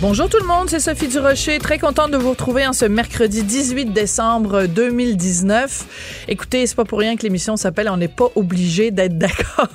Bonjour 0.00 0.28
tout 0.28 0.38
le 0.40 0.46
monde, 0.46 0.70
c'est 0.70 0.78
Sophie 0.78 1.08
Durocher. 1.08 1.58
Très 1.58 1.76
contente 1.80 2.12
de 2.12 2.16
vous 2.16 2.30
retrouver 2.30 2.64
en 2.64 2.72
ce 2.72 2.84
mercredi 2.84 3.42
18 3.42 3.86
décembre 3.86 4.66
2019. 4.66 6.24
Écoutez, 6.28 6.68
c'est 6.68 6.76
pas 6.76 6.84
pour 6.84 7.00
rien 7.00 7.16
que 7.16 7.24
l'émission 7.24 7.56
s'appelle 7.56 7.88
On 7.90 7.96
n'est 7.96 8.06
pas 8.06 8.28
obligé 8.36 8.92
d'être 8.92 9.18
d'accord. 9.18 9.66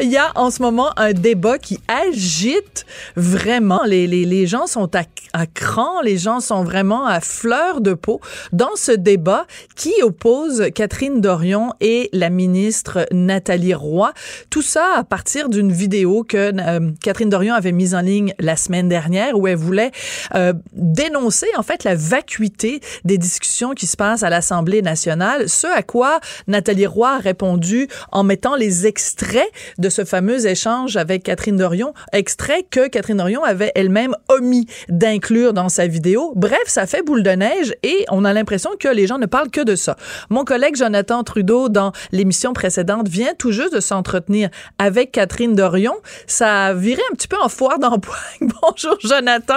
Il 0.00 0.08
y 0.08 0.16
a 0.16 0.30
en 0.36 0.52
ce 0.52 0.62
moment 0.62 0.96
un 0.96 1.12
débat 1.12 1.58
qui 1.58 1.80
agite 1.88 2.86
vraiment. 3.16 3.82
Les, 3.84 4.06
les, 4.06 4.24
les 4.24 4.46
gens 4.46 4.68
sont 4.68 4.94
à, 4.94 5.02
à 5.32 5.46
cran, 5.46 6.00
les 6.00 6.16
gens 6.16 6.38
sont 6.38 6.62
vraiment 6.62 7.04
à 7.04 7.18
fleur 7.18 7.80
de 7.80 7.94
peau 7.94 8.20
dans 8.52 8.76
ce 8.76 8.92
débat 8.92 9.46
qui 9.74 9.92
oppose 10.04 10.68
Catherine 10.76 11.20
Dorion 11.20 11.72
et 11.80 12.08
la 12.12 12.30
ministre 12.30 13.04
Nathalie 13.10 13.74
Roy. 13.74 14.12
Tout 14.48 14.62
ça 14.62 14.92
à 14.96 15.02
partir 15.02 15.48
d'une 15.48 15.72
vidéo 15.72 16.22
que 16.22 16.52
euh, 16.56 16.92
Catherine 17.02 17.30
Dorion 17.30 17.54
avait 17.54 17.72
mise 17.72 17.96
en 17.96 18.00
ligne 18.00 18.32
la 18.38 18.54
semaine 18.54 18.88
dernière 18.88 19.23
où 19.32 19.46
elle 19.46 19.56
voulait 19.56 19.90
euh, 20.34 20.52
dénoncer 20.72 21.46
en 21.56 21.62
fait 21.62 21.84
la 21.84 21.94
vacuité 21.94 22.80
des 23.04 23.18
discussions 23.18 23.72
qui 23.72 23.86
se 23.86 23.96
passent 23.96 24.22
à 24.22 24.30
l'Assemblée 24.30 24.82
nationale, 24.82 25.48
ce 25.48 25.66
à 25.66 25.82
quoi 25.82 26.20
Nathalie 26.46 26.86
Roy 26.86 27.10
a 27.10 27.18
répondu 27.18 27.88
en 28.12 28.24
mettant 28.24 28.56
les 28.56 28.86
extraits 28.86 29.50
de 29.78 29.88
ce 29.88 30.04
fameux 30.04 30.46
échange 30.46 30.96
avec 30.96 31.22
Catherine 31.22 31.56
Dorion, 31.56 31.94
extraits 32.12 32.66
que 32.70 32.88
Catherine 32.88 33.16
Dorion 33.16 33.44
avait 33.44 33.72
elle-même 33.74 34.14
omis 34.28 34.66
d'inclure 34.88 35.52
dans 35.52 35.68
sa 35.68 35.86
vidéo. 35.86 36.32
Bref, 36.36 36.62
ça 36.66 36.86
fait 36.86 37.02
boule 37.02 37.22
de 37.22 37.30
neige 37.30 37.74
et 37.82 38.04
on 38.10 38.24
a 38.24 38.32
l'impression 38.32 38.70
que 38.78 38.88
les 38.88 39.06
gens 39.06 39.18
ne 39.18 39.26
parlent 39.26 39.50
que 39.50 39.62
de 39.62 39.76
ça. 39.76 39.96
Mon 40.30 40.44
collègue 40.44 40.76
Jonathan 40.76 41.22
Trudeau, 41.22 41.68
dans 41.68 41.92
l'émission 42.12 42.52
précédente, 42.52 43.08
vient 43.08 43.34
tout 43.38 43.52
juste 43.52 43.74
de 43.74 43.80
s'entretenir 43.80 44.48
avec 44.78 45.12
Catherine 45.12 45.54
Dorion. 45.54 45.94
Ça 46.26 46.66
a 46.66 46.74
viré 46.74 47.02
un 47.10 47.14
petit 47.14 47.28
peu 47.28 47.36
en 47.40 47.48
foire 47.48 47.78
d'empoigne. 47.78 48.18
Bonjour, 48.40 48.96
Jonathan, 49.00 49.13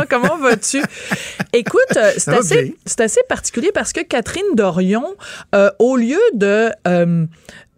comment 0.09 0.37
vas-tu? 0.37 0.81
Écoute, 1.53 1.81
euh, 1.95 2.11
c'est 2.17 2.33
assez, 2.33 2.75
assez, 2.99 3.21
particulier 3.27 3.71
parce 3.73 3.93
que 3.93 4.01
Catherine 4.01 4.55
Dorion, 4.55 5.15
euh, 5.55 5.69
au 5.79 5.95
lieu 5.95 6.19
de 6.33 6.69
euh, 6.87 7.25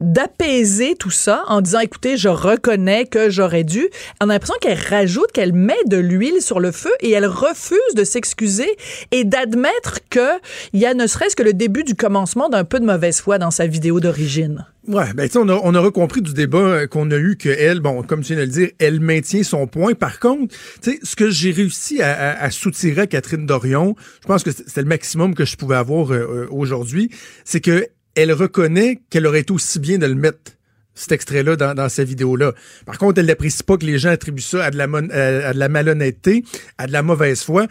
d'apaiser 0.01 0.95
tout 0.95 1.11
ça 1.11 1.43
en 1.47 1.61
disant 1.61 1.79
écoutez 1.79 2.15
je 2.15 2.29
reconnais 2.29 3.05
que 3.05 3.29
j'aurais 3.29 3.65
dû 3.65 3.89
on 4.21 4.29
a 4.29 4.33
l'impression 4.33 4.55
qu'elle 4.61 4.79
rajoute 4.79 5.29
qu'elle 5.33 5.51
met 5.51 5.83
de 5.87 5.97
l'huile 5.97 6.41
sur 6.41 6.61
le 6.61 6.71
feu 6.71 6.91
et 7.01 7.11
elle 7.11 7.25
refuse 7.25 7.95
de 7.95 8.05
s'excuser 8.05 8.77
et 9.11 9.25
d'admettre 9.25 9.99
que 10.09 10.39
il 10.71 10.79
y 10.79 10.85
a 10.85 10.93
ne 10.93 11.05
serait-ce 11.05 11.35
que 11.35 11.43
le 11.43 11.51
début 11.51 11.83
du 11.83 11.95
commencement 11.95 12.47
d'un 12.47 12.63
peu 12.63 12.79
de 12.79 12.85
mauvaise 12.85 13.19
foi 13.19 13.39
dans 13.39 13.51
sa 13.51 13.67
vidéo 13.67 13.99
d'origine 13.99 14.65
Ouais, 14.89 15.13
ben 15.13 15.29
on, 15.35 15.47
a, 15.49 15.53
on 15.53 15.75
aura 15.75 15.91
compris 15.91 16.23
du 16.23 16.33
débat 16.33 16.57
euh, 16.57 16.87
qu'on 16.87 17.11
a 17.11 17.15
eu 17.15 17.37
que 17.37 17.49
elle, 17.49 17.79
bon, 17.79 18.01
comme 18.01 18.21
tu 18.21 18.33
viens 18.33 18.37
de 18.37 18.47
le 18.47 18.51
dire, 18.51 18.69
elle 18.79 18.99
maintient 18.99 19.43
son 19.43 19.67
point. 19.67 19.93
Par 19.93 20.19
contre, 20.19 20.55
tu 20.81 20.93
sais, 20.93 20.99
ce 21.03 21.15
que 21.15 21.29
j'ai 21.29 21.51
réussi 21.51 22.01
à, 22.01 22.11
à, 22.11 22.43
à, 22.43 22.49
soutirer 22.49 23.01
à 23.01 23.07
Catherine 23.07 23.45
Dorion, 23.45 23.95
je 24.19 24.25
pense 24.25 24.41
que 24.41 24.49
c'est 24.49 24.81
le 24.81 24.87
maximum 24.87 25.35
que 25.35 25.45
je 25.45 25.57
pouvais 25.57 25.75
avoir 25.75 26.11
euh, 26.11 26.47
aujourd'hui, 26.49 27.11
c'est 27.45 27.61
que 27.61 27.85
elle 28.15 28.33
reconnaît 28.33 28.99
qu'elle 29.11 29.27
aurait 29.27 29.41
été 29.41 29.53
aussi 29.53 29.77
bien 29.77 29.99
de 29.99 30.07
le 30.07 30.15
mettre 30.15 30.53
cet 30.99 31.13
extrait-là 31.13 31.55
dans, 31.55 31.73
dans 31.73 31.89
cette 31.89 32.07
vidéo-là. 32.07 32.53
Par 32.85 32.97
contre, 32.97 33.19
elle 33.19 33.27
n'apprécie 33.27 33.63
pas 33.63 33.77
que 33.77 33.85
les 33.85 33.97
gens 33.97 34.09
attribuent 34.09 34.41
ça 34.41 34.65
à 34.65 34.71
de 34.71 34.77
la, 34.77 34.83
à 34.83 35.53
de 35.53 35.59
la 35.59 35.69
malhonnêteté, 35.69 36.43
à 36.77 36.87
de 36.87 36.91
la 36.91 37.01
mauvaise 37.01 37.41
foi. 37.41 37.67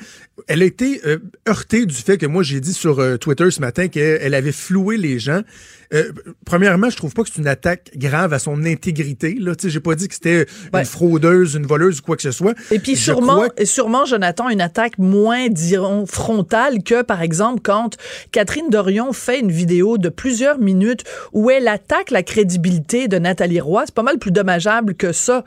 Elle 0.47 0.63
a 0.63 0.65
été 0.65 1.01
euh, 1.05 1.19
heurtée 1.49 1.85
du 1.85 1.95
fait 1.95 2.17
que 2.17 2.27
moi, 2.27 2.43
j'ai 2.43 2.61
dit 2.61 2.73
sur 2.73 3.01
euh, 3.01 3.17
Twitter 3.17 3.51
ce 3.51 3.61
matin 3.61 3.89
qu'elle 3.89 4.35
avait 4.35 4.53
floué 4.53 4.97
les 4.97 5.19
gens. 5.19 5.43
Euh, 5.95 6.13
premièrement, 6.45 6.91
je 6.91 6.97
trouve 6.97 7.15
pas 7.15 7.23
que 7.23 7.31
c'est 7.33 7.41
une 7.41 7.49
attaque 7.49 7.91
grave 7.97 8.33
à 8.33 8.39
son 8.39 8.65
intégrité. 8.65 9.37
Là, 9.39 9.55
j'ai 9.63 9.81
pas 9.81 9.95
dit 9.95 10.09
que 10.09 10.15
c'était 10.15 10.47
une 10.75 10.85
fraudeuse, 10.85 11.55
une 11.55 11.67
voleuse 11.67 12.01
ou 12.01 12.03
quoi 12.03 12.17
que 12.17 12.23
ce 12.23 12.31
soit. 12.31 12.55
Et 12.71 12.79
puis 12.79 12.97
sûrement, 12.97 13.45
sûrement, 13.65 14.05
Jonathan, 14.05 14.49
une 14.49 14.61
attaque 14.61 14.99
moins, 14.99 15.49
dirons, 15.49 16.07
frontale 16.07 16.83
que, 16.83 17.03
par 17.03 17.23
exemple, 17.23 17.61
quand 17.63 17.97
Catherine 18.33 18.69
Dorion 18.71 19.13
fait 19.13 19.41
une 19.41 19.51
vidéo 19.51 19.99
de 19.99 20.09
plusieurs 20.09 20.59
minutes 20.59 21.05
où 21.33 21.51
elle 21.51 21.69
attaque 21.69 22.11
la 22.11 22.23
crédibilité 22.23 23.09
de 23.09 23.18
Nathalie 23.19 23.61
Roy. 23.61 23.85
C'est 23.87 23.95
pas 23.95 24.03
mal 24.03 24.19
plus 24.19 24.33
dommageable 24.33 24.95
que 24.95 25.13
ça. 25.13 25.45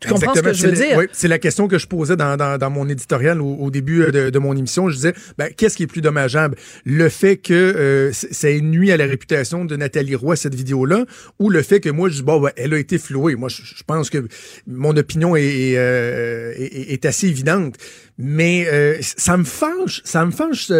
Tu 0.00 0.08
comprends 0.08 0.34
ce 0.34 0.40
que 0.40 0.52
je 0.52 0.66
veux 0.66 0.72
dire? 0.72 0.98
Oui, 0.98 1.06
c'est 1.12 1.28
la 1.28 1.38
question 1.38 1.66
que 1.66 1.78
je 1.78 1.86
posais 1.86 2.16
dans, 2.16 2.36
dans, 2.36 2.58
dans 2.58 2.68
mon 2.68 2.88
éditorial 2.88 3.40
au, 3.40 3.54
au 3.54 3.70
début 3.70 4.02
euh, 4.02 4.10
de, 4.10 4.28
de, 4.28 4.38
mon 4.38 4.54
émission. 4.54 4.90
Je 4.90 4.96
disais, 4.96 5.14
ben, 5.38 5.48
qu'est-ce 5.56 5.76
qui 5.76 5.84
est 5.84 5.86
plus 5.86 6.02
dommageable? 6.02 6.56
Le 6.84 7.08
fait 7.08 7.38
que 7.38 7.54
euh, 7.54 8.12
ça 8.12 8.50
nuit 8.50 8.92
à 8.92 8.98
la 8.98 9.06
réputation 9.06 9.64
de 9.64 9.76
Nathalie 9.76 10.14
Roy, 10.14 10.36
cette 10.36 10.54
vidéo-là, 10.54 11.06
ou 11.38 11.48
le 11.48 11.62
fait 11.62 11.80
que 11.80 11.88
moi, 11.88 12.10
je 12.10 12.16
dis, 12.16 12.22
bon, 12.22 12.38
ben, 12.40 12.50
elle 12.56 12.74
a 12.74 12.78
été 12.78 12.98
flouée. 12.98 13.34
Moi, 13.34 13.48
je, 13.48 13.62
je 13.64 13.82
pense 13.86 14.10
que 14.10 14.26
mon 14.66 14.94
opinion 14.94 15.36
est, 15.36 15.74
euh, 15.76 16.52
est, 16.56 16.92
est 16.92 17.04
assez 17.06 17.28
évidente. 17.28 17.76
Mais 18.18 18.66
euh, 18.70 18.96
ça 19.00 19.36
me 19.36 19.44
fâche, 19.44 20.02
ça 20.04 20.24
me 20.24 20.30
fâche, 20.30 20.70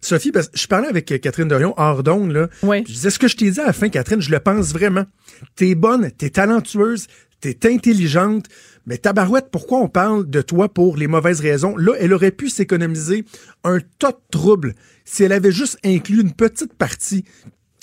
Sophie, 0.00 0.32
parce 0.32 0.48
que 0.48 0.58
je 0.58 0.66
parlais 0.66 0.88
avec 0.88 1.06
Catherine 1.20 1.46
Dorion 1.48 1.74
hors 1.76 2.02
d'onde, 2.02 2.32
là. 2.32 2.48
Oui. 2.62 2.82
Je 2.88 2.92
disais, 2.92 3.10
ce 3.10 3.18
que 3.18 3.28
je 3.28 3.36
t'ai 3.36 3.50
dit 3.50 3.60
à 3.60 3.66
la 3.66 3.72
fin, 3.72 3.88
Catherine, 3.90 4.20
je 4.20 4.30
le 4.30 4.40
pense 4.40 4.72
vraiment? 4.72 5.04
T'es 5.56 5.74
bonne, 5.74 6.10
t'es 6.10 6.30
talentueuse, 6.30 7.06
t'es 7.40 7.58
intelligente, 7.70 8.46
mais 8.86 8.98
tabarouette, 8.98 9.50
pourquoi 9.50 9.78
on 9.78 9.88
parle 9.88 10.28
de 10.28 10.42
toi 10.42 10.72
pour 10.72 10.96
les 10.96 11.06
mauvaises 11.06 11.40
raisons? 11.40 11.76
Là, 11.76 11.94
elle 11.98 12.12
aurait 12.12 12.30
pu 12.30 12.48
s'économiser 12.48 13.24
un 13.64 13.78
tas 13.98 14.12
de 14.12 14.18
troubles 14.30 14.74
si 15.04 15.24
elle 15.24 15.32
avait 15.32 15.52
juste 15.52 15.78
inclus 15.84 16.20
une 16.20 16.32
petite 16.32 16.74
partie 16.74 17.24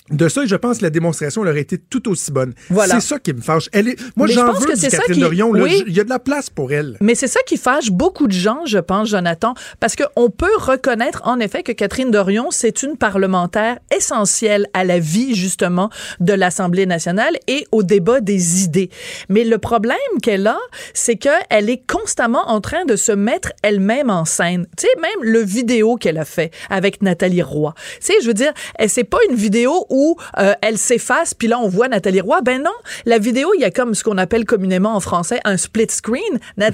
de 0.09 0.29
ça, 0.29 0.45
je 0.45 0.55
pense 0.55 0.79
que 0.79 0.83
la 0.83 0.89
démonstration 0.89 1.43
elle 1.43 1.51
aurait 1.51 1.61
été 1.61 1.77
tout 1.77 2.09
aussi 2.09 2.31
bonne. 2.31 2.53
Voilà. 2.69 2.95
C'est 2.95 3.07
ça 3.07 3.19
qui 3.19 3.33
me 3.33 3.41
fâche. 3.41 3.69
Elle 3.73 3.89
est, 3.89 3.99
moi, 4.15 4.27
j'en 4.27 4.53
veux 4.53 4.65
que 4.65 4.79
Catherine 4.79 5.15
qui... 5.15 5.19
Dorion. 5.19 5.53
Là, 5.53 5.63
oui. 5.63 5.83
Il 5.87 5.93
y 5.93 5.99
a 5.99 6.03
de 6.03 6.09
la 6.09 6.19
place 6.19 6.49
pour 6.49 6.71
elle. 6.71 6.97
Mais 7.01 7.15
c'est 7.15 7.27
ça 7.27 7.39
qui 7.45 7.57
fâche 7.57 7.91
beaucoup 7.91 8.27
de 8.27 8.33
gens, 8.33 8.65
je 8.65 8.77
pense, 8.77 9.09
Jonathan, 9.09 9.53
parce 9.79 9.95
qu'on 9.95 10.29
peut 10.29 10.55
reconnaître, 10.57 11.21
en 11.25 11.39
effet, 11.39 11.63
que 11.63 11.71
Catherine 11.71 12.11
Dorion, 12.11 12.51
c'est 12.51 12.83
une 12.83 12.97
parlementaire 12.97 13.79
essentielle 13.95 14.67
à 14.73 14.83
la 14.83 14.99
vie, 14.99 15.35
justement, 15.35 15.89
de 16.19 16.33
l'Assemblée 16.33 16.85
nationale 16.85 17.37
et 17.47 17.65
au 17.71 17.83
débat 17.83 18.21
des 18.21 18.63
idées. 18.63 18.89
Mais 19.29 19.43
le 19.43 19.57
problème 19.57 19.97
qu'elle 20.21 20.47
a, 20.47 20.59
c'est 20.93 21.15
qu'elle 21.15 21.69
est 21.69 21.83
constamment 21.89 22.47
en 22.49 22.61
train 22.61 22.85
de 22.85 22.95
se 22.95 23.11
mettre 23.11 23.51
elle-même 23.63 24.09
en 24.09 24.25
scène. 24.25 24.67
Tu 24.77 24.85
sais, 24.85 25.01
même 25.01 25.31
le 25.31 25.39
vidéo 25.39 25.95
qu'elle 25.95 26.17
a 26.17 26.25
fait 26.25 26.51
avec 26.69 27.01
Nathalie 27.01 27.41
Roy. 27.41 27.73
Tu 27.99 28.07
sais, 28.07 28.13
je 28.21 28.27
veux 28.27 28.33
dire, 28.33 28.53
c'est 28.87 29.03
pas 29.03 29.19
une 29.29 29.35
vidéo 29.35 29.85
où 29.89 29.96
où 29.97 30.15
euh, 30.37 30.53
elle 30.61 30.77
s'efface, 30.77 31.33
puis 31.33 31.47
là, 31.47 31.59
on 31.59 31.67
voit 31.67 31.87
Nathalie 31.87 32.21
Roy. 32.21 32.41
Ben 32.41 32.61
non, 32.61 32.71
la 33.05 33.17
vidéo, 33.17 33.51
il 33.55 33.61
y 33.61 33.65
a 33.65 33.71
comme 33.71 33.95
ce 33.95 34.03
qu'on 34.03 34.17
appelle 34.17 34.45
communément 34.45 34.95
en 34.95 34.99
français 34.99 35.39
un 35.43 35.57
split 35.57 35.87
screen. 35.89 36.39
Nat 36.57 36.71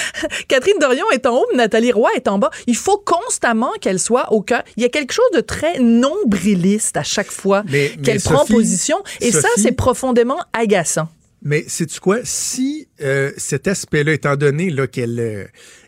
Catherine 0.48 0.78
Dorion 0.78 1.10
est 1.12 1.24
en 1.26 1.38
haut, 1.38 1.46
Nathalie 1.54 1.92
Roy 1.92 2.10
est 2.14 2.28
en 2.28 2.38
bas. 2.38 2.50
Il 2.66 2.76
faut 2.76 2.98
constamment 2.98 3.72
qu'elle 3.80 3.98
soit 3.98 4.30
au 4.32 4.42
cœur. 4.42 4.62
Il 4.76 4.82
y 4.82 4.86
a 4.86 4.90
quelque 4.90 5.12
chose 5.12 5.30
de 5.34 5.40
très 5.40 5.78
nombriliste 5.78 6.96
à 6.96 7.02
chaque 7.02 7.30
fois 7.30 7.64
qu'elle 8.02 8.20
prend 8.20 8.44
position. 8.44 8.98
Et 9.20 9.32
Sophie, 9.32 9.42
ça, 9.42 9.48
c'est 9.56 9.72
profondément 9.72 10.38
agaçant. 10.52 11.08
Mais 11.42 11.64
c'est-tu 11.68 12.00
quoi? 12.00 12.18
Si 12.24 12.88
euh, 13.00 13.30
cet 13.36 13.68
aspect-là, 13.68 14.12
étant 14.12 14.36
donné 14.36 14.74
qu'elle... 14.90 15.20
Euh, 15.20 15.44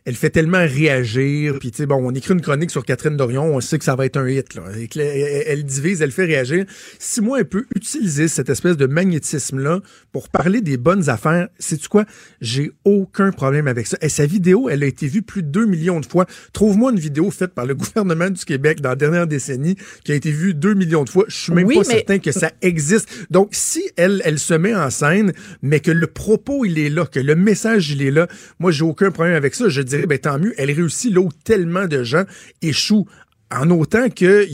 elle 0.09 0.17
fait 0.17 0.31
tellement 0.31 0.67
réagir. 0.67 1.59
Puis, 1.61 1.71
tu 1.71 1.77
sais, 1.77 1.87
bon, 1.87 1.97
on 1.97 2.15
écrit 2.15 2.33
une 2.33 2.41
chronique 2.41 2.71
sur 2.71 2.83
Catherine 2.83 3.15
Dorion, 3.15 3.55
on 3.55 3.61
sait 3.61 3.79
que 3.79 3.85
ça 3.85 3.95
va 3.95 4.07
être 4.07 4.17
un 4.17 4.27
hit. 4.27 4.55
Là. 4.55 4.63
Elle, 4.97 5.65
divise, 5.65 6.01
elle 6.01 6.13
fait 6.13 6.25
réagir. 6.25 6.65
Si 6.99 7.21
moi, 7.21 7.41
elle 7.41 7.45
peut 7.45 7.67
utiliser 7.77 8.27
cette 8.27 8.49
espèce 8.49 8.79
de 8.79 8.87
magnétisme-là 8.87 9.81
pour 10.11 10.31
parler 10.31 10.63
des 10.63 10.79
bonnes 10.79 11.11
affaires, 11.11 11.49
sais-tu 11.59 11.89
quoi? 11.89 12.07
J'ai 12.41 12.71
aucun 12.87 13.33
problème 13.33 13.69
avec 13.69 13.87
ça. 13.87 13.99
Et 14.01 14.09
sa 14.09 14.25
vidéo, 14.25 14.71
elle 14.71 14.83
a 14.83 14.87
été 14.87 15.07
vue 15.09 15.21
plus 15.21 15.43
de 15.43 15.49
2 15.49 15.67
millions 15.67 16.01
de 16.01 16.07
fois. 16.07 16.25
Trouve-moi 16.55 16.93
une 16.93 16.99
vidéo 16.99 17.31
faite 17.31 17.53
par 17.53 17.67
le 17.67 17.75
gouvernement 17.75 18.31
du 18.31 18.43
Québec 18.47 18.81
dans 18.81 18.89
la 18.89 18.97
dernière 18.97 19.27
décennie 19.27 19.77
qui 20.05 20.13
a 20.13 20.15
été 20.15 20.31
vue 20.31 20.55
2 20.55 20.73
millions 20.73 21.05
de 21.05 21.11
fois. 21.11 21.27
Je 21.29 21.37
suis 21.37 21.53
même 21.53 21.67
oui, 21.67 21.75
pas 21.75 21.83
mais... 21.87 21.97
certain 21.97 22.19
que 22.19 22.33
ça 22.33 22.51
existe. 22.63 23.11
Donc, 23.29 23.51
si 23.53 23.83
elle, 23.99 24.23
elle 24.25 24.39
se 24.39 24.55
met 24.55 24.75
en 24.75 24.89
scène, 24.89 25.35
mais 25.61 25.81
que 25.81 25.91
le 25.91 26.07
propos, 26.07 26.65
il 26.65 26.79
est 26.79 26.89
là, 26.89 27.05
que 27.05 27.21
le 27.21 27.35
message, 27.35 27.91
il 27.91 28.01
est 28.01 28.11
là, 28.11 28.27
moi, 28.59 28.71
j'ai 28.71 28.85
aucun 28.85 29.11
problème 29.11 29.35
avec 29.35 29.55
ça. 29.55 29.69
Je 29.69 29.83
dirais, 29.83 29.98
ben, 30.07 30.19
tant 30.19 30.39
mieux. 30.39 30.55
Elle 30.57 30.71
réussit 30.71 31.13
là 31.13 31.21
où 31.21 31.31
tellement 31.45 31.87
de 31.87 32.03
gens 32.03 32.25
échouent 32.63 33.07
en 33.51 33.71
autant 33.71 34.11
qu'il 34.11 34.47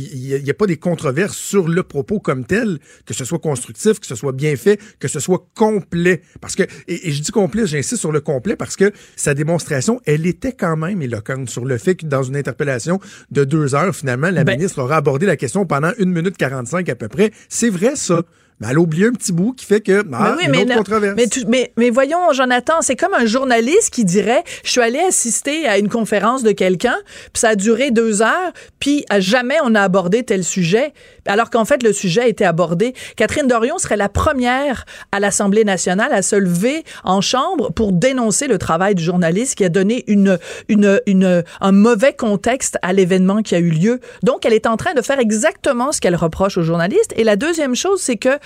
n'y 0.43 0.51
a 0.51 0.55
pas 0.55 0.67
des 0.67 0.77
controverses 0.77 1.37
sur 1.37 1.69
le 1.69 1.83
propos 1.83 2.21
comme 2.21 2.45
tel, 2.45 2.79
que 3.07 3.15
ce 3.15 3.25
soit 3.25 3.39
constructif, 3.39 3.99
que 3.99 4.07
ce 4.07 4.15
soit 4.15 4.33
bien 4.33 4.57
fait, 4.57 4.79
que 5.01 5.09
ce 5.09 5.21
soit 5.21 5.47
complet. 5.55 6.23
Parce 6.41 6.55
que, 6.55 6.63
et, 6.87 7.09
et 7.09 7.13
je 7.13 7.23
dis 7.23 7.33
complet, 7.33 7.67
j'insiste 7.67 8.01
sur 8.01 8.13
le 8.13 8.21
complet 8.21 8.57
parce 8.57 8.77
que 8.77 8.93
sa 9.17 9.35
démonstration, 9.35 10.01
elle 10.07 10.27
était 10.27 10.53
quand 10.53 10.77
même 10.77 11.03
éloquente 11.03 11.51
sur 11.51 11.65
le 11.65 11.79
fait 11.79 11.97
que 11.97 12.07
dans 12.07 12.23
une 12.23 12.37
interpellation 12.37 13.01
de 13.31 13.45
deux 13.45 13.75
heures, 13.75 13.95
finalement, 13.95 14.31
la 14.31 14.45
ben, 14.45 14.57
ministre 14.57 14.81
aura 14.81 14.97
abordé 14.97 15.27
la 15.27 15.37
question 15.37 15.67
pendant 15.67 15.91
une 15.99 16.13
minute 16.13 16.37
45 16.37 16.89
à 16.89 16.95
peu 16.95 17.09
près. 17.09 17.33
C'est 17.49 17.71
vrai, 17.71 17.97
ça. 17.97 18.23
Mais 18.61 18.69
elle 18.71 18.77
a 18.77 18.81
oublié 18.81 19.07
un 19.07 19.13
petit 19.13 19.33
bout 19.33 19.53
qui 19.53 19.67
fait 19.67 19.81
que 19.81 20.05
ah, 20.13 20.37
mais 20.39 20.63
une 20.63 20.71
autre 20.71 20.77
controverse. 20.77 21.17
Mais, 21.17 21.27
mais, 21.49 21.73
mais, 21.77 21.91
voyons, 21.91 22.33
Jonathan, 22.33 22.75
c'est 22.83 22.95
comme 22.95 23.15
un 23.15 23.27
journaliste 23.27 23.91
qui 23.91 24.05
dirait 24.05 24.45
Je 24.63 24.71
suis 24.71 24.81
allé 24.81 25.01
assister 25.01 25.67
à 25.67 25.79
une 25.79 25.89
conférence 25.89 26.43
de 26.43 26.53
quelqu'un, 26.53 26.97
puis 27.33 27.41
ça 27.41 27.51
a 27.51 27.57
duré 27.57 27.91
deux 27.91 28.23
heures, 28.23 28.53
puis 28.79 29.05
à 29.11 29.19
jamais 29.19 29.57
on 29.65 29.75
a 29.75 29.81
abordé 29.81 30.23
tel 30.23 30.45
sujet, 30.45 30.93
alors 31.27 31.51
qu'en 31.51 31.65
fait, 31.65 31.83
le 31.83 31.93
sujet 31.93 32.23
a 32.23 32.27
été 32.29 32.45
abordé. 32.45 32.95
Catherine 33.17 33.49
Dorion 33.49 33.79
serait 33.79 33.97
la 33.97 34.09
première 34.09 34.85
à 35.11 35.21
l'Assemblée 35.21 35.65
nationale 35.65 36.13
à 36.13 36.23
se 36.23 36.37
lever 36.37 36.85
en 37.03 37.21
chambre 37.21 37.73
pour 37.73 37.93
dénoncer 37.93 38.47
le 38.47 38.59
travail 38.59 38.95
du 38.95 39.03
journaliste 39.03 39.57
qui 39.57 39.65
a 39.65 39.69
donné 39.69 40.05
une, 40.07 40.39
une, 40.69 41.01
une, 41.07 41.43
un 41.61 41.73
mauvais 41.73 42.13
contexte 42.13 42.79
à 42.83 42.93
l'événement 42.93 43.43
qui 43.43 43.55
a 43.55 43.59
eu 43.59 43.71
lieu. 43.71 44.01
Donc, 44.23 44.47
elle 44.47 44.53
est 44.53 44.67
en 44.67 44.77
train 44.77 44.95
de 44.95 45.03
faire 45.03 45.19
exactement 45.19 45.93
ce 45.93 46.01
qu'elle 46.01 46.17
reproche 46.17 46.57
aux 46.57 46.63
journalistes. 46.63 47.13
Et 47.17 47.25
la 47.25 47.37
deuxième 47.37 47.75
chose, 47.75 48.01
c'est 48.01 48.17
que 48.17 48.39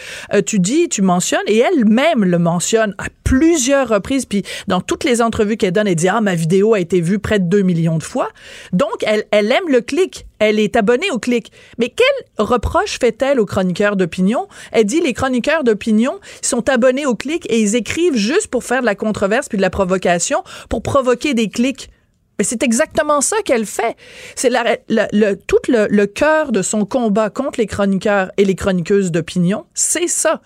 tu 0.46 0.58
dis, 0.58 0.88
tu 0.88 1.02
mentionnes, 1.02 1.40
et 1.46 1.58
elle-même 1.58 2.24
le 2.24 2.38
mentionne 2.38 2.94
à 2.98 3.04
plusieurs 3.24 3.88
reprises, 3.88 4.24
puis 4.24 4.42
dans 4.68 4.80
toutes 4.80 5.04
les 5.04 5.20
entrevues 5.20 5.56
qu'elle 5.56 5.72
donne, 5.72 5.86
elle 5.86 5.94
dit, 5.94 6.08
ah, 6.08 6.20
ma 6.20 6.34
vidéo 6.34 6.74
a 6.74 6.80
été 6.80 7.00
vue 7.00 7.18
près 7.18 7.38
de 7.38 7.44
2 7.44 7.62
millions 7.62 7.98
de 7.98 8.02
fois. 8.02 8.28
Donc, 8.72 9.02
elle, 9.02 9.24
elle 9.30 9.52
aime 9.52 9.68
le 9.68 9.80
clic. 9.80 10.26
Elle 10.38 10.60
est 10.60 10.76
abonnée 10.76 11.10
au 11.10 11.18
clic. 11.18 11.50
Mais 11.78 11.88
quel 11.88 12.46
reproche 12.46 12.98
fait-elle 13.00 13.40
aux 13.40 13.46
chroniqueurs 13.46 13.96
d'opinion? 13.96 14.46
Elle 14.72 14.84
dit, 14.84 15.00
les 15.00 15.12
chroniqueurs 15.12 15.64
d'opinion 15.64 16.20
sont 16.42 16.68
abonnés 16.68 17.06
au 17.06 17.14
clic 17.14 17.44
et 17.50 17.60
ils 17.60 17.74
écrivent 17.74 18.16
juste 18.16 18.46
pour 18.46 18.64
faire 18.64 18.80
de 18.80 18.86
la 18.86 18.94
controverse 18.94 19.48
puis 19.48 19.58
de 19.58 19.62
la 19.62 19.70
provocation, 19.70 20.42
pour 20.68 20.82
provoquer 20.82 21.34
des 21.34 21.48
clics. 21.48 21.90
Mais 22.38 22.44
c'est 22.44 22.62
exactement 22.62 23.20
ça 23.20 23.36
qu'elle 23.44 23.66
fait. 23.66 23.96
C'est 24.36 24.50
le, 24.50 25.34
tout 25.34 25.58
le, 25.68 26.06
cœur 26.06 26.52
de 26.52 26.62
son 26.62 26.84
combat 26.84 27.30
contre 27.30 27.58
les 27.58 27.66
chroniqueurs 27.66 28.30
et 28.36 28.44
les 28.44 28.54
chroniqueuses 28.54 29.10
d'opinion, 29.10 29.66
c'est 29.74 30.06
ça. 30.06 30.40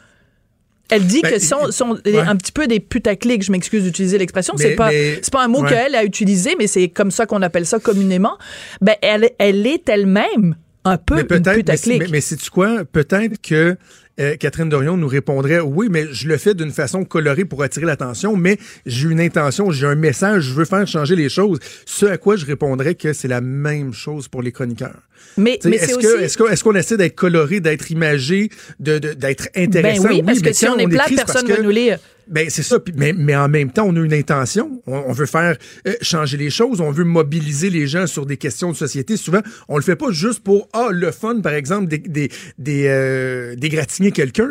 Elle 0.88 1.06
dit 1.06 1.20
ben, 1.22 1.32
que 1.32 1.38
sont, 1.38 1.70
sont 1.70 1.98
un 2.04 2.36
petit 2.36 2.52
peu 2.52 2.66
des 2.66 2.80
putaclics, 2.80 3.42
je 3.42 3.52
m'excuse 3.52 3.84
d'utiliser 3.84 4.18
l'expression, 4.18 4.54
c'est 4.56 4.74
pas 4.74 4.90
c'est 4.90 5.32
pas 5.32 5.42
un 5.42 5.48
mot 5.48 5.62
qu'elle 5.62 5.94
a 5.94 6.04
utilisé, 6.04 6.54
mais 6.58 6.66
c'est 6.66 6.88
comme 6.88 7.10
ça 7.10 7.26
qu'on 7.26 7.42
appelle 7.42 7.66
ça 7.66 7.78
communément. 7.78 8.36
Ben 8.80 8.96
elle, 9.00 9.30
elle 9.38 9.66
est 9.66 9.88
elle-même 9.88 10.56
un 10.84 10.96
peu 10.96 11.20
une 11.20 11.26
putaclic. 11.26 11.86
Mais, 11.86 11.98
mais, 11.98 12.12
mais 12.12 12.20
c'est 12.20 12.48
quoi? 12.48 12.84
Peut-être 12.84 13.40
que 13.40 13.76
euh, 14.20 14.36
Catherine 14.36 14.68
Dorion 14.68 14.96
nous 14.96 15.08
répondrait 15.08 15.60
oui, 15.60 15.88
mais 15.90 16.06
je 16.12 16.28
le 16.28 16.36
fais 16.36 16.54
d'une 16.54 16.70
façon 16.70 17.04
colorée 17.04 17.44
pour 17.44 17.62
attirer 17.62 17.86
l'attention, 17.86 18.36
mais 18.36 18.58
j'ai 18.86 19.08
une 19.08 19.20
intention, 19.20 19.70
j'ai 19.70 19.86
un 19.86 19.94
message, 19.94 20.44
je 20.44 20.54
veux 20.54 20.64
faire 20.64 20.86
changer 20.86 21.16
les 21.16 21.28
choses. 21.28 21.58
Ce 21.86 22.06
à 22.06 22.18
quoi 22.18 22.36
je 22.36 22.44
répondrais 22.44 22.94
que 22.94 23.12
c'est 23.12 23.28
la 23.28 23.40
même 23.40 23.92
chose 23.92 24.28
pour 24.28 24.42
les 24.42 24.52
chroniqueurs. 24.52 25.00
Mais, 25.36 25.58
mais 25.64 25.76
est-ce 25.76 25.96
que 25.96 26.50
est-ce 26.50 26.64
qu'on 26.64 26.74
essaie 26.74 26.96
d'être 26.96 27.14
coloré, 27.14 27.60
d'être 27.60 27.90
imagé, 27.90 28.50
de 28.80 28.98
d'être 28.98 29.48
intéressant? 29.56 30.02
ben 30.02 30.10
oui, 30.10 30.22
parce 30.22 30.40
que 30.40 30.52
si 30.52 30.66
on 30.66 30.76
est 30.76 30.88
plat, 30.88 31.04
personne 31.14 31.46
ne 31.46 31.54
va 31.54 31.62
nous 31.62 31.70
lire. 31.70 31.98
Ben 32.32 32.48
c'est 32.48 32.62
ça, 32.62 32.78
mais, 32.96 33.12
mais 33.12 33.36
en 33.36 33.48
même 33.48 33.70
temps, 33.70 33.84
on 33.86 33.94
a 33.94 34.00
une 34.00 34.14
intention. 34.14 34.82
On, 34.86 35.12
veut 35.12 35.26
faire 35.26 35.56
euh, 35.86 35.92
changer 36.00 36.38
les 36.38 36.48
choses, 36.48 36.80
on 36.80 36.90
veut 36.90 37.04
mobiliser 37.04 37.68
les 37.68 37.86
gens 37.86 38.06
sur 38.06 38.24
des 38.24 38.38
questions 38.38 38.72
de 38.72 38.76
société. 38.76 39.18
Souvent, 39.18 39.40
on 39.68 39.76
le 39.76 39.82
fait 39.82 39.96
pas 39.96 40.10
juste 40.10 40.40
pour 40.40 40.68
ah 40.72 40.88
le 40.90 41.10
fun, 41.10 41.40
par 41.40 41.52
exemple, 41.52 41.88
des 41.88 41.98
des 41.98 42.30
des, 42.58 42.86
euh, 42.88 43.54
dégratigner 43.56 44.12
quelqu'un. 44.12 44.48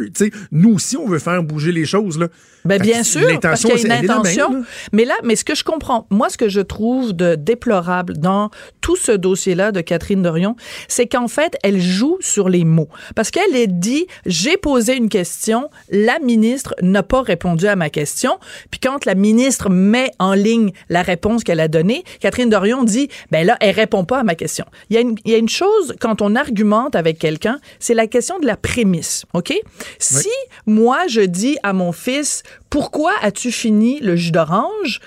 nous 0.51 0.75
aussi, 0.75 0.95
on 0.95 1.07
veut 1.07 1.19
faire 1.19 1.41
bouger 1.43 1.71
les 1.71 1.85
choses 1.85 2.19
là. 2.19 2.27
Ben 2.63 2.79
bien 2.79 3.01
sûr, 3.03 3.39
parce 3.39 3.61
qu'il 3.61 3.71
y 3.71 3.91
a 3.91 3.99
une 3.99 4.09
intention. 4.09 4.63
mais 4.91 5.05
là, 5.05 5.15
mais 5.23 5.35
ce 5.35 5.43
que 5.43 5.55
je 5.55 5.63
comprends, 5.63 6.05
moi, 6.11 6.29
ce 6.29 6.37
que 6.37 6.49
je 6.49 6.61
trouve 6.61 7.13
de 7.13 7.33
déplorable 7.33 8.17
dans 8.17 8.51
tout 8.81 8.95
ce 8.95 9.11
dossier-là 9.11 9.71
de 9.71 9.81
Catherine 9.81 10.21
Dorion, 10.21 10.55
c'est 10.87 11.07
qu'en 11.07 11.27
fait, 11.27 11.57
elle 11.63 11.81
joue 11.81 12.17
sur 12.19 12.49
les 12.49 12.63
mots. 12.63 12.89
Parce 13.15 13.31
qu'elle 13.31 13.55
est 13.55 13.67
dit, 13.67 14.05
j'ai 14.27 14.57
posé 14.57 14.95
une 14.95 15.09
question, 15.09 15.69
la 15.89 16.19
ministre 16.19 16.75
n'a 16.83 17.01
pas 17.01 17.23
répondu 17.23 17.65
à 17.71 17.75
ma 17.75 17.89
question. 17.89 18.37
Puis 18.69 18.79
quand 18.79 19.05
la 19.05 19.15
ministre 19.15 19.69
met 19.69 20.11
en 20.19 20.33
ligne 20.33 20.71
la 20.89 21.01
réponse 21.01 21.43
qu'elle 21.43 21.59
a 21.59 21.67
donnée, 21.67 22.03
Catherine 22.19 22.49
Dorion 22.49 22.83
dit, 22.83 23.09
ben 23.31 23.45
là, 23.45 23.57
elle 23.59 23.75
répond 23.75 24.05
pas 24.05 24.19
à 24.19 24.23
ma 24.23 24.35
question. 24.35 24.65
Il 24.89 24.95
y 24.95 24.97
a 24.97 25.01
une, 25.01 25.15
il 25.25 25.31
y 25.31 25.35
a 25.35 25.37
une 25.37 25.49
chose, 25.49 25.95
quand 25.99 26.21
on 26.21 26.35
argumente 26.35 26.95
avec 26.95 27.17
quelqu'un, 27.17 27.59
c'est 27.79 27.93
la 27.93 28.07
question 28.07 28.39
de 28.39 28.45
la 28.45 28.57
prémisse, 28.57 29.25
OK? 29.33 29.53
Si 29.99 30.29
moi, 30.65 31.07
je 31.07 31.21
dis 31.21 31.57
à 31.63 31.73
mon 31.73 31.91
fils, 31.91 32.43
pourquoi 32.69 33.11
as-tu 33.21 33.51
fini 33.51 33.99
le 33.99 34.15
jus 34.15 34.31
d'orange? 34.31 34.99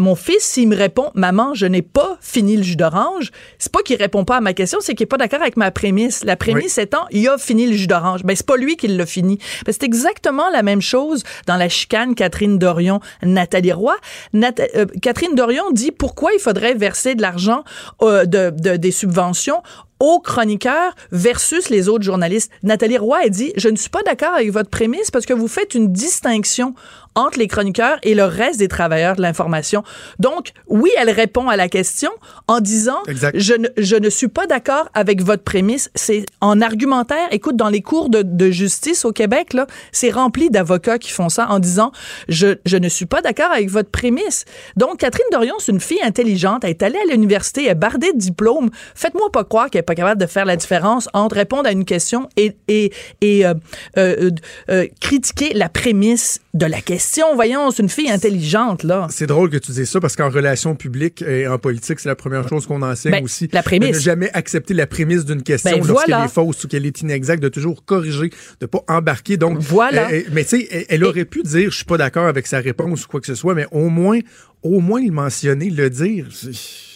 Mon 0.00 0.14
fils, 0.14 0.42
s'il 0.42 0.68
me 0.68 0.76
répond, 0.76 1.10
maman, 1.14 1.54
je 1.54 1.66
n'ai 1.66 1.82
pas 1.82 2.16
fini 2.20 2.56
le 2.56 2.62
jus 2.62 2.76
d'orange, 2.76 3.30
c'est 3.58 3.70
pas 3.70 3.82
qu'il 3.82 3.96
répond 3.96 4.24
pas 4.24 4.38
à 4.38 4.40
ma 4.40 4.54
question, 4.54 4.78
c'est 4.80 4.94
qu'il 4.94 5.04
est 5.04 5.06
pas 5.06 5.18
d'accord 5.18 5.42
avec 5.42 5.56
ma 5.56 5.70
prémisse. 5.70 6.24
La 6.24 6.36
prémisse 6.36 6.78
étant, 6.78 7.06
il 7.10 7.28
a 7.28 7.36
fini 7.38 7.66
le 7.66 7.74
jus 7.74 7.86
d'orange. 7.86 8.24
Ben, 8.24 8.34
c'est 8.34 8.46
pas 8.46 8.56
lui 8.56 8.76
qui 8.76 8.88
l'a 8.88 9.06
fini. 9.06 9.38
Ben, 9.66 9.72
c'est 9.72 9.84
exactement 9.84 10.48
la 10.50 10.62
même 10.62 10.80
chose 10.80 11.22
dans 11.46 11.56
la 11.56 11.68
chicane 11.68 12.14
Catherine 12.14 12.58
Dorion, 12.58 13.00
Nathalie 13.22 13.72
Roy. 13.72 13.96
Euh, 14.34 14.86
Catherine 15.02 15.34
Dorion 15.34 15.70
dit 15.70 15.90
pourquoi 15.90 16.32
il 16.32 16.40
faudrait 16.40 16.74
verser 16.74 17.14
de 17.14 17.22
l'argent, 17.22 17.62
euh, 18.02 18.24
de, 18.24 18.50
des 18.50 18.90
subventions 18.90 19.62
aux 20.00 20.18
chroniqueurs 20.18 20.94
versus 21.12 21.68
les 21.68 21.88
autres 21.88 22.04
journalistes. 22.04 22.50
Nathalie 22.62 22.96
Roy 22.96 23.18
a 23.24 23.28
dit, 23.28 23.52
je 23.56 23.68
ne 23.68 23.76
suis 23.76 23.90
pas 23.90 24.02
d'accord 24.02 24.32
avec 24.32 24.50
votre 24.50 24.70
prémisse 24.70 25.10
parce 25.10 25.26
que 25.26 25.34
vous 25.34 25.46
faites 25.46 25.74
une 25.74 25.92
distinction 25.92 26.74
entre 27.20 27.38
les 27.38 27.48
chroniqueurs 27.48 27.98
et 28.02 28.14
le 28.14 28.24
reste 28.24 28.58
des 28.58 28.68
travailleurs 28.68 29.16
de 29.16 29.22
l'information. 29.22 29.82
Donc, 30.18 30.52
oui, 30.66 30.90
elle 30.98 31.10
répond 31.10 31.48
à 31.48 31.56
la 31.56 31.68
question 31.68 32.10
en 32.48 32.60
disant, 32.60 32.98
je 33.34 33.54
ne, 33.54 33.68
je 33.76 33.96
ne 33.96 34.10
suis 34.10 34.28
pas 34.28 34.46
d'accord 34.46 34.88
avec 34.94 35.22
votre 35.22 35.42
prémisse. 35.42 35.90
C'est 35.94 36.24
en 36.40 36.60
argumentaire. 36.60 37.28
Écoute, 37.30 37.56
dans 37.56 37.68
les 37.68 37.82
cours 37.82 38.08
de, 38.08 38.22
de 38.22 38.50
justice 38.50 39.04
au 39.04 39.12
Québec, 39.12 39.52
là, 39.52 39.66
c'est 39.92 40.10
rempli 40.10 40.50
d'avocats 40.50 40.98
qui 40.98 41.10
font 41.10 41.28
ça 41.28 41.48
en 41.48 41.58
disant, 41.58 41.92
je, 42.28 42.58
je 42.64 42.76
ne 42.76 42.88
suis 42.88 43.06
pas 43.06 43.20
d'accord 43.20 43.50
avec 43.52 43.70
votre 43.70 43.90
prémisse. 43.90 44.44
Donc, 44.76 44.98
Catherine 44.98 45.26
Dorion, 45.32 45.54
c'est 45.58 45.72
une 45.72 45.80
fille 45.80 46.02
intelligente. 46.02 46.64
Elle 46.64 46.70
est 46.70 46.82
allée 46.82 46.98
à 46.98 47.10
l'université, 47.10 47.64
elle 47.64 47.72
est 47.72 47.74
bardée 47.74 48.12
de 48.12 48.18
diplômes. 48.18 48.70
Faites-moi 48.94 49.30
pas 49.32 49.44
croire 49.44 49.70
qu'elle 49.70 49.80
est 49.80 49.82
pas 49.82 49.94
capable 49.94 50.20
de 50.20 50.26
faire 50.26 50.44
la 50.44 50.56
différence 50.56 51.08
entre 51.12 51.36
répondre 51.36 51.66
à 51.66 51.72
une 51.72 51.84
question 51.84 52.28
et, 52.36 52.56
et, 52.68 52.92
et 53.20 53.46
euh, 53.46 53.54
euh, 53.98 54.30
euh, 54.70 54.86
critiquer 55.00 55.52
la 55.54 55.68
prémisse 55.68 56.40
de 56.54 56.66
la 56.66 56.80
question. 56.80 57.09
Voyons, 57.34 57.70
c'est 57.70 57.82
une 57.82 57.88
fille 57.88 58.10
intelligente, 58.10 58.82
là. 58.82 59.06
C'est 59.10 59.26
drôle 59.26 59.50
que 59.50 59.56
tu 59.56 59.72
dises 59.72 59.88
ça 59.88 60.00
parce 60.00 60.16
qu'en 60.16 60.30
relation 60.30 60.74
publique 60.74 61.22
et 61.22 61.46
en 61.46 61.58
politique, 61.58 62.00
c'est 62.00 62.08
la 62.08 62.16
première 62.16 62.48
chose 62.48 62.66
qu'on 62.66 62.82
enseigne 62.82 63.12
ben, 63.12 63.24
aussi. 63.24 63.48
La 63.52 63.62
prémisse. 63.62 63.90
De 63.90 63.96
ne 63.96 64.00
jamais 64.00 64.30
accepter 64.32 64.74
la 64.74 64.86
prémisse 64.86 65.24
d'une 65.24 65.42
question 65.42 65.78
ben, 65.78 65.86
lorsqu'elle 65.86 66.24
est 66.24 66.28
fausse 66.28 66.64
ou 66.64 66.68
qu'elle 66.68 66.86
est 66.86 67.00
inexacte, 67.00 67.42
de 67.42 67.48
toujours 67.48 67.84
corriger, 67.84 68.30
de 68.60 68.66
pas 68.66 68.82
embarquer. 68.88 69.36
Donc, 69.36 69.58
voilà. 69.58 70.10
Euh, 70.10 70.22
mais 70.32 70.44
tu 70.44 70.60
sais, 70.60 70.86
elle, 70.88 71.04
aurait 71.04 71.24
pu 71.24 71.42
dire, 71.42 71.70
je 71.70 71.76
suis 71.76 71.84
pas 71.84 71.98
d'accord 71.98 72.26
avec 72.26 72.46
sa 72.46 72.58
réponse 72.60 73.04
ou 73.04 73.08
quoi 73.08 73.20
que 73.20 73.26
ce 73.26 73.34
soit, 73.34 73.54
mais 73.54 73.66
au 73.70 73.88
moins, 73.88 74.18
au 74.62 74.80
moins 74.80 75.02
le 75.02 75.10
mentionner, 75.10 75.70
le 75.70 75.88
dire. 75.88 76.26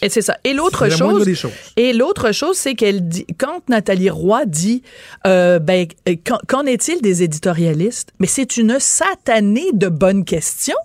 Et 0.01 0.09
c'est 0.09 0.21
ça. 0.21 0.37
Et 0.43 0.53
l'autre 0.53 0.89
chose, 0.89 1.27
et 1.77 1.93
l'autre 1.93 2.31
chose, 2.31 2.57
c'est 2.57 2.75
qu'elle 2.75 3.07
dit, 3.07 3.25
quand 3.37 3.67
Nathalie 3.69 4.09
Roy 4.09 4.45
dit, 4.45 4.83
euh, 5.25 5.59
ben, 5.59 5.87
qu'en 6.47 6.65
est-il 6.65 7.01
des 7.01 7.23
éditorialistes? 7.23 8.09
Mais 8.19 8.27
c'est 8.27 8.57
une 8.57 8.79
satanée 8.79 9.71
de 9.73 9.87
bonnes 9.87 10.25
questions. 10.25 10.75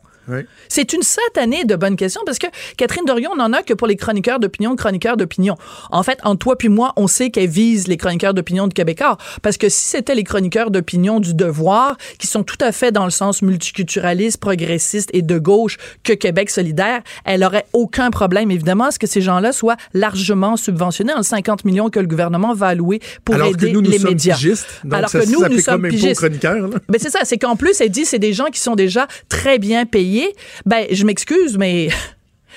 C'est 0.68 0.92
une 0.92 1.02
satanée 1.02 1.64
de 1.64 1.76
bonnes 1.76 1.96
questions 1.96 2.22
parce 2.24 2.38
que 2.38 2.46
Catherine 2.76 3.04
Dorion 3.04 3.34
n'en 3.36 3.52
a 3.52 3.62
que 3.62 3.74
pour 3.74 3.86
les 3.86 3.96
chroniqueurs 3.96 4.40
d'opinion, 4.40 4.76
chroniqueurs 4.76 5.16
d'opinion. 5.16 5.56
En 5.90 6.02
fait, 6.02 6.18
en 6.24 6.36
toi 6.36 6.56
puis 6.56 6.68
moi, 6.68 6.92
on 6.96 7.06
sait 7.06 7.30
qu'elle 7.30 7.48
vise 7.48 7.88
les 7.88 7.96
chroniqueurs 7.96 8.34
d'opinion 8.34 8.68
de 8.68 8.74
Québécois 8.74 9.18
parce 9.42 9.56
que 9.56 9.68
si 9.68 9.84
c'était 9.84 10.14
les 10.14 10.24
chroniqueurs 10.24 10.70
d'opinion 10.70 11.20
du 11.20 11.34
devoir 11.34 11.96
qui 12.18 12.26
sont 12.26 12.42
tout 12.42 12.58
à 12.60 12.72
fait 12.72 12.92
dans 12.92 13.04
le 13.04 13.10
sens 13.10 13.42
multiculturaliste, 13.42 14.38
progressiste 14.38 15.10
et 15.12 15.22
de 15.22 15.38
gauche 15.38 15.78
que 16.02 16.12
Québec 16.12 16.50
solidaire, 16.50 17.02
elle 17.24 17.44
aurait 17.44 17.66
aucun 17.72 18.10
problème 18.10 18.50
évidemment 18.50 18.86
à 18.86 18.90
ce 18.90 18.98
que 18.98 19.06
ces 19.06 19.20
gens-là 19.20 19.52
soient 19.52 19.76
largement 19.94 20.56
subventionnés 20.56 21.12
en 21.12 21.22
50 21.22 21.64
millions 21.64 21.90
que 21.90 22.00
le 22.00 22.06
gouvernement 22.06 22.54
va 22.54 22.68
allouer 22.68 23.00
pour 23.24 23.34
Alors 23.34 23.48
aider 23.48 23.68
que 23.68 23.72
nous, 23.72 23.82
nous 23.82 23.90
les 23.90 23.98
sommes 23.98 24.10
médias. 24.10 24.34
Pigistes, 24.34 24.66
donc 24.84 24.94
Alors 24.94 25.10
ça, 25.10 25.20
que 25.20 25.26
nous, 25.26 25.46
nous 25.48 25.60
sommes 25.60 25.88
pigistes. 25.88 26.22
Là. 26.22 26.50
Ben 26.88 26.98
c'est 26.98 27.10
ça, 27.10 27.20
c'est 27.24 27.38
qu'en 27.38 27.56
plus 27.56 27.80
elle 27.80 27.90
dit 27.90 28.04
c'est 28.04 28.18
des 28.18 28.32
gens 28.32 28.46
qui 28.46 28.60
sont 28.60 28.74
déjà 28.74 29.06
très 29.28 29.58
bien 29.58 29.86
payés. 29.86 30.19
Ben 30.66 30.86
je 30.90 31.04
m'excuse 31.04 31.58
mais 31.58 31.88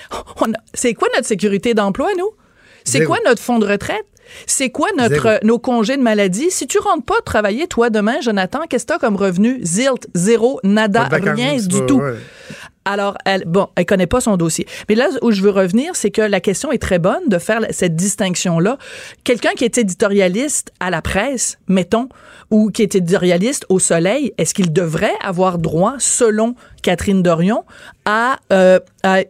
c'est 0.73 0.93
quoi 0.93 1.07
notre 1.15 1.27
sécurité 1.27 1.73
d'emploi 1.73 2.09
nous? 2.17 2.31
C'est 2.85 3.05
quoi 3.05 3.17
notre 3.25 3.41
fonds 3.41 3.59
de 3.59 3.65
retraite? 3.67 4.05
C'est 4.47 4.69
quoi 4.69 4.87
notre 4.97 5.27
euh, 5.27 5.37
nos 5.43 5.59
congés 5.59 5.97
de 5.97 6.01
maladie? 6.01 6.49
Si 6.49 6.65
tu 6.65 6.79
rentres 6.79 7.05
pas 7.05 7.21
travailler, 7.25 7.67
toi, 7.67 7.89
demain, 7.89 8.19
Jonathan, 8.21 8.61
qu'est-ce 8.69 8.85
que 8.85 8.93
t'as 8.93 8.99
comme 8.99 9.15
revenu? 9.15 9.59
Zilt, 9.63 10.07
zéro, 10.15 10.59
nada, 10.63 11.03
rien 11.11 11.57
du 11.57 11.85
tout. 11.85 11.99
ouais. 11.99 12.15
Alors, 12.85 13.17
elle, 13.25 13.43
bon, 13.45 13.67
elle 13.75 13.85
connaît 13.85 14.07
pas 14.07 14.19
son 14.19 14.35
dossier. 14.35 14.67
Mais 14.89 14.95
là 14.95 15.07
où 15.21 15.31
je 15.31 15.41
veux 15.41 15.51
revenir, 15.51 15.95
c'est 15.95 16.11
que 16.11 16.21
la 16.21 16.41
question 16.41 16.71
est 16.71 16.81
très 16.81 16.99
bonne 16.99 17.27
de 17.27 17.37
faire 17.37 17.61
cette 17.71 17.95
distinction-là. 17.95 18.77
Quelqu'un 19.23 19.51
qui 19.55 19.63
est 19.63 19.77
éditorialiste 19.77 20.71
à 20.81 20.89
la 20.89 21.01
presse, 21.01 21.57
mettons, 21.67 22.09
ou 22.51 22.71
qui 22.71 22.81
est 22.81 22.95
éditorialiste 22.95 23.65
au 23.69 23.79
Soleil, 23.79 24.33
est-ce 24.37 24.53
qu'il 24.53 24.73
devrait 24.73 25.13
avoir 25.21 25.59
droit, 25.59 25.95
selon 25.97 26.55
Catherine 26.81 27.23
Dorion, 27.23 27.63
à, 28.03 28.37
euh, 28.51 28.79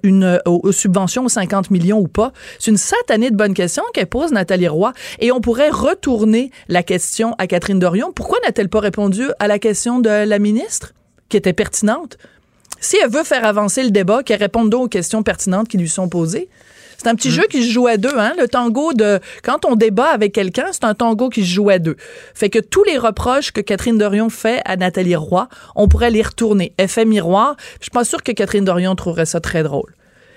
une 0.02 0.40
aux, 0.46 0.72
subventions 0.72 1.26
aux 1.26 1.30
50 1.30 1.70
millions 1.70 2.00
ou 2.00 2.08
pas? 2.08 2.34
C'est 2.58 2.72
une 2.72 2.78
satanée 2.78 3.30
de 3.30 3.36
bonne 3.36 3.54
question 3.54 3.84
qu'elle 3.94 4.08
pose 4.08 4.32
Nathalie 4.32 4.68
Roy. 4.68 4.94
Et 5.20 5.32
on 5.32 5.42
pourrait 5.42 5.70
retourner 5.70 6.50
la 6.70 6.82
question 6.82 7.36
à 7.38 7.46
Catherine 7.46 7.78
Dorion. 7.78 8.12
Pourquoi 8.14 8.40
n'a-t-elle 8.44 8.70
pas 8.70 8.80
répondu 8.80 9.26
à 9.38 9.48
la 9.48 9.60
question 9.60 10.00
de 10.00 10.10
la 10.10 10.40
ministre, 10.40 10.94
qui 11.30 11.38
était 11.38 11.54
pertinente? 11.54 12.18
Si 12.84 12.98
elle 13.02 13.10
veut 13.10 13.24
faire 13.24 13.46
avancer 13.46 13.82
le 13.82 13.92
débat, 13.92 14.24
qu'elle 14.24 14.40
réponde 14.40 14.70
donc 14.70 14.84
aux 14.84 14.88
questions 14.90 15.24
pertinentes 15.24 15.70
qui 15.70 15.78
lui 15.78 15.88
sont 15.88 16.10
posées. 16.10 16.50
C'est 16.98 17.08
un 17.08 17.16
petit 17.16 17.30
mm. 17.30 17.32
jeu 17.32 17.44
qui 17.50 17.64
se 17.64 17.72
joue 17.72 17.88
à 17.88 17.96
deux, 17.96 18.18
hein? 18.18 18.34
Le 18.38 18.50
tango 18.50 18.92
de 18.92 19.22
quand 19.42 19.64
on 19.64 19.76
débat 19.76 20.10
avec 20.10 20.34
quelqu'un, 20.34 20.66
c'est 20.74 20.84
un 20.84 20.94
tango 20.94 21.30
qui 21.30 21.46
se 21.46 21.54
joue 21.54 21.70
à 21.70 21.80
deux. 21.80 21.96
Fait 22.34 22.50
que 22.50 22.60
tous 22.60 22.84
les 22.84 22.98
reproches 22.98 23.52
que 23.52 23.62
Catherine 23.62 23.98
Dorion 23.98 24.30
fait 24.30 24.62
à 24.66 24.76
Nathalie 24.76 25.16
Roy, 25.16 25.48
on 25.78 25.88
pourrait 25.88 26.12
les 26.12 26.22
retourner. 26.22 26.74
Effet 26.78 27.06
miroir. 27.06 27.56
Je 27.80 27.86
suis 27.86 27.92
pas 27.92 28.04
sûre 28.04 28.22
que 28.22 28.34
Catherine 28.34 28.66
Dorion 28.66 28.96
trouverait 28.96 29.26
ça 29.26 29.40
très 29.40 29.64
drôle. 29.64 29.94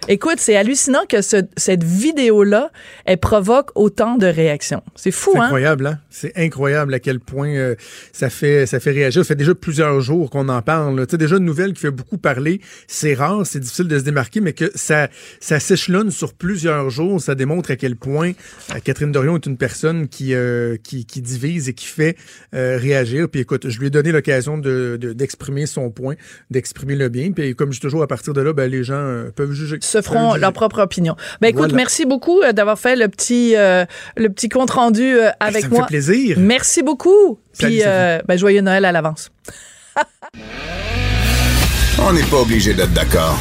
Écoute, 0.08 0.36
c'est 0.38 0.56
hallucinant 0.56 1.04
que 1.08 1.20
cette 1.20 1.82
vidéo-là, 1.82 2.70
elle 3.06 3.18
provoque 3.18 3.70
autant 3.74 4.16
de 4.16 4.26
réactions. 4.26 4.82
C'est 4.94 5.10
fou, 5.10 5.30
hein? 5.30 5.34
C'est 5.34 5.44
incroyable, 5.44 5.86
hein? 5.86 5.98
C'est 6.10 6.32
incroyable 6.36 6.94
à 6.94 7.00
quel 7.00 7.18
point 7.18 7.48
euh, 7.48 7.74
ça 8.12 8.30
fait 8.30 8.66
ça 8.66 8.78
fait 8.78 8.92
réagir. 8.92 9.24
Ça 9.24 9.28
fait 9.28 9.34
déjà 9.34 9.54
plusieurs 9.54 10.00
jours 10.00 10.30
qu'on 10.30 10.48
en 10.48 10.62
parle. 10.62 11.06
Tu 11.06 11.12
sais, 11.12 11.18
déjà 11.18 11.38
une 11.38 11.44
nouvelle 11.44 11.72
qui 11.72 11.80
fait 11.80 11.90
beaucoup 11.90 12.18
parler. 12.18 12.60
C'est 12.86 13.14
rare, 13.14 13.44
c'est 13.44 13.58
difficile 13.58 13.88
de 13.88 13.98
se 13.98 14.04
démarquer, 14.04 14.40
mais 14.40 14.52
que 14.52 14.70
ça 14.76 15.08
ça 15.40 15.58
s'échelonne 15.58 16.12
sur 16.12 16.34
plusieurs 16.34 16.88
jours. 16.90 17.20
Ça 17.20 17.34
démontre 17.34 17.72
à 17.72 17.76
quel 17.76 17.96
point 17.96 18.30
euh, 18.74 18.78
Catherine 18.84 19.10
Dorion 19.10 19.36
est 19.36 19.46
une 19.46 19.56
personne 19.56 20.06
qui 20.06 20.34
euh, 20.34 20.76
qui, 20.84 21.04
qui, 21.04 21.20
divise 21.20 21.68
et 21.68 21.74
qui 21.74 21.86
fait 21.86 22.16
réagir. 22.52 23.28
Puis 23.28 23.40
écoute, 23.40 23.68
je 23.68 23.78
lui 23.80 23.88
ai 23.88 23.90
donné 23.90 24.12
l'occasion 24.12 24.56
de 24.56 24.96
d'exprimer 24.96 25.66
son 25.66 25.90
point, 25.90 26.14
d'exprimer 26.50 26.94
le 26.94 27.08
bien. 27.08 27.32
Puis 27.32 27.56
comme 27.56 27.72
je 27.72 27.78
dis 27.78 27.82
toujours, 27.82 28.04
à 28.04 28.06
partir 28.06 28.34
de 28.34 28.40
là, 28.40 28.52
ben, 28.52 28.70
les 28.70 28.84
gens 28.84 29.24
peuvent 29.34 29.52
juger 29.52 29.78
se 29.96 30.02
feront 30.02 30.34
leur 30.34 30.52
propre 30.52 30.80
opinion. 30.80 31.16
Ben 31.40 31.48
écoute, 31.48 31.72
merci 31.72 32.04
beaucoup 32.04 32.42
euh, 32.42 32.52
d'avoir 32.52 32.78
fait 32.78 32.96
le 32.96 33.08
petit 33.08 33.54
euh, 33.56 33.84
le 34.16 34.28
petit 34.28 34.48
compte 34.48 34.70
rendu 34.70 35.18
euh, 35.18 35.30
avec 35.40 35.62
ça 35.62 35.68
moi. 35.68 35.78
Ça 35.78 35.82
me 35.82 35.88
fait 35.88 35.88
plaisir. 35.88 36.36
Merci 36.38 36.82
beaucoup. 36.82 37.38
Puis 37.58 37.82
ben, 37.82 38.36
joyeux 38.36 38.60
Noël 38.60 38.84
à 38.84 38.92
l'avance. 38.92 39.30
On 41.98 42.12
n'est 42.12 42.22
pas 42.24 42.36
obligé 42.36 42.74
d'être 42.74 42.92
d'accord. 42.92 43.38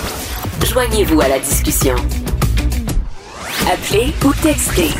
Joignez-vous 0.65 1.19
à 1.19 1.27
la 1.27 1.39
discussion. 1.39 1.95
Appelez 3.69 4.13
ou 4.23 4.33
textez. 4.41 4.91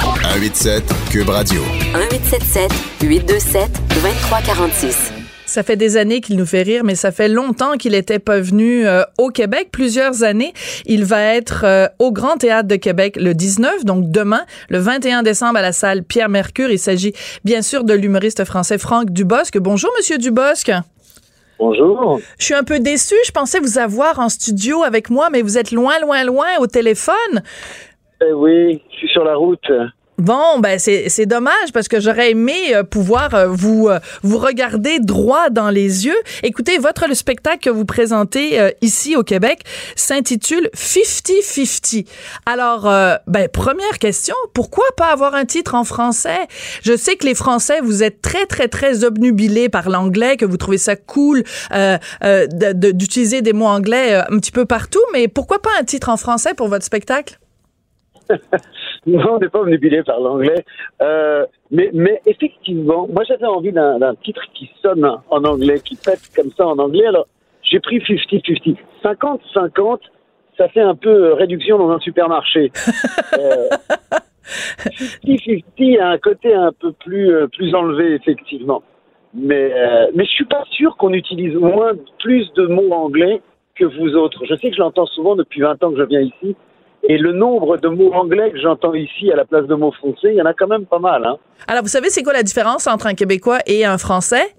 187 0.00 0.84
Cube 1.10 1.30
Radio. 1.30 1.62
1877 1.94 2.72
827 3.02 3.70
2346. 3.94 5.13
Ça 5.54 5.62
fait 5.62 5.76
des 5.76 5.96
années 5.96 6.20
qu'il 6.20 6.36
nous 6.36 6.46
fait 6.46 6.62
rire, 6.62 6.82
mais 6.82 6.96
ça 6.96 7.12
fait 7.12 7.28
longtemps 7.28 7.76
qu'il 7.76 7.92
n'était 7.92 8.18
pas 8.18 8.40
venu 8.40 8.88
euh, 8.88 9.04
au 9.18 9.28
Québec, 9.28 9.68
plusieurs 9.70 10.24
années. 10.24 10.52
Il 10.84 11.04
va 11.04 11.22
être 11.22 11.62
euh, 11.64 11.86
au 12.00 12.10
Grand 12.10 12.36
Théâtre 12.38 12.66
de 12.66 12.74
Québec 12.74 13.14
le 13.14 13.34
19, 13.34 13.84
donc 13.84 14.10
demain, 14.10 14.40
le 14.68 14.78
21 14.78 15.22
décembre 15.22 15.58
à 15.58 15.62
la 15.62 15.70
salle 15.70 16.02
Pierre 16.02 16.28
Mercure. 16.28 16.72
Il 16.72 16.78
s'agit 16.80 17.12
bien 17.44 17.62
sûr 17.62 17.84
de 17.84 17.94
l'humoriste 17.94 18.44
français 18.44 18.78
Franck 18.78 19.10
Dubosc. 19.12 19.56
Bonjour, 19.58 19.92
Monsieur 19.96 20.18
Dubosc. 20.18 20.72
Bonjour. 21.60 22.18
Je 22.40 22.44
suis 22.46 22.54
un 22.54 22.64
peu 22.64 22.80
déçue. 22.80 23.14
Je 23.24 23.30
pensais 23.30 23.60
vous 23.60 23.78
avoir 23.78 24.18
en 24.18 24.30
studio 24.30 24.82
avec 24.82 25.08
moi, 25.08 25.28
mais 25.30 25.40
vous 25.40 25.56
êtes 25.56 25.70
loin, 25.70 26.00
loin, 26.00 26.24
loin 26.24 26.48
au 26.58 26.66
téléphone. 26.66 27.44
Eh 28.20 28.32
oui, 28.32 28.82
je 28.90 28.96
suis 28.96 29.08
sur 29.10 29.22
la 29.22 29.36
route. 29.36 29.70
Bon, 30.18 30.60
ben 30.60 30.78
c'est 30.78 31.26
dommage 31.26 31.72
parce 31.72 31.88
que 31.88 31.98
j'aurais 31.98 32.30
aimé 32.30 32.72
euh, 32.72 32.84
pouvoir 32.84 33.34
euh, 33.34 33.48
vous 33.48 33.88
euh, 33.88 33.98
vous 34.22 34.38
regarder 34.38 35.00
droit 35.00 35.50
dans 35.50 35.70
les 35.70 36.06
yeux. 36.06 36.16
Écoutez, 36.44 36.78
votre 36.78 37.08
le 37.08 37.14
spectacle 37.14 37.58
que 37.58 37.70
vous 37.70 37.84
présentez 37.84 38.72
ici 38.80 39.16
au 39.16 39.24
Québec 39.24 39.62
s'intitule 39.96 40.70
50-50. 40.74 42.06
Alors, 42.46 42.82
ben 43.26 43.48
première 43.48 43.98
question, 43.98 44.34
pourquoi 44.54 44.84
pas 44.96 45.06
avoir 45.06 45.34
un 45.34 45.44
titre 45.44 45.74
en 45.74 45.84
français? 45.84 46.46
Je 46.82 46.96
sais 46.96 47.16
que 47.16 47.26
les 47.26 47.34
Français, 47.34 47.80
vous 47.82 48.02
êtes 48.02 48.22
très 48.22 48.46
très 48.46 48.68
très 48.68 49.04
obnubilés 49.04 49.68
par 49.68 49.90
l'anglais, 49.90 50.36
que 50.36 50.44
vous 50.44 50.56
trouvez 50.56 50.78
ça 50.78 50.96
cool 50.96 51.42
d'utiliser 52.22 53.42
des 53.42 53.52
mots 53.52 53.66
anglais 53.66 54.14
un 54.14 54.38
petit 54.38 54.52
peu 54.52 54.64
partout, 54.64 55.02
mais 55.12 55.28
pourquoi 55.28 55.60
pas 55.60 55.70
un 55.78 55.84
titre 55.84 56.08
en 56.08 56.16
français 56.16 56.54
pour 56.54 56.68
votre 56.68 56.84
spectacle? 56.84 57.38
non, 59.06 59.34
on 59.34 59.38
n'est 59.38 59.48
pas 59.48 59.60
obnubilé 59.60 60.02
par 60.02 60.20
l'anglais. 60.20 60.64
Euh, 61.02 61.46
mais, 61.70 61.90
mais 61.92 62.20
effectivement, 62.26 63.06
moi 63.08 63.24
j'avais 63.24 63.46
envie 63.46 63.72
d'un 63.72 64.14
titre 64.22 64.42
qui 64.54 64.70
sonne 64.82 65.04
en 65.04 65.44
anglais, 65.44 65.80
qui 65.84 65.96
pète 65.96 66.30
comme 66.34 66.50
ça 66.50 66.66
en 66.66 66.78
anglais. 66.78 67.06
Alors 67.06 67.26
j'ai 67.62 67.80
pris 67.80 67.98
50-50. 67.98 68.76
50-50, 69.02 69.98
ça 70.56 70.68
fait 70.68 70.80
un 70.80 70.94
peu 70.94 71.10
euh, 71.10 71.34
réduction 71.34 71.78
dans 71.78 71.90
un 71.90 71.98
supermarché. 72.00 72.70
50-50 75.24 76.00
a 76.00 76.08
un 76.10 76.18
côté 76.18 76.54
un 76.54 76.72
peu 76.72 76.92
plus, 76.92 77.34
euh, 77.34 77.48
plus 77.48 77.74
enlevé, 77.74 78.14
effectivement. 78.14 78.82
Mais, 79.34 79.72
euh, 79.74 80.06
mais 80.14 80.24
je 80.24 80.30
suis 80.30 80.44
pas 80.44 80.62
sûr 80.70 80.96
qu'on 80.96 81.12
utilise 81.12 81.54
moins, 81.54 81.92
plus 82.18 82.52
de 82.52 82.66
mots 82.66 82.92
anglais 82.92 83.40
que 83.74 83.84
vous 83.84 84.14
autres. 84.14 84.44
Je 84.44 84.54
sais 84.54 84.70
que 84.70 84.76
je 84.76 84.80
l'entends 84.80 85.06
souvent 85.06 85.34
depuis 85.34 85.60
20 85.60 85.82
ans 85.82 85.90
que 85.90 85.98
je 85.98 86.04
viens 86.04 86.20
ici. 86.20 86.54
Et 87.08 87.18
le 87.18 87.32
nombre 87.32 87.76
de 87.76 87.88
mots 87.88 88.12
anglais 88.14 88.50
que 88.50 88.58
j'entends 88.58 88.94
ici 88.94 89.30
à 89.30 89.36
la 89.36 89.44
place 89.44 89.66
de 89.66 89.74
mots 89.74 89.92
français, 89.92 90.28
il 90.32 90.34
y 90.34 90.42
en 90.42 90.46
a 90.46 90.54
quand 90.54 90.66
même 90.66 90.86
pas 90.86 90.98
mal. 90.98 91.24
Hein. 91.24 91.36
Alors, 91.68 91.82
vous 91.82 91.88
savez, 91.88 92.08
c'est 92.08 92.22
quoi 92.22 92.32
la 92.32 92.42
différence 92.42 92.86
entre 92.86 93.06
un 93.06 93.14
Québécois 93.14 93.58
et 93.66 93.84
un 93.84 93.98
Français? 93.98 94.54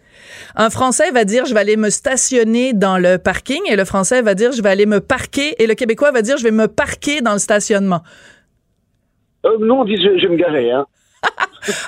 Un 0.56 0.70
Français 0.70 1.12
va 1.12 1.24
dire 1.24 1.46
je 1.46 1.54
vais 1.54 1.60
aller 1.60 1.78
me 1.78 1.90
stationner 1.90 2.74
dans 2.74 2.98
le 2.98 3.18
parking 3.18 3.62
et 3.68 3.76
le 3.76 3.86
Français 3.86 4.22
va 4.22 4.34
dire 4.34 4.52
je 4.54 4.62
vais 4.62 4.70
aller 4.70 4.86
me 4.86 5.00
parquer 5.00 5.62
et 5.62 5.68
le 5.68 5.76
Québécois 5.76 6.12
va 6.12 6.22
dire 6.22 6.38
je 6.38 6.44
vais 6.44 6.52
me 6.52 6.68
parquer 6.68 7.22
dans 7.22 7.34
le 7.34 7.40
stationnement. 7.40 8.02
Euh, 9.46 9.58
non, 9.60 9.82
on 9.82 9.86
dit 9.86 9.98
je, 9.98 10.18
je 10.18 10.28
vais 10.28 10.34
me 10.34 10.38
garer. 10.38 10.72
Hein. 10.72 10.86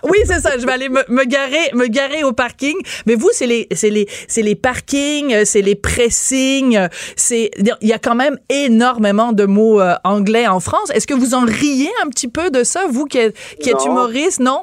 Oui, 0.03 0.19
c'est 0.25 0.39
ça. 0.39 0.57
Je 0.57 0.65
vais 0.65 0.71
aller 0.71 0.89
me, 0.89 1.25
garer, 1.25 1.71
me 1.73 1.87
garer 1.87 2.23
au 2.23 2.33
parking. 2.33 2.75
Mais 3.05 3.15
vous, 3.15 3.29
c'est 3.31 3.47
les, 3.47 3.67
c'est 3.71 3.89
les, 3.89 4.07
c'est 4.27 4.41
les 4.41 4.55
parkings, 4.55 5.33
euh, 5.33 5.41
c'est 5.45 5.61
les 5.61 5.75
pressings. 5.75 6.77
Euh, 6.77 6.87
c'est, 7.15 7.51
il 7.57 7.87
y 7.87 7.93
a 7.93 7.99
quand 7.99 8.15
même 8.15 8.37
énormément 8.49 9.33
de 9.33 9.45
mots 9.45 9.79
euh, 9.79 9.93
anglais 10.03 10.47
en 10.47 10.59
France. 10.59 10.89
Est-ce 10.91 11.07
que 11.07 11.13
vous 11.13 11.33
en 11.33 11.45
riez 11.45 11.91
un 12.03 12.09
petit 12.09 12.27
peu 12.27 12.49
de 12.49 12.63
ça, 12.63 12.85
vous 12.89 13.05
qui 13.05 13.19
êtes, 13.19 13.37
qui 13.61 13.69
êtes 13.69 13.85
humoriste, 13.85 14.39
non? 14.39 14.61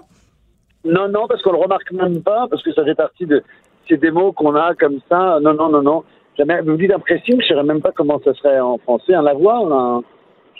Non, 0.84 1.08
non, 1.08 1.26
parce 1.28 1.42
qu'on 1.42 1.52
le 1.52 1.58
remarque 1.58 1.90
même 1.92 2.22
pas, 2.22 2.46
parce 2.50 2.62
que 2.62 2.72
ça 2.72 2.84
fait 2.84 2.94
partie 2.94 3.24
de 3.24 3.42
ces 3.88 3.96
mots 4.10 4.32
qu'on 4.32 4.54
a 4.54 4.74
comme 4.74 4.98
ça. 5.08 5.38
Non, 5.40 5.54
non, 5.54 5.68
non, 5.68 5.82
non. 5.82 6.04
Jamais, 6.36 6.60
vous 6.62 6.76
dites 6.76 6.92
un 6.92 6.98
pressing, 6.98 7.36
je 7.40 7.42
ne 7.42 7.42
saurais 7.42 7.62
même 7.62 7.80
pas 7.80 7.92
comment 7.92 8.20
ça 8.24 8.34
serait 8.34 8.58
en 8.60 8.78
français. 8.78 9.14
Un 9.14 9.22
lavoir, 9.22 9.72
un, 9.72 10.02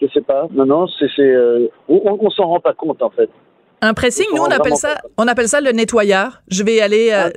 je 0.00 0.06
sais 0.14 0.20
pas. 0.20 0.46
Non, 0.52 0.64
non, 0.64 0.86
c'est, 0.86 1.08
c'est 1.14 1.34
on, 1.88 2.18
on 2.20 2.30
s'en 2.30 2.44
rend 2.44 2.60
pas 2.60 2.72
compte 2.72 3.02
en 3.02 3.10
fait. 3.10 3.28
Un 3.84 3.92
pressing, 3.92 4.24
nous 4.34 4.40
on 4.40 4.50
appelle 4.50 4.76
ça, 4.76 4.96
on 5.18 5.28
appelle 5.28 5.46
ça 5.46 5.60
le 5.60 5.70
nettoyeur. 5.72 6.42
Je 6.48 6.62
vais 6.62 6.80
aller 6.80 7.10
euh, 7.12 7.28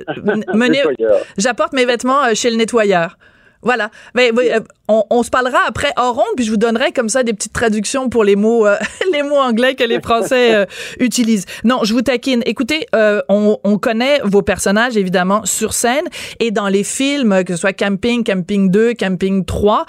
mener, 0.54 0.82
j'apporte 1.36 1.74
mes 1.74 1.84
vêtements 1.84 2.24
euh, 2.24 2.34
chez 2.34 2.48
le 2.48 2.56
nettoyeur. 2.56 3.18
Voilà. 3.62 3.90
Mais, 4.14 4.30
euh, 4.36 4.60
on, 4.88 5.22
se 5.22 5.30
parlera 5.30 5.58
après 5.66 5.92
hors 5.96 6.14
ronde, 6.14 6.34
puis 6.36 6.46
je 6.46 6.50
vous 6.50 6.56
donnerai 6.56 6.92
comme 6.92 7.08
ça 7.08 7.22
des 7.22 7.34
petites 7.34 7.52
traductions 7.52 8.08
pour 8.08 8.24
les 8.24 8.36
mots, 8.36 8.66
euh, 8.66 8.76
les 9.12 9.22
mots 9.22 9.36
anglais 9.36 9.74
que 9.74 9.84
les 9.84 10.00
Français 10.00 10.54
euh, 10.54 10.64
utilisent. 11.00 11.44
Non, 11.64 11.80
je 11.82 11.92
vous 11.92 12.02
taquine. 12.02 12.42
Écoutez, 12.46 12.86
on, 13.28 13.58
on, 13.64 13.78
connaît 13.78 14.20
vos 14.24 14.42
personnages 14.42 14.96
évidemment 14.96 15.44
sur 15.44 15.72
scène 15.72 16.04
et 16.40 16.50
dans 16.50 16.68
les 16.68 16.84
films, 16.84 17.44
que 17.44 17.54
ce 17.54 17.60
soit 17.60 17.72
Camping, 17.72 18.24
Camping 18.24 18.70
2, 18.70 18.94
Camping 18.94 19.44
3, 19.44 19.86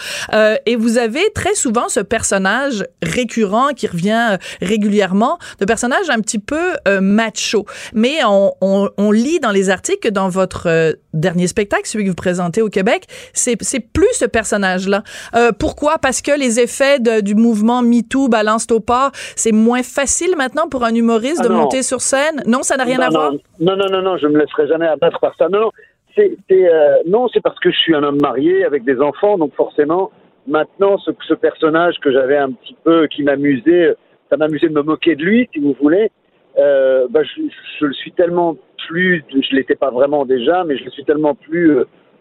et 0.65 0.75
vous 0.75 0.97
avez 0.97 1.31
très 1.33 1.55
souvent 1.55 1.89
ce 1.89 1.99
personnage 1.99 2.85
récurrent 3.01 3.69
qui 3.75 3.87
revient 3.87 4.37
régulièrement, 4.61 5.39
de 5.59 5.65
personnage 5.65 6.09
un 6.09 6.19
petit 6.19 6.39
peu 6.39 6.75
macho. 7.01 7.65
Mais 7.93 8.23
on, 8.25 8.53
on, 8.61 8.89
on, 8.97 9.11
lit 9.11 9.39
dans 9.39 9.51
les 9.51 9.69
articles 9.69 9.99
que 9.99 10.13
dans 10.13 10.29
votre 10.29 10.95
dernier 11.13 11.47
spectacle, 11.47 11.83
celui 11.85 12.05
que 12.05 12.09
vous 12.09 12.15
présentez 12.15 12.61
au 12.61 12.69
Québec, 12.69 13.05
c'est 13.33 13.55
c'est 13.61 13.79
plus 13.79 14.13
ce 14.13 14.25
personnage-là. 14.25 15.03
Euh, 15.35 15.51
pourquoi? 15.57 15.97
Parce 16.01 16.21
que 16.21 16.37
les 16.37 16.59
effets 16.59 16.99
du 16.99 17.35
mouvement 17.35 17.81
MeToo, 17.81 18.27
balance 18.27 18.67
au 18.71 18.79
port, 18.79 19.11
c'est 19.35 19.51
moins 19.51 19.83
facile 19.83 20.35
maintenant 20.37 20.67
pour 20.67 20.83
un 20.83 20.93
humoriste 20.93 21.41
ah 21.43 21.47
de 21.47 21.53
monter 21.53 21.83
sur 21.83 22.01
scène? 22.01 22.41
Non, 22.45 22.63
ça 22.63 22.77
n'a 22.77 22.83
rien 22.83 22.99
à 22.99 23.09
voir? 23.09 23.31
Non, 23.59 23.75
non, 23.75 23.89
non, 23.89 24.01
non, 24.01 24.17
je 24.17 24.27
me 24.27 24.39
laisserai 24.39 24.67
jamais 24.67 24.87
abattre 24.87 25.19
par 25.19 25.35
ça. 25.37 25.47
Non, 25.49 25.59
non, 25.59 25.71
c'est, 26.15 26.37
euh, 26.51 26.97
non, 27.07 27.27
c'est 27.29 27.41
parce 27.41 27.59
que 27.59 27.71
je 27.71 27.77
suis 27.77 27.95
un 27.95 28.03
homme 28.03 28.19
marié 28.21 28.65
avec 28.65 28.83
des 28.83 28.99
enfants, 28.99 29.37
donc 29.37 29.53
forcément, 29.55 30.11
maintenant, 30.47 30.97
ce, 30.97 31.11
ce 31.27 31.33
personnage 31.33 31.95
que 32.01 32.11
j'avais 32.11 32.37
un 32.37 32.51
petit 32.51 32.75
peu, 32.83 33.07
qui 33.07 33.23
m'amusait, 33.23 33.95
ça 34.29 34.37
m'amusait 34.37 34.67
de 34.67 34.73
me 34.73 34.81
moquer 34.81 35.15
de 35.15 35.23
lui, 35.23 35.49
si 35.53 35.59
vous 35.59 35.75
voulez, 35.79 36.11
euh, 36.57 37.07
bah, 37.09 37.21
je, 37.23 37.41
je, 37.79 37.85
le 37.85 37.93
suis 37.93 38.11
tellement 38.11 38.57
plus, 38.87 39.23
je 39.31 39.55
l'étais 39.55 39.75
pas 39.75 39.91
vraiment 39.91 40.25
déjà, 40.25 40.63
mais 40.63 40.77
je 40.77 40.85
le 40.85 40.91
suis 40.91 41.05
tellement 41.05 41.35
plus 41.35 41.77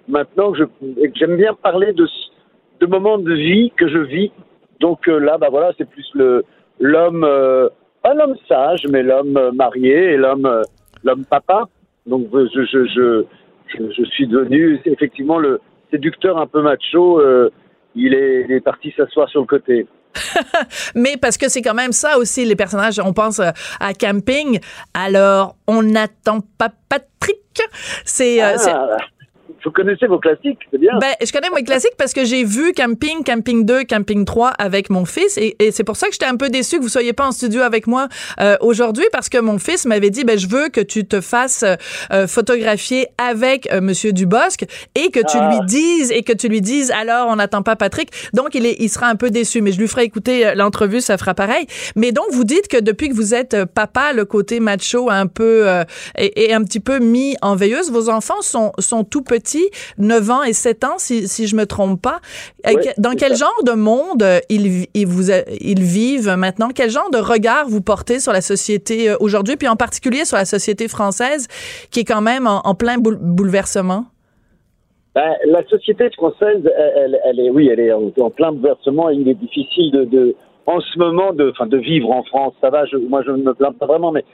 maintenant 0.09 0.53
que 0.53 0.59
j'aime 1.15 1.37
bien 1.37 1.55
parler 1.55 1.93
de, 1.93 2.07
de 2.81 2.87
moments 2.87 3.19
de 3.19 3.33
vie 3.35 3.73
que 3.77 3.89
je 3.89 3.99
vis. 3.99 4.31
Donc 4.81 5.09
euh, 5.09 5.19
là, 5.19 5.39
bah 5.39 5.49
voilà, 5.51 5.73
c'est 5.77 5.89
plus 5.89 6.07
le 6.15 6.45
l'homme, 6.81 7.25
euh, 7.25 7.69
pas 8.03 8.15
l'homme 8.15 8.37
sage, 8.49 8.85
mais 8.91 9.03
l'homme 9.03 9.37
euh, 9.37 9.51
marié 9.53 10.13
et 10.13 10.17
l'homme 10.17 10.47
euh, 10.47 10.63
l'homme 11.05 11.25
papa. 11.25 11.65
Donc 12.07 12.27
je 12.33 12.65
je, 12.73 12.85
je 12.87 13.25
je 13.67 13.93
je 13.97 14.05
suis 14.11 14.27
devenu 14.27 14.81
effectivement 14.85 15.39
le 15.39 15.61
séducteur 15.91 16.39
un 16.39 16.47
peu 16.47 16.63
macho. 16.63 17.21
euh, 17.21 17.51
il 17.95 18.15
est, 18.15 18.45
il 18.49 18.53
est 18.53 18.61
parti 18.61 18.93
s'asseoir 18.97 19.29
sur 19.29 19.41
le 19.41 19.47
côté. 19.47 19.87
Mais 20.95 21.17
parce 21.21 21.37
que 21.37 21.49
c'est 21.49 21.63
quand 21.63 21.75
même 21.75 21.91
ça 21.93 22.17
aussi, 22.19 22.45
les 22.45 22.55
personnages. 22.55 23.01
On 23.05 23.13
pense 23.13 23.41
à 23.41 23.93
Camping. 23.99 24.61
Alors, 24.95 25.57
on 25.67 25.83
n'attend 25.83 26.39
pas 26.59 26.69
Patrick. 26.89 27.39
C'est. 28.05 28.39
c'est- 28.59 28.71
Ah, 28.73 28.99
vous 29.69 29.73
connaissez 29.73 30.07
vos 30.07 30.19
classiques, 30.19 30.59
c'est 30.71 30.79
bien. 30.79 30.93
Ben, 31.01 31.13
je 31.25 31.31
connais 31.31 31.51
mes 31.55 31.63
classiques 31.63 31.97
parce 31.99 32.13
que 32.13 32.25
j'ai 32.25 32.45
vu 32.45 32.73
Camping, 32.73 33.23
Camping 33.25 33.65
2, 33.65 33.85
Camping 33.85 34.25
3 34.25 34.51
avec 34.51 34.89
mon 34.91 35.05
fils 35.05 35.37
et, 35.37 35.57
et 35.59 35.71
c'est 35.73 35.85
pour 35.85 35.97
ça 35.97 36.07
que 36.07 36.13
j'étais 36.13 36.27
un 36.27 36.37
peu 36.37 36.49
déçue 36.49 36.79
que 36.79 36.83
vous 36.83 36.89
soyez 36.89 37.13
pas 37.13 37.27
en 37.27 37.33
studio 37.33 37.63
avec 37.63 37.87
moi 37.87 38.09
euh, 38.41 38.57
aujourd'hui 38.61 39.05
parce 39.13 39.29
que 39.29 39.39
mon 39.39 39.59
fils 39.59 39.85
m'avait 39.87 40.11
dit 40.11 40.25
ben 40.25 40.39
je 40.39 40.49
veux 40.49 40.69
que 40.69 40.81
tu 40.81 41.07
te 41.07 41.21
fasses 41.21 41.65
euh, 42.13 42.27
photographier 42.27 43.09
avec 43.19 43.71
euh, 43.73 43.81
monsieur 43.81 44.13
Dubosc 44.13 44.65
et 44.95 45.11
que 45.11 45.21
tu 45.21 45.37
Ah. 45.39 45.51
lui 45.51 45.67
dises 45.67 46.11
et 46.13 46.23
que 46.23 46.33
tu 46.33 46.49
lui 46.49 46.61
dises 46.61 46.91
alors 46.93 47.29
on 47.29 47.37
n'attend 47.37 47.63
pas 47.63 47.77
Patrick. 47.77 48.11
Donc 48.33 48.55
il 48.55 48.65
est 48.67 48.77
il 48.81 48.89
sera 48.89 49.09
un 49.09 49.17
peu 49.17 49.31
déçu 49.31 49.61
mais 49.61 49.73
je 49.73 49.79
lui 49.79 49.89
ferai 49.89 50.05
écouter 50.05 50.47
euh, 50.47 50.55
l'entrevue, 50.55 51.01
ça 51.01 51.19
fera 51.19 51.35
pareil. 51.35 51.67
Mais 51.97 52.13
donc 52.13 52.27
vous 52.33 52.45
dites 52.45 52.69
que 52.69 52.81
depuis 52.81 53.09
que 53.11 53.15
vous 53.15 53.35
êtes 53.35 53.65
papa, 53.67 54.13
le 54.15 54.25
côté 54.25 54.61
macho 54.61 55.11
un 55.11 55.27
peu 55.27 55.67
est, 56.17 56.33
est 56.39 56.53
un 56.53 56.63
petit 56.65 56.81
peu 56.81 56.99
mis 57.01 57.37
en 57.43 57.55
veilleuse. 57.57 57.91
Vos 57.91 58.09
enfants 58.09 58.41
sont 58.41 58.73
sont 58.79 59.05
tout 59.05 59.23
petits, 59.23 59.58
9 59.99 60.31
ans 60.31 60.43
et 60.43 60.53
7 60.53 60.85
ans 60.85 60.99
si 60.99 61.29
si 61.29 61.47
je 61.47 61.57
me 61.57 61.67
trompe 61.67 62.01
pas. 62.03 62.21
Euh, 62.67 62.73
Oui, 62.77 62.83
Dans 62.99 63.13
quel 63.15 63.37
ça. 63.37 63.45
genre 63.47 63.65
de 63.65 63.73
monde 63.73 64.23
euh, 64.23 64.39
ils, 64.49 64.69
vi- 64.69 64.89
ils, 64.95 65.07
vous, 65.07 65.31
euh, 65.31 65.43
ils 65.61 65.83
vivent 65.83 66.35
maintenant? 66.37 66.69
Quel 66.75 66.91
genre 66.91 67.11
de 67.11 67.19
regard 67.19 67.69
vous 67.69 67.81
portez 67.83 68.19
sur 68.21 68.33
la 68.33 68.41
société 68.41 69.15
aujourd'hui, 69.21 69.57
puis 69.57 69.69
en 69.69 69.77
particulier 69.77 70.25
sur 70.25 70.37
la 70.37 70.45
société 70.45 70.89
française 70.89 71.47
qui 71.91 72.01
est 72.01 72.05
quand 72.05 72.21
même 72.23 72.47
en, 72.47 72.61
en 72.67 72.75
plein 72.75 72.99
boule- 72.99 73.19
bouleversement? 73.21 74.07
Ben, 75.15 75.35
la 75.47 75.67
société 75.69 76.11
française, 76.13 76.63
elle, 77.25 77.41
est, 77.41 77.51
oui, 77.51 77.69
elle 77.73 77.81
est 77.81 77.93
en, 77.93 78.13
en 78.21 78.31
plein 78.31 78.53
bouleversement. 78.53 79.09
Il 79.11 79.29
est 79.29 79.35
difficile 79.35 79.91
de, 79.91 80.05
de, 80.05 80.37
en 80.67 80.81
ce 80.81 80.99
moment, 80.99 81.33
de, 81.33 81.51
enfin, 81.51 81.67
de 81.67 81.79
vivre 81.79 82.11
en 82.11 82.23
France. 82.25 82.55
Ça 82.61 82.71
va, 82.71 82.85
je, 82.87 82.97
moi, 82.97 83.23
je 83.27 83.33
ne 83.33 83.39
me 83.43 83.55
plains 83.55 83.73
pas 83.73 83.87
vraiment, 83.87 84.13
mais, 84.13 84.25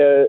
euh, 0.00 0.26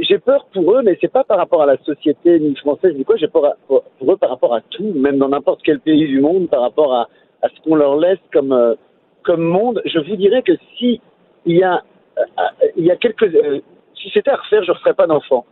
j'ai 0.00 0.18
peur 0.18 0.46
pour 0.52 0.74
eux, 0.76 0.82
mais 0.82 0.98
c'est 1.00 1.12
pas 1.12 1.24
par 1.24 1.38
rapport 1.38 1.62
à 1.62 1.66
la 1.66 1.76
société 1.78 2.38
ni 2.40 2.54
française 2.56 2.94
ni 2.96 3.04
quoi. 3.04 3.16
J'ai 3.16 3.28
peur 3.28 3.44
à- 3.46 3.54
pour, 3.66 3.82
pour 3.98 4.12
eux 4.12 4.16
par 4.16 4.30
rapport 4.30 4.54
à 4.54 4.60
tout, 4.60 4.92
même 4.94 5.18
dans 5.18 5.28
n'importe 5.28 5.60
quel 5.62 5.80
pays 5.80 6.06
du 6.06 6.20
monde, 6.20 6.48
par 6.48 6.62
rapport 6.62 6.92
à, 6.94 7.08
à 7.42 7.48
ce 7.48 7.60
qu'on 7.62 7.76
leur 7.76 7.96
laisse 7.96 8.18
comme, 8.32 8.52
euh, 8.52 8.74
comme 9.22 9.42
monde. 9.42 9.80
Je 9.84 9.98
vous 10.00 10.16
dirais 10.16 10.42
que 10.42 10.52
si 10.76 11.00
il 11.44 11.56
y 11.58 11.62
a, 11.62 11.82
euh, 12.18 12.22
euh, 12.38 12.66
il 12.76 12.84
y 12.84 12.90
a 12.90 12.96
quelques, 12.96 13.22
euh, 13.32 13.60
si 13.94 14.10
c'était 14.12 14.30
à 14.30 14.36
refaire, 14.36 14.62
je 14.64 14.70
ne 14.72 14.76
referais 14.76 14.94
pas 14.94 15.06
d'enfant. 15.06 15.44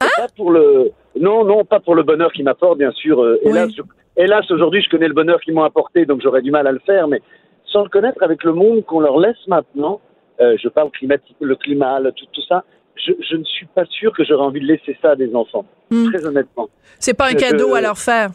C'est 0.00 0.08
Pas 0.22 0.28
pour 0.36 0.50
le, 0.50 0.92
non, 1.18 1.44
non, 1.44 1.64
pas 1.64 1.80
pour 1.80 1.94
le 1.94 2.02
bonheur 2.02 2.30
qu'il 2.32 2.44
m'apporte, 2.44 2.78
bien 2.78 2.92
sûr. 2.92 3.18
Oui. 3.18 3.36
hélas, 3.50 3.70
je- 3.74 3.82
hélas, 4.16 4.50
aujourd'hui, 4.50 4.82
je 4.82 4.90
connais 4.90 5.08
le 5.08 5.14
bonheur 5.14 5.40
qu'ils 5.40 5.54
m'ont 5.54 5.64
apporté, 5.64 6.04
donc 6.06 6.20
j'aurais 6.22 6.42
du 6.42 6.50
mal 6.50 6.66
à 6.66 6.72
le 6.72 6.78
faire, 6.80 7.08
mais 7.08 7.20
sans 7.66 7.82
le 7.82 7.88
connaître 7.88 8.22
avec 8.22 8.44
le 8.44 8.52
monde 8.52 8.84
qu'on 8.84 9.00
leur 9.00 9.18
laisse 9.18 9.46
maintenant, 9.46 10.00
je 10.40 10.68
parle 10.68 10.90
climatique, 10.90 11.36
le 11.40 11.56
climat, 11.56 11.98
le- 12.00 12.12
tout, 12.12 12.26
tout 12.32 12.42
ça, 12.42 12.62
je, 13.04 13.12
je 13.28 13.36
ne 13.36 13.44
suis 13.44 13.66
pas 13.66 13.84
sûr 13.86 14.12
que 14.12 14.24
j'aurais 14.24 14.44
envie 14.44 14.60
de 14.60 14.66
laisser 14.66 14.96
ça 15.00 15.10
à 15.12 15.16
des 15.16 15.34
enfants, 15.34 15.64
Hmm. 15.90 16.10
très 16.12 16.24
honnêtement. 16.26 16.68
C'est 16.98 17.14
pas 17.16 17.28
un 17.30 17.34
cadeau 17.34 17.74
à 17.74 17.80
leur 17.80 17.96
faire. 17.98 18.30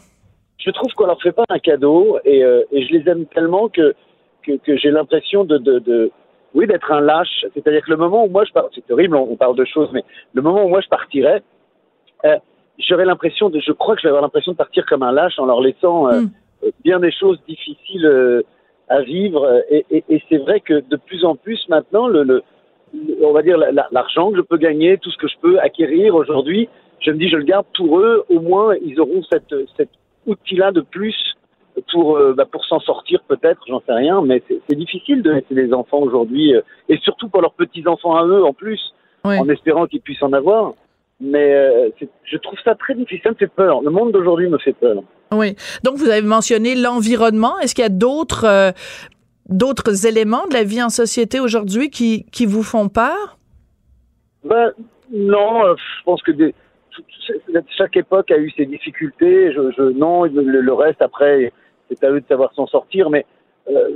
Je 0.57 0.71
trouve 0.71 0.91
qu'on 0.93 1.05
leur 1.05 1.21
fait 1.21 1.31
pas 1.33 1.43
un 1.49 1.59
cadeau 1.59 2.17
et, 2.25 2.43
euh, 2.43 2.63
et 2.71 2.85
je 2.85 2.93
les 2.93 3.07
aime 3.09 3.25
tellement 3.27 3.67
que, 3.69 3.93
que, 4.43 4.53
que 4.65 4.77
j'ai 4.77 4.91
l'impression 4.91 5.43
de, 5.43 5.57
de, 5.57 5.79
de, 5.79 6.11
oui, 6.53 6.65
d'être 6.67 6.91
un 6.91 7.01
lâche. 7.01 7.45
C'est-à-dire 7.53 7.83
que 7.85 7.91
le 7.91 7.97
moment 7.97 8.23
où 8.25 8.29
moi 8.29 8.45
je 8.45 8.51
pars, 8.53 8.65
c'est 8.73 8.89
horrible, 8.91 9.15
on, 9.15 9.29
on 9.31 9.35
parle 9.35 9.55
de 9.57 9.65
choses, 9.65 9.89
mais 9.93 10.03
le 10.33 10.41
moment 10.41 10.63
où 10.65 10.69
moi 10.69 10.79
je 10.81 10.87
partirais, 10.87 11.43
euh, 12.25 12.37
j'aurais 12.79 13.05
l'impression 13.05 13.49
de, 13.49 13.59
je 13.59 13.71
crois 13.73 13.95
que 13.95 14.01
je 14.01 14.07
vais 14.07 14.09
avoir 14.09 14.23
l'impression 14.23 14.53
de 14.53 14.57
partir 14.57 14.85
comme 14.85 15.03
un 15.03 15.11
lâche 15.11 15.37
en 15.37 15.45
leur 15.45 15.61
laissant 15.61 16.07
euh, 16.09 16.21
Mm. 16.21 16.31
euh, 16.63 16.71
bien 16.83 16.99
des 16.99 17.11
choses 17.11 17.39
difficiles 17.47 18.41
à 18.89 19.01
vivre. 19.01 19.63
Et, 19.69 19.85
et, 19.91 20.03
et 20.09 20.23
c'est 20.29 20.37
vrai 20.37 20.61
que 20.61 20.75
de 20.79 20.95
plus 20.95 21.25
en 21.25 21.35
plus 21.35 21.59
maintenant, 21.67 22.07
le- 22.07 22.41
on 23.21 23.31
va 23.31 23.41
dire 23.41 23.57
la- 23.57 23.71
la- 23.71 23.87
l'argent 23.91 24.31
que 24.31 24.37
je 24.37 24.41
peux 24.41 24.57
gagner, 24.57 24.97
tout 24.97 25.11
ce 25.11 25.17
que 25.17 25.27
je 25.27 25.35
peux 25.41 25.59
acquérir 25.59 26.15
aujourd'hui, 26.15 26.69
je 26.99 27.11
me 27.11 27.17
dis 27.17 27.29
je 27.29 27.37
le 27.37 27.43
garde 27.43 27.65
pour 27.75 27.99
eux. 27.99 28.23
Au 28.29 28.39
moins 28.39 28.75
ils 28.85 28.99
auront 28.99 29.23
cette, 29.31 29.53
cet 29.77 29.89
outil-là 30.25 30.71
de 30.71 30.81
plus 30.81 31.15
pour 31.91 32.17
euh, 32.17 32.33
bah, 32.33 32.45
pour 32.49 32.63
s'en 32.65 32.79
sortir 32.79 33.21
peut-être, 33.27 33.61
j'en 33.67 33.81
sais 33.85 33.93
rien. 33.93 34.21
Mais 34.23 34.41
c'est 34.47 34.75
difficile 34.75 35.21
de 35.23 35.31
laisser 35.31 35.53
les 35.55 35.73
enfants 35.73 35.99
aujourd'hui 35.99 36.53
euh, 36.55 36.61
et 36.89 36.97
surtout 36.99 37.29
pour 37.29 37.41
leurs 37.41 37.53
petits 37.53 37.87
enfants 37.87 38.15
à 38.15 38.25
eux 38.25 38.43
en 38.43 38.53
plus, 38.53 38.79
Oui. 39.25 39.37
en 39.39 39.49
espérant 39.49 39.87
qu'ils 39.87 40.01
puissent 40.01 40.23
en 40.23 40.33
avoir. 40.33 40.73
Mais 41.21 41.53
euh, 41.53 41.89
je 42.25 42.37
trouve 42.37 42.59
ça 42.65 42.75
très 42.75 42.95
difficile, 42.95 43.21
ça 43.23 43.29
me 43.29 43.35
fait 43.35 43.47
peur. 43.47 43.81
Le 43.81 43.89
monde 43.91 44.11
d'aujourd'hui 44.11 44.49
me 44.49 44.57
fait 44.57 44.73
peur. 44.73 44.97
Oui. 45.31 45.55
Donc, 45.83 45.95
vous 45.95 46.09
avez 46.09 46.21
mentionné 46.21 46.75
l'environnement. 46.75 47.57
Est-ce 47.59 47.73
qu'il 47.73 47.83
y 47.83 47.87
a 47.87 47.89
d'autres 47.89 48.45
euh, 48.45 48.71
d'autres 49.49 50.05
éléments 50.05 50.47
de 50.47 50.53
la 50.53 50.63
vie 50.63 50.81
en 50.81 50.89
société 50.89 51.39
aujourd'hui 51.39 51.89
qui, 51.89 52.25
qui 52.31 52.45
vous 52.45 52.63
font 52.63 52.89
peur? 52.89 53.37
Ben, 54.43 54.71
non, 55.11 55.65
euh, 55.65 55.75
je 55.77 56.03
pense 56.03 56.21
que 56.21 56.31
chaque 57.77 57.95
époque 57.97 58.31
a 58.31 58.37
eu 58.37 58.51
ses 58.51 58.65
difficultés. 58.65 59.53
Je, 59.53 59.91
non, 59.91 60.23
le, 60.23 60.73
reste, 60.73 61.01
après, 61.01 61.51
c'est 61.89 62.03
à 62.03 62.11
eux 62.11 62.21
de 62.21 62.27
savoir 62.27 62.53
s'en 62.53 62.67
sortir. 62.67 63.09
Mais 63.09 63.25
euh, 63.69 63.95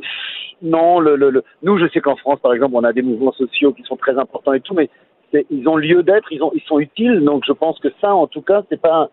non, 0.61 0.99
le, 0.99 1.15
le, 1.15 1.43
nous, 1.63 1.77
je 1.77 1.87
sais 1.89 2.01
qu'en 2.01 2.15
France, 2.15 2.39
par 2.41 2.53
exemple, 2.53 2.75
on 2.75 2.83
a 2.83 2.93
des 2.93 3.01
mouvements 3.01 3.33
sociaux 3.33 3.73
qui 3.73 3.83
sont 3.83 3.97
très 3.97 4.17
importants 4.17 4.53
et 4.53 4.61
tout, 4.61 4.73
mais 4.73 4.89
ils 5.33 5.67
ont 5.67 5.75
lieu 5.75 6.03
d'être, 6.03 6.31
ils, 6.31 6.41
ils 6.53 6.63
sont 6.67 6.79
utiles. 6.79 7.21
Donc, 7.21 7.43
je 7.45 7.51
pense 7.51 7.79
que 7.79 7.89
ça, 7.99 8.13
en 8.13 8.27
tout 8.27 8.41
cas, 8.41 8.63
c'est 8.69 8.81
pas. 8.81 9.09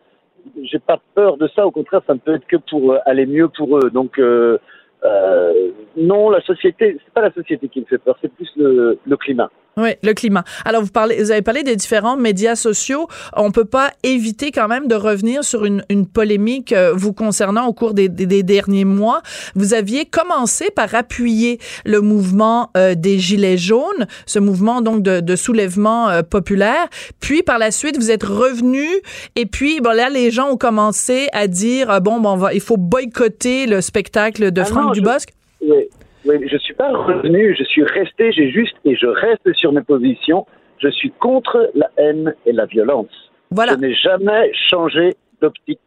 J'ai 0.63 0.79
pas 0.79 1.01
peur 1.15 1.39
de 1.39 1.49
ça. 1.57 1.67
Au 1.67 1.71
contraire, 1.71 2.03
ça 2.07 2.13
ne 2.13 2.19
peut 2.19 2.35
être 2.35 2.47
que 2.47 2.57
pour 2.57 2.93
euh, 2.93 2.99
aller 3.07 3.25
mieux 3.25 3.49
pour 3.49 3.79
eux. 3.79 3.89
Donc, 3.91 4.21
non, 5.97 6.31
la 6.31 6.41
société, 6.41 6.99
c'est 7.05 7.13
pas 7.13 7.23
la 7.23 7.33
société 7.33 7.69
qui 7.69 7.81
me 7.81 7.87
fait 7.87 7.99
peur, 7.99 8.17
c'est 8.21 8.33
plus 8.33 8.51
le, 8.57 8.99
le 9.05 9.17
climat. 9.17 9.51
Oui, 9.77 9.91
le 10.03 10.13
climat. 10.15 10.45
Alors, 10.65 10.83
vous, 10.83 10.91
parlez, 10.91 11.23
vous 11.23 11.31
avez 11.33 11.43
parlé 11.43 11.63
des 11.65 11.75
différents 11.75 12.17
médias 12.17 12.55
sociaux. 12.55 13.09
On 13.37 13.51
peut 13.51 13.65
pas 13.65 13.91
éviter 14.05 14.53
quand 14.53 14.69
même 14.69 14.87
de 14.87 14.95
revenir 14.95 15.43
sur 15.43 15.65
une, 15.65 15.85
une 15.89 16.07
polémique 16.07 16.73
euh, 16.73 16.93
vous 16.95 17.13
concernant 17.13 17.67
au 17.67 17.73
cours 17.73 17.93
des, 17.93 18.09
des- 18.09 18.27
des 18.27 18.43
derniers 18.45 18.85
mois. 18.85 19.21
Vous 19.57 19.75
aviez 19.75 20.05
commencé 20.07 20.71
par 20.71 20.95
appuyer 20.95 21.59
le 21.85 22.01
mouvement 22.01 22.71
euh, 22.77 22.95
des 22.95 23.19
Gilets 23.19 23.59
jaunes, 23.59 24.07
ce 24.27 24.39
mouvement 24.39 24.81
donc 24.81 25.03
de, 25.03 25.21
de 25.21 25.37
soulèvement 25.37 26.09
euh, 26.09 26.23
populaire. 26.23 26.87
Puis, 27.21 27.43
par 27.43 27.59
la 27.59 27.71
suite, 27.73 27.97
vous 27.97 28.11
êtes 28.13 28.23
revenu 28.25 28.87
et 29.35 29.47
puis, 29.47 29.81
bon, 29.81 29.91
là, 29.97 30.09
les 30.09 30.31
gens 30.31 30.51
ont 30.51 30.57
commencé 30.57 31.27
à 31.33 31.49
dire, 31.49 31.91
euh, 31.91 31.99
bon, 32.01 32.21
bon, 32.21 32.31
on 32.31 32.37
va, 32.37 32.55
il 32.55 32.61
faut 32.61 32.77
boycotter 32.77 33.67
le 33.67 33.81
spectacle 33.81 34.53
de 34.53 34.61
Ah 34.61 34.65
Franck 34.65 34.85
non, 34.85 34.95
je- 34.95 35.01
Dubosc. 35.01 35.29
Oui, 35.67 35.89
oui, 36.27 36.49
je 36.51 36.57
suis 36.59 36.75
pas 36.75 36.91
revenu, 36.91 37.55
je 37.59 37.65
suis 37.65 37.85
resté, 37.85 38.33
j'ai 38.33 38.51
juste 38.51 38.75
et 38.85 38.97
je 38.97 39.07
reste 39.07 39.53
sur 39.55 39.73
mes 39.73 39.83
positions. 39.83 40.47
Je 40.79 40.89
suis 40.89 41.11
contre 41.13 41.71
la 41.75 41.91
haine 41.97 42.35
et 42.47 42.53
la 42.53 42.67
violence. 42.67 43.11
Voilà. 43.51 43.73
Je 43.73 43.79
n'ai 43.79 43.95
jamais 43.95 44.53
changé 44.69 45.15
d'optique. 45.41 45.81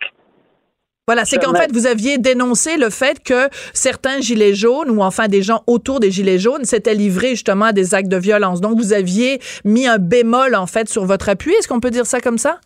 Voilà, 1.07 1.23
c'est 1.23 1.37
qu'en 1.37 1.53
fait, 1.53 1.71
vous 1.71 1.87
aviez 1.87 2.17
dénoncé 2.17 2.77
le 2.77 2.89
fait 2.89 3.23
que 3.23 3.47
certains 3.73 4.19
gilets 4.19 4.53
jaunes, 4.53 4.89
ou 4.89 5.01
enfin 5.01 5.27
des 5.29 5.41
gens 5.41 5.63
autour 5.65 6.01
des 6.01 6.11
gilets 6.11 6.37
jaunes, 6.37 6.65
s'étaient 6.65 6.95
livrés 6.95 7.29
justement 7.29 7.65
à 7.65 7.73
des 7.73 7.95
actes 7.95 8.09
de 8.09 8.17
violence. 8.17 8.59
Donc, 8.59 8.77
vous 8.77 8.91
aviez 8.91 9.39
mis 9.63 9.87
un 9.87 9.99
bémol, 9.99 10.53
en 10.53 10.67
fait, 10.67 10.89
sur 10.89 11.05
votre 11.05 11.29
appui. 11.29 11.53
Est-ce 11.53 11.67
qu'on 11.69 11.79
peut 11.79 11.91
dire 11.91 12.05
ça 12.05 12.19
comme 12.19 12.37
ça? 12.37 12.59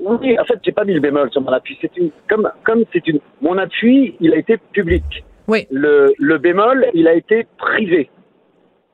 Oui, 0.00 0.36
en 0.40 0.44
fait, 0.44 0.58
j'ai 0.64 0.72
pas 0.72 0.84
mis 0.84 0.94
le 0.94 1.00
bémol 1.00 1.30
sur 1.30 1.40
mon 1.40 1.52
appui. 1.52 1.78
C'est 1.80 1.96
une, 1.96 2.10
comme, 2.28 2.50
comme 2.64 2.82
c'est 2.92 3.06
une, 3.06 3.20
mon 3.40 3.58
appui, 3.58 4.16
il 4.18 4.32
a 4.32 4.36
été 4.36 4.56
public. 4.72 5.04
Oui. 5.50 5.66
Le, 5.70 6.14
le 6.16 6.38
bémol, 6.38 6.86
il 6.94 7.08
a 7.08 7.14
été 7.14 7.44
privé. 7.58 8.08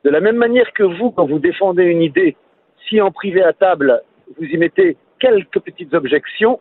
De 0.04 0.10
la 0.10 0.20
même 0.20 0.36
manière 0.36 0.72
que 0.72 0.84
vous, 0.84 1.10
quand 1.10 1.26
vous 1.26 1.38
défendez 1.38 1.84
une 1.84 2.00
idée, 2.00 2.34
si 2.88 2.98
en 3.00 3.10
privé 3.10 3.42
à 3.42 3.52
table, 3.52 4.02
vous 4.38 4.46
y 4.46 4.56
mettez 4.56 4.96
quelques 5.20 5.60
petites 5.60 5.92
objections, 5.92 6.58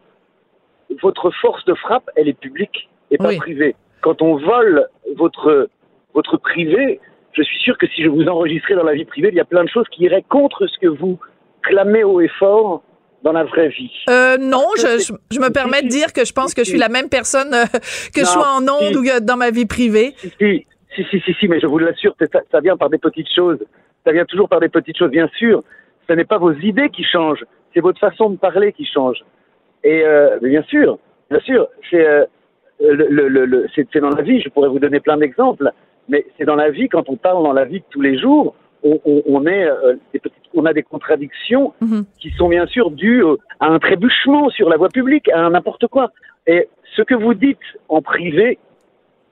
votre 1.01 1.31
force 1.31 1.63
de 1.63 1.73
frappe, 1.75 2.09
elle 2.17 2.27
est 2.27 2.39
publique 2.39 2.89
et 3.09 3.17
pas 3.17 3.29
Oui. 3.29 3.37
privée. 3.37 3.75
Quand 4.01 4.21
on 4.21 4.35
vole 4.35 4.87
votre, 5.15 5.69
votre 6.13 6.35
privé, 6.37 6.99
je 7.31 7.41
suis 7.43 7.59
sûr 7.59 7.77
que 7.77 7.87
si 7.87 8.03
je 8.03 8.09
vous 8.09 8.27
enregistrais 8.27 8.75
dans 8.75 8.83
la 8.83 8.95
vie 8.95 9.05
privée, 9.05 9.29
il 9.29 9.35
y 9.35 9.39
a 9.39 9.45
plein 9.45 9.63
de 9.63 9.69
choses 9.69 9.87
qui 9.91 10.03
iraient 10.03 10.25
contre 10.27 10.67
ce 10.67 10.77
que 10.77 10.87
vous 10.87 11.17
clamez 11.61 12.03
haut 12.03 12.19
et 12.19 12.27
fort 12.27 12.83
dans 13.25 13.33
la 13.33 13.43
vraie 13.43 13.69
vie. 13.69 13.91
Euh, 14.09 14.37
non, 14.37 14.67
je, 14.77 15.39
me 15.39 15.49
permets 15.51 15.81
de 15.81 15.87
dire 15.87 16.13
que 16.13 16.23
je 16.23 16.31
pense 16.31 16.53
que 16.53 16.63
je 16.63 16.69
suis 16.69 16.77
la 16.77 16.89
même 16.89 17.09
personne 17.09 17.53
euh, 17.53 17.65
que 18.13 18.21
je 18.21 18.25
sois 18.25 18.51
en 18.55 18.61
ondes 18.61 18.93
si. 18.93 18.97
ou 18.97 19.19
dans 19.19 19.35
ma 19.35 19.49
vie 19.49 19.65
privée. 19.65 20.13
Si, 20.17 20.65
si, 20.95 21.19
si, 21.19 21.33
si, 21.33 21.47
mais 21.47 21.59
je 21.59 21.65
vous 21.65 21.79
l'assure, 21.79 22.15
ça, 22.19 22.39
ça 22.51 22.59
vient 22.61 22.77
par 22.77 22.89
des 22.89 22.99
petites 22.99 23.33
choses. 23.33 23.57
Ça 24.05 24.11
vient 24.11 24.25
toujours 24.25 24.47
par 24.47 24.59
des 24.59 24.69
petites 24.69 24.97
choses. 24.97 25.09
Bien 25.09 25.27
sûr, 25.39 25.63
ce 26.07 26.13
n'est 26.13 26.23
pas 26.23 26.37
vos 26.37 26.53
idées 26.53 26.89
qui 26.89 27.03
changent, 27.03 27.43
c'est 27.73 27.81
votre 27.81 27.99
façon 27.99 28.29
de 28.29 28.37
parler 28.37 28.71
qui 28.71 28.85
change. 28.85 29.17
Et 29.83 30.03
euh, 30.05 30.37
bien 30.41 30.63
sûr, 30.63 30.99
bien 31.31 31.39
sûr, 31.39 31.67
c'est 31.89 32.05
euh, 32.07 32.25
le, 32.79 33.07
le, 33.09 33.45
le, 33.45 33.67
c'est 33.75 33.87
c'est 33.91 34.01
dans 34.01 34.09
la 34.09 34.21
vie. 34.21 34.39
Je 34.39 34.49
pourrais 34.49 34.69
vous 34.69 34.79
donner 34.79 34.99
plein 34.99 35.17
d'exemples, 35.17 35.71
mais 36.07 36.25
c'est 36.37 36.45
dans 36.45 36.55
la 36.55 36.69
vie 36.69 36.89
quand 36.89 37.09
on 37.09 37.15
parle 37.15 37.43
dans 37.43 37.53
la 37.53 37.65
vie 37.65 37.79
de 37.79 37.85
tous 37.89 38.01
les 38.01 38.19
jours. 38.19 38.55
On, 38.87 38.99
on, 39.05 39.23
on 39.35 39.45
est, 39.47 39.65
euh, 39.65 39.95
des 40.13 40.19
petites- 40.19 40.49
on 40.53 40.65
a 40.65 40.73
des 40.73 40.83
contradictions 40.83 41.73
Mhm. 41.81 42.05
qui 42.19 42.29
sont 42.37 42.47
bien 42.49 42.67
sûr 42.67 42.91
dues 42.91 43.23
euh, 43.25 43.35
à 43.59 43.67
un 43.67 43.79
trébuchement 43.79 44.49
sur 44.51 44.69
la 44.69 44.77
voie 44.77 44.89
publique, 44.89 45.27
à 45.29 45.49
n'importe 45.49 45.87
quoi. 45.87 46.11
Et 46.47 46.67
ce 46.95 47.01
que 47.01 47.15
vous 47.15 47.33
dites 47.33 47.67
en 47.89 48.01
privé, 48.01 48.59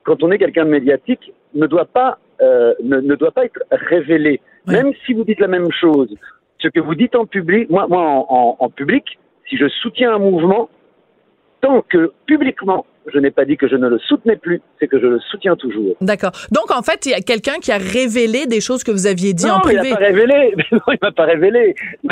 quand 0.02 0.22
on 0.24 0.30
est 0.32 0.38
quelqu'un 0.38 0.64
de 0.64 0.70
médiatique, 0.70 1.32
ne 1.54 1.66
doit 1.66 1.84
pas 2.00 2.18
euh, 2.42 2.74
ne, 2.82 2.98
ne 3.00 3.14
doit 3.14 3.30
pas 3.30 3.44
être 3.44 3.60
révélé. 3.70 4.40
Même 4.66 4.92
si 5.06 5.14
vous 5.14 5.22
dites 5.24 5.38
la 5.38 5.46
même 5.56 5.70
chose, 5.70 6.12
ce 6.58 6.66
que 6.68 6.80
vous 6.80 6.96
dites 6.96 7.14
en 7.14 7.26
public, 7.26 7.70
moi, 7.70 7.86
moi 7.88 8.00
en, 8.02 8.26
en- 8.28 8.56
en 8.58 8.68
public, 8.70 9.04
si 9.48 9.56
je 9.56 9.68
soutiens 9.68 10.14
un 10.14 10.18
mouvement, 10.18 10.68
tant 11.60 11.80
que 11.82 12.12
publiquement 12.26 12.86
je 13.12 13.18
n'ai 13.18 13.30
pas 13.30 13.44
dit 13.44 13.56
que 13.56 13.68
je 13.68 13.76
ne 13.76 13.88
le 13.88 13.98
soutenais 13.98 14.36
plus, 14.36 14.60
c'est 14.80 14.86
que 14.88 14.98
je 15.00 15.06
le 15.06 15.20
soutiens 15.20 15.56
toujours. 15.56 15.94
D'accord. 16.00 16.32
Donc, 16.50 16.70
en 16.70 16.82
fait, 16.82 17.06
il 17.06 17.10
y 17.10 17.14
a 17.14 17.20
quelqu'un 17.20 17.58
qui 17.60 17.70
a 17.72 17.78
révélé 17.78 18.46
des 18.46 18.60
choses 18.60 18.82
que 18.84 18.90
vous 18.90 19.06
aviez 19.06 19.32
dit 19.34 19.46
non, 19.46 19.54
en 19.54 19.58
il 19.68 19.76
privé. 19.78 19.90
n'a 19.90 19.96
pas 19.96 20.04
révélé. 20.04 20.54
non, 20.72 20.80
il 20.88 20.98
m'a 21.02 21.12
pas 21.12 21.24
révélé. 21.24 21.74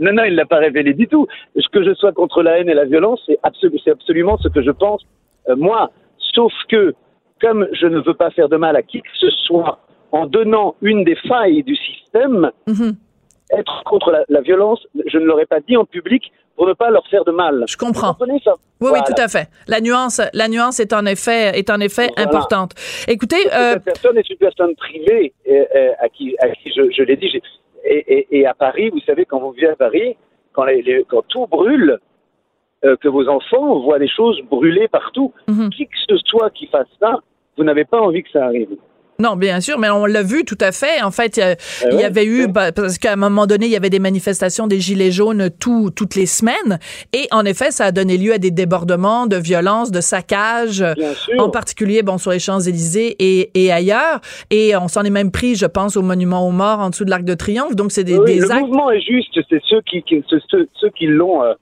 non, 0.00 0.12
non, 0.12 0.24
il 0.24 0.34
l'a 0.34 0.46
pas 0.46 0.58
révélé 0.58 0.94
du 0.94 1.06
tout. 1.08 1.26
Que 1.72 1.82
je 1.82 1.94
sois 1.94 2.12
contre 2.12 2.42
la 2.42 2.58
haine 2.58 2.68
et 2.68 2.74
la 2.74 2.84
violence, 2.84 3.22
c'est 3.24 3.38
absolu- 3.42 3.78
c'est 3.82 3.90
absolument 3.92 4.36
ce 4.38 4.48
que 4.48 4.60
je 4.62 4.70
pense. 4.70 5.02
euh, 5.48 5.56
moi, 5.56 5.90
sauf 6.34 6.52
que 6.68 6.94
comme 7.40 7.66
je 7.72 7.86
ne 7.86 7.98
veux 8.00 8.12
pas 8.14 8.30
faire 8.30 8.48
de 8.50 8.56
mal 8.56 8.76
à 8.76 8.82
qui 8.82 9.00
que 9.00 9.08
ce 9.18 9.30
soit, 9.30 9.78
en 10.12 10.26
donnant 10.26 10.74
une 10.82 11.02
des 11.04 11.16
failles 11.26 11.62
du 11.62 11.74
système, 11.76 12.50
Mhm. 12.66 12.94
être 13.58 13.82
contre 13.84 14.10
la, 14.10 14.24
la 14.28 14.40
violence, 14.42 14.86
je 15.06 15.16
ne 15.18 15.24
l'aurais 15.24 15.46
pas 15.46 15.60
dit 15.60 15.76
en 15.78 15.84
public 15.86 16.30
pour 16.56 16.66
ne 16.68 16.72
pas 16.74 16.90
leur 16.90 17.06
faire 17.08 17.24
de 17.24 17.32
mal. 17.32 17.64
Je 17.68 17.76
comprends. 17.76 18.08
Vous 18.12 18.18
comprenez 18.18 18.40
ça? 18.44 18.52
Oui, 18.80 18.88
Voilà. 18.90 19.04
oui, 19.06 19.14
tout 19.14 19.20
à 19.22 19.28
fait. 19.28 19.48
La 19.68 19.80
nuance, 19.80 20.20
la 20.32 20.48
nuance 20.48 20.80
est 20.80 20.92
en 20.92 21.06
effet, 21.06 21.58
est 21.58 21.70
en 21.70 21.80
effet 21.80 22.08
Voilà. 22.16 22.28
importante. 22.28 22.72
Écoutez, 23.08 23.36
euh, 23.52 23.72
cette 23.74 23.84
personne 23.84 24.18
est 24.18 24.28
une 24.30 24.36
personne 24.36 24.74
privée 24.76 25.32
euh, 25.48 25.64
euh, 25.74 25.90
à 26.00 26.08
qui, 26.08 26.36
à 26.40 26.48
qui 26.50 26.70
je, 26.76 26.82
je 26.90 27.02
l'ai 27.02 27.16
dit. 27.16 27.40
Et, 27.84 28.14
et, 28.14 28.38
et 28.38 28.46
à 28.46 28.54
Paris, 28.54 28.90
vous 28.90 29.00
savez, 29.00 29.24
quand 29.24 29.40
vous 29.40 29.52
vivez 29.52 29.68
à 29.68 29.76
Paris, 29.76 30.16
quand, 30.52 30.64
les, 30.64 30.82
les- 30.82 31.04
quand 31.08 31.22
tout 31.28 31.46
brûle, 31.46 31.98
euh, 32.84 32.96
que 32.96 33.08
vos 33.08 33.28
enfants 33.28 33.80
voient 33.80 33.98
des 33.98 34.08
choses 34.08 34.40
brûler 34.50 34.88
partout, 34.88 35.32
Mhm. 35.48 35.70
qui 35.70 35.86
que 35.86 35.96
ce 36.08 36.16
soit 36.26 36.50
qui 36.50 36.66
fasse 36.66 36.86
ça, 37.00 37.18
vous 37.56 37.64
n'avez 37.64 37.84
pas 37.84 38.00
envie 38.00 38.22
que 38.22 38.30
ça 38.30 38.44
arrive. 38.44 38.70
Non, 39.22 39.36
bien 39.36 39.60
sûr, 39.60 39.78
mais 39.78 39.88
on 39.90 40.04
l'a 40.06 40.22
vu 40.22 40.44
tout 40.44 40.58
à 40.60 40.72
fait. 40.72 41.00
En 41.02 41.10
fait, 41.10 41.36
il 41.36 41.40
y 41.40 41.42
a- 41.42 41.52
Eh 41.52 41.56
il 41.86 41.92
y 41.94 41.96
ouais, 41.98 42.04
avait 42.04 42.24
eu, 42.26 42.46
bah, 42.48 42.72
parce 42.72 42.98
qu'à 42.98 43.12
un 43.12 43.16
moment 43.16 43.46
donné, 43.46 43.66
il 43.66 43.72
y 43.72 43.76
avait 43.76 43.90
des 43.90 43.98
manifestations 43.98 44.66
des 44.66 44.80
Gilets 44.80 45.10
jaunes 45.12 45.48
tout, 45.58 45.90
toutes 45.94 46.14
les 46.14 46.26
semaines. 46.26 46.78
Et 47.12 47.28
en 47.30 47.44
effet, 47.44 47.70
ça 47.70 47.86
a 47.86 47.92
donné 47.92 48.18
lieu 48.18 48.32
à 48.34 48.38
des 48.38 48.50
débordements, 48.50 49.26
de 49.26 49.36
violences, 49.36 49.90
de 49.90 50.00
saccages. 50.00 50.84
En 51.38 51.48
particulier, 51.50 52.02
bon, 52.02 52.18
sur 52.18 52.30
les 52.32 52.38
Champs-Élysées 52.38 53.16
et, 53.18 53.50
et 53.54 53.72
ailleurs. 53.72 54.20
Et 54.50 54.76
on 54.76 54.88
s'en 54.88 55.02
est 55.04 55.10
même 55.10 55.30
pris, 55.30 55.54
je 55.54 55.66
pense, 55.66 55.96
au 55.96 56.02
monument 56.02 56.46
aux 56.46 56.50
morts 56.52 56.80
en 56.80 56.90
dessous 56.90 57.04
de 57.04 57.10
l'Arc 57.10 57.24
de 57.24 57.34
Triomphe. 57.34 57.76
Donc, 57.76 57.92
c'est 57.92 58.04
des, 58.04 58.18
Oui, 58.18 58.26
des 58.26 58.38
le 58.40 58.50
actes. 58.50 58.60
mouvement 58.62 58.90
est 58.90 59.00
juste, 59.00 59.38
c'est 59.48 59.60
ceux 59.68 59.80
qui, 59.82 60.02
qui- 60.02 60.22
ceux- 60.28 60.66
ceux 60.80 60.90
qui 60.90 61.06
l'ont 61.06 61.42
euh, 61.44 61.52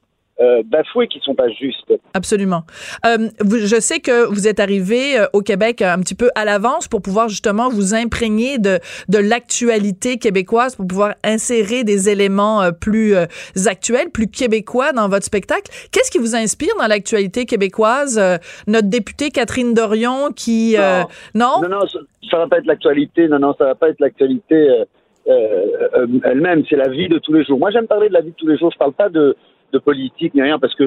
euh, 0.40 0.62
bafoué 0.64 1.06
qui 1.08 1.20
sont 1.20 1.34
pas 1.34 1.48
justes. 1.48 1.92
Absolument. 2.14 2.62
Euh, 3.06 3.28
vous- 3.40 3.58
je 3.58 3.78
sais 3.80 4.00
que 4.00 4.26
vous 4.26 4.48
êtes 4.48 4.60
arrivé 4.60 5.18
euh, 5.18 5.26
au 5.32 5.42
Québec 5.42 5.82
un 5.82 5.98
petit 6.00 6.14
peu 6.14 6.30
à 6.34 6.44
l'avance 6.44 6.88
pour 6.88 7.02
pouvoir 7.02 7.28
justement 7.28 7.68
vous 7.68 7.94
imprégner 7.94 8.58
de, 8.58 8.78
de 9.08 9.18
l'actualité 9.18 10.16
québécoise, 10.18 10.76
pour 10.76 10.86
pouvoir 10.86 11.14
insérer 11.24 11.84
des 11.84 12.08
éléments 12.08 12.62
euh, 12.62 12.70
plus 12.70 13.14
euh, 13.14 13.26
actuels, 13.66 14.10
plus 14.10 14.28
québécois 14.28 14.92
dans 14.92 15.08
votre 15.08 15.24
spectacle. 15.24 15.70
Qu'est-ce 15.92 16.10
qui 16.10 16.18
vous 16.18 16.34
inspire 16.34 16.74
dans 16.78 16.86
l'actualité 16.86 17.44
québécoise? 17.44 18.18
Euh, 18.18 18.36
notre 18.66 18.88
députée 18.88 19.30
Catherine 19.30 19.74
Dorion 19.74 20.30
qui... 20.34 20.76
euh, 20.78 21.02
non? 21.34 21.60
Non, 21.62 21.68
non, 21.68 21.86
ça, 21.86 21.98
ça 22.30 22.38
va 22.38 22.46
pas 22.48 22.58
être 22.58 22.66
l'actualité. 22.66 23.28
Non, 23.28 23.38
non, 23.38 23.54
ça 23.58 23.64
va 23.64 23.74
pas 23.74 23.88
être 23.90 24.00
l'actualité 24.00 24.54
euh, 24.54 24.84
euh, 25.28 25.66
euh, 25.96 26.06
elle-même. 26.24 26.64
C'est 26.68 26.76
la 26.76 26.88
vie 26.88 27.08
de 27.08 27.18
tous 27.18 27.32
les 27.32 27.44
jours. 27.44 27.58
Moi, 27.58 27.70
j'aime 27.70 27.86
parler 27.86 28.08
de 28.08 28.14
la 28.14 28.20
vie 28.22 28.30
de 28.30 28.36
tous 28.36 28.46
les 28.46 28.56
jours. 28.56 28.70
Je 28.72 28.78
parle 28.78 28.92
pas 28.94 29.08
de, 29.08 29.36
de 29.72 29.78
politique 29.78 30.34
ni 30.34 30.42
rien 30.42 30.58
parce 30.58 30.74
que 30.74 30.84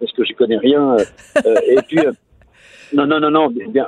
parce 0.00 0.12
que 0.12 0.24
j'y 0.24 0.34
connais 0.34 0.58
rien. 0.58 0.94
euh, 0.96 1.04
euh, 1.46 1.54
et 1.68 1.76
puis, 1.88 1.98
euh, 2.00 2.12
non, 2.92 3.06
non, 3.06 3.18
non, 3.20 3.30
non, 3.30 3.48
bien, 3.50 3.86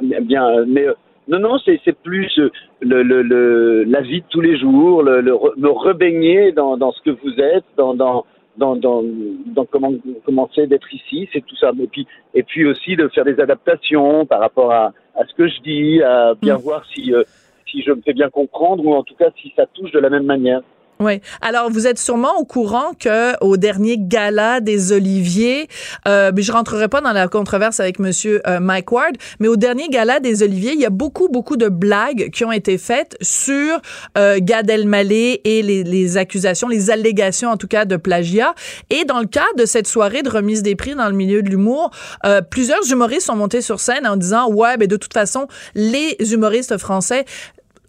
mais 0.66 0.86
euh, 0.86 0.94
non, 1.28 1.38
non, 1.38 1.58
c'est 1.58 1.80
c'est 1.84 1.96
plus 1.96 2.32
le, 2.80 3.02
le, 3.02 3.22
le, 3.22 3.84
la 3.84 4.00
vie 4.00 4.20
de 4.22 4.26
tous 4.30 4.40
les 4.40 4.56
jours, 4.58 5.02
le, 5.02 5.20
le 5.20 5.32
me 5.56 5.68
rebaigner 5.68 6.52
dans, 6.52 6.76
dans 6.76 6.92
ce 6.92 7.00
que 7.02 7.10
vous 7.10 7.34
êtes, 7.40 7.64
dans 7.76 7.94
dans 7.94 8.24
dans, 8.56 8.74
dans, 8.74 9.04
dans 9.54 9.64
comment 9.66 10.48
c'est 10.54 10.66
d'être 10.66 10.92
ici, 10.92 11.28
c'est 11.32 11.44
tout 11.46 11.54
ça. 11.56 11.70
Et 11.80 11.86
puis 11.86 12.06
et 12.34 12.42
puis 12.42 12.66
aussi 12.66 12.96
de 12.96 13.06
faire 13.08 13.24
des 13.24 13.38
adaptations 13.40 14.26
par 14.26 14.40
rapport 14.40 14.72
à, 14.72 14.92
à 15.14 15.24
ce 15.26 15.34
que 15.34 15.46
je 15.46 15.60
dis, 15.60 16.02
à 16.02 16.34
bien 16.40 16.56
Mm. 16.56 16.60
voir 16.62 16.84
si 16.92 17.12
si 17.70 17.82
je 17.82 17.92
me 17.92 18.00
fais 18.00 18.14
bien 18.14 18.30
comprendre 18.30 18.84
ou 18.84 18.94
en 18.94 19.02
tout 19.02 19.14
cas 19.14 19.28
si 19.40 19.52
ça 19.54 19.66
touche 19.74 19.92
de 19.92 19.98
la 20.00 20.10
même 20.10 20.24
manière. 20.24 20.62
Oui. 21.00 21.20
Alors, 21.40 21.70
vous 21.70 21.86
êtes 21.86 21.98
sûrement 21.98 22.38
au 22.38 22.44
courant 22.44 22.92
que 22.98 23.32
au 23.42 23.56
dernier 23.56 23.96
gala 23.98 24.60
des 24.60 24.92
Oliviers, 24.92 25.68
euh, 26.08 26.32
mais 26.34 26.42
je 26.42 26.50
rentrerai 26.50 26.88
pas 26.88 27.00
dans 27.00 27.12
la 27.12 27.28
controverse 27.28 27.78
avec 27.78 28.00
Monsieur 28.00 28.42
euh, 28.48 28.58
Mike 28.58 28.90
Ward, 28.90 29.14
mais 29.38 29.46
au 29.46 29.54
dernier 29.54 29.88
gala 29.88 30.18
des 30.18 30.42
Oliviers, 30.42 30.72
il 30.72 30.80
y 30.80 30.86
a 30.86 30.90
beaucoup, 30.90 31.28
beaucoup 31.28 31.56
de 31.56 31.68
blagues 31.68 32.30
qui 32.30 32.44
ont 32.44 32.50
été 32.50 32.78
faites 32.78 33.16
sur 33.20 33.80
euh, 34.16 34.38
Gad 34.40 34.68
Elmaleh 34.68 35.40
et 35.44 35.62
les, 35.62 35.84
les 35.84 36.16
accusations, 36.16 36.66
les 36.66 36.90
allégations 36.90 37.50
en 37.50 37.56
tout 37.56 37.68
cas 37.68 37.84
de 37.84 37.96
plagiat. 37.96 38.54
Et 38.90 39.04
dans 39.04 39.20
le 39.20 39.26
cadre 39.26 39.54
de 39.56 39.66
cette 39.66 39.86
soirée 39.86 40.22
de 40.22 40.30
remise 40.30 40.62
des 40.62 40.74
prix 40.74 40.96
dans 40.96 41.08
le 41.08 41.14
milieu 41.14 41.42
de 41.42 41.48
l'humour, 41.48 41.92
euh, 42.26 42.42
plusieurs 42.42 42.90
humoristes 42.90 43.26
sont 43.26 43.36
montés 43.36 43.62
sur 43.62 43.78
scène 43.78 44.04
en 44.04 44.16
disant 44.16 44.50
ouais, 44.50 44.76
ben 44.76 44.88
de 44.88 44.96
toute 44.96 45.14
façon, 45.14 45.46
les 45.76 46.16
humoristes 46.32 46.76
français 46.76 47.24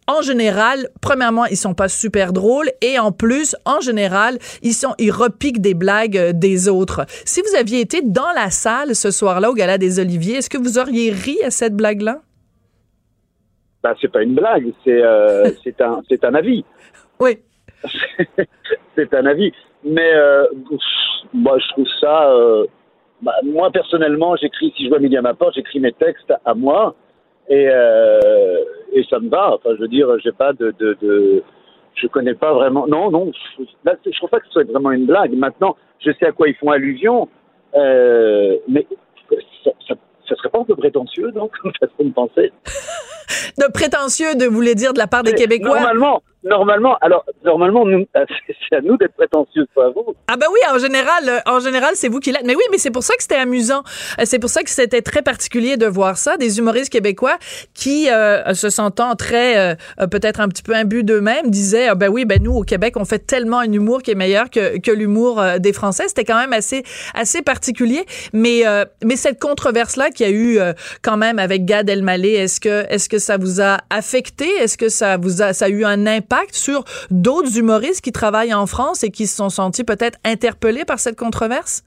en 0.10 0.22
général, 0.22 0.88
premièrement, 1.02 1.45
ils 1.45 1.56
sont 1.56 1.76
pas 1.76 1.88
super 1.88 2.34
drôles 2.34 2.69
et 2.82 2.98
en 2.98 3.12
plus, 3.12 3.56
en 3.65 3.80
général, 3.80 4.39
ils 4.63 4.74
sont 4.74 4.95
ils 4.98 5.12
repiquent 5.12 5.62
des 5.62 5.76
blagues 5.76 6.17
euh, 6.17 6.32
des 6.34 6.67
autres. 6.67 7.06
Si 7.26 7.41
vous 7.41 7.56
aviez 7.56 7.80
été 7.80 8.02
dans 8.02 8.32
la 8.36 8.50
salle 8.50 8.95
ce 8.95 9.12
soir-là 9.12 9.52
au 9.52 9.54
gala 9.54 9.78
des 9.78 10.00
Oliviers, 10.00 10.38
est-ce 10.38 10.50
que 10.50 10.58
vous 10.58 10.80
auriez 10.80 11.12
ri 11.12 11.38
à 11.45 11.52
cette 11.52 11.76
blague-là? 11.76 12.22
Bah 13.84 13.93
c'est 14.02 14.12
pas 14.12 14.24
une 14.24 14.34
blague, 14.34 14.74
c'est 14.84 15.02
euh, 15.02 15.52
c'est 15.63 15.80
un 15.80 16.02
c'est 16.10 16.24
un 16.26 16.34
avis. 16.34 16.65
Oui. 17.19 17.38
c'est 18.95 19.13
un 19.13 19.26
avis. 19.28 19.54
Mais 19.84 20.12
euh, 20.13 20.45
moi, 21.34 21.58
je 21.60 21.67
trouve 21.69 21.88
ça. 22.02 22.32
euh, 22.32 22.65
bah, 23.22 23.34
moi, 23.43 23.69
personnellement, 23.72 24.36
j'écris, 24.36 24.74
si 24.76 24.86
je 24.86 24.89
vois 24.89 25.00
midi 25.00 25.17
à 25.17 25.22
ma 25.22 25.34
porte, 25.34 25.56
j'écris 25.56 25.80
mes 25.80 25.93
textes 25.93 26.34
à 26.45 26.54
moi. 26.54 26.95
Et, 27.49 27.67
euh, 27.67 28.59
et 28.93 29.03
ça 29.09 29.19
me 29.19 29.29
va. 29.29 29.55
Enfin, 29.55 29.71
je 29.75 29.81
veux 29.81 29.88
dire, 29.88 30.07
j'ai 30.23 30.31
pas 30.31 30.53
de. 30.53 30.73
de, 30.79 30.97
de 31.01 31.43
je 31.95 32.07
connais 32.07 32.35
pas 32.35 32.53
vraiment. 32.53 32.88
Non, 32.88 33.12
non. 33.12 33.31
Là, 33.83 33.95
je 34.05 34.17
trouve 34.17 34.29
pas 34.29 34.39
que 34.39 34.45
ce 34.45 34.51
soit 34.53 34.63
vraiment 34.63 34.91
une 34.91 35.05
blague. 35.05 35.33
Maintenant, 35.33 35.75
je 35.99 36.12
sais 36.13 36.27
à 36.27 36.31
quoi 36.31 36.47
ils 36.47 36.55
font 36.55 36.69
allusion. 36.69 37.27
Euh, 37.75 38.57
mais 38.67 38.88
ça, 39.63 39.71
ça, 39.88 39.95
ça 40.27 40.35
serait 40.35 40.49
pas 40.49 40.59
un 40.59 40.63
peu 40.63 40.75
prétentieux, 40.75 41.31
donc, 41.31 41.51
comme 41.62 41.71
façon 41.79 42.03
de 42.03 42.13
penser? 42.13 42.51
De 43.58 43.72
prétentieux 43.72 44.36
de 44.36 44.46
vous 44.46 44.62
le 44.62 44.76
dire 44.76 44.94
de 44.94 45.00
la 45.00 45.08
part 45.08 45.24
des 45.24 45.34
Québécois. 45.34 45.80
Normalement, 45.80 46.22
normalement, 46.44 46.98
alors, 47.02 47.26
normalement, 47.44 47.86
c'est 48.15 48.76
à 48.76 48.82
nous 48.82 48.98
d'être 48.98 49.13
prétentieux, 49.15 49.65
pas 49.76 49.86
à 49.86 49.89
vous. 49.89 50.13
Ah 50.28 50.38
ben 50.38 50.48
oui, 50.52 50.60
en 50.74 50.78
général, 50.78 51.28
euh, 51.28 51.39
en 51.46 51.60
général, 51.60 51.92
c'est 51.96 52.08
vous 52.08 52.20
qui 52.20 52.32
l'êtes. 52.32 52.46
Mais 52.46 52.56
oui, 52.56 52.63
mais 52.72 52.78
c'est 52.78 52.92
pour 52.92 53.04
ça 53.04 53.15
que 53.15 53.22
c'était 53.24 53.36
amusant. 53.36 53.84
Euh, 54.20 54.24
C'est 54.26 54.39
pour 54.39 54.50
ça 54.50 54.63
que 54.63 54.70
c'était 54.70 55.02
très 55.02 55.22
particulier 55.22 55.78
de 55.78 55.86
voir 55.86 56.18
ça, 56.18 56.38
des 56.38 56.60
humoristes 56.60 56.92
québécois 56.92 57.38
qui, 57.74 58.10
euh, 58.10 58.54
se 58.54 58.70
sentant 58.70 59.15
très, 59.15 59.58
euh, 59.58 59.76
euh, 60.02 60.08
peut-être 60.08 60.39
un 60.39 60.48
petit 60.48 60.63
peu 60.63 60.74
imbus 60.74 61.04
d'eux-mêmes, 61.04 61.50
disaient, 61.50 61.88
ah 61.88 61.96
ben 61.96 62.10
oui, 62.10 62.26
ben 62.26 62.42
nous 62.42 62.54
au 62.54 62.63
Québec, 62.63 62.96
on 62.98 63.06
fait 63.06 63.20
tellement 63.20 63.60
un 63.60 63.72
humour 63.72 64.02
qui 64.02 64.12
est 64.12 64.15
meilleur 64.15 64.50
que, 64.50 64.80
que 64.80 64.92
l'humour 64.92 65.39
euh, 65.39 65.58
des 65.60 65.74
Français. 65.74 66.08
C'était 66.08 66.26
quand 66.26 66.39
même 66.39 66.54
assez, 66.54 66.84
assez 67.13 67.42
particulier. 67.42 68.06
Mais, 68.34 68.65
euh, 68.65 68.86
mais 69.04 69.15
cette 69.15 69.39
controverse-là 69.39 70.10
qu'il 70.12 70.28
y 70.28 70.30
a 70.30 70.34
eu 70.34 70.60
euh, 70.60 70.74
quand 71.02 71.18
même 71.18 71.39
avec 71.39 71.65
Gad 71.65 71.89
Elmaleh, 71.89 72.34
est-ce 72.34 72.60
que, 72.60 72.86
est-ce 72.89 73.10
que 73.10 73.18
ça 73.19 73.38
vous 73.38 73.62
a 73.62 73.77
affecté? 73.89 74.45
Est-ce 74.45 74.77
que 74.77 74.89
ça 74.89 75.17
vous 75.17 75.41
a, 75.41 75.53
ça 75.53 75.65
a 75.65 75.69
eu 75.69 75.84
un 75.86 76.08
impact 76.08 76.53
sur 76.55 76.84
d'autres 77.12 77.58
humoristes 77.58 78.01
qui 78.03 78.12
travaillent 78.12 78.53
en 78.53 78.65
France 78.65 79.03
et 79.03 79.12
qui 79.12 79.27
se 79.27 79.36
sont 79.36 79.49
sentis 79.49 79.84
peut-être 79.84 80.17
interpellés 80.25 80.86
par 80.86 80.99
cette 80.99 81.17
controverse? 81.17 81.84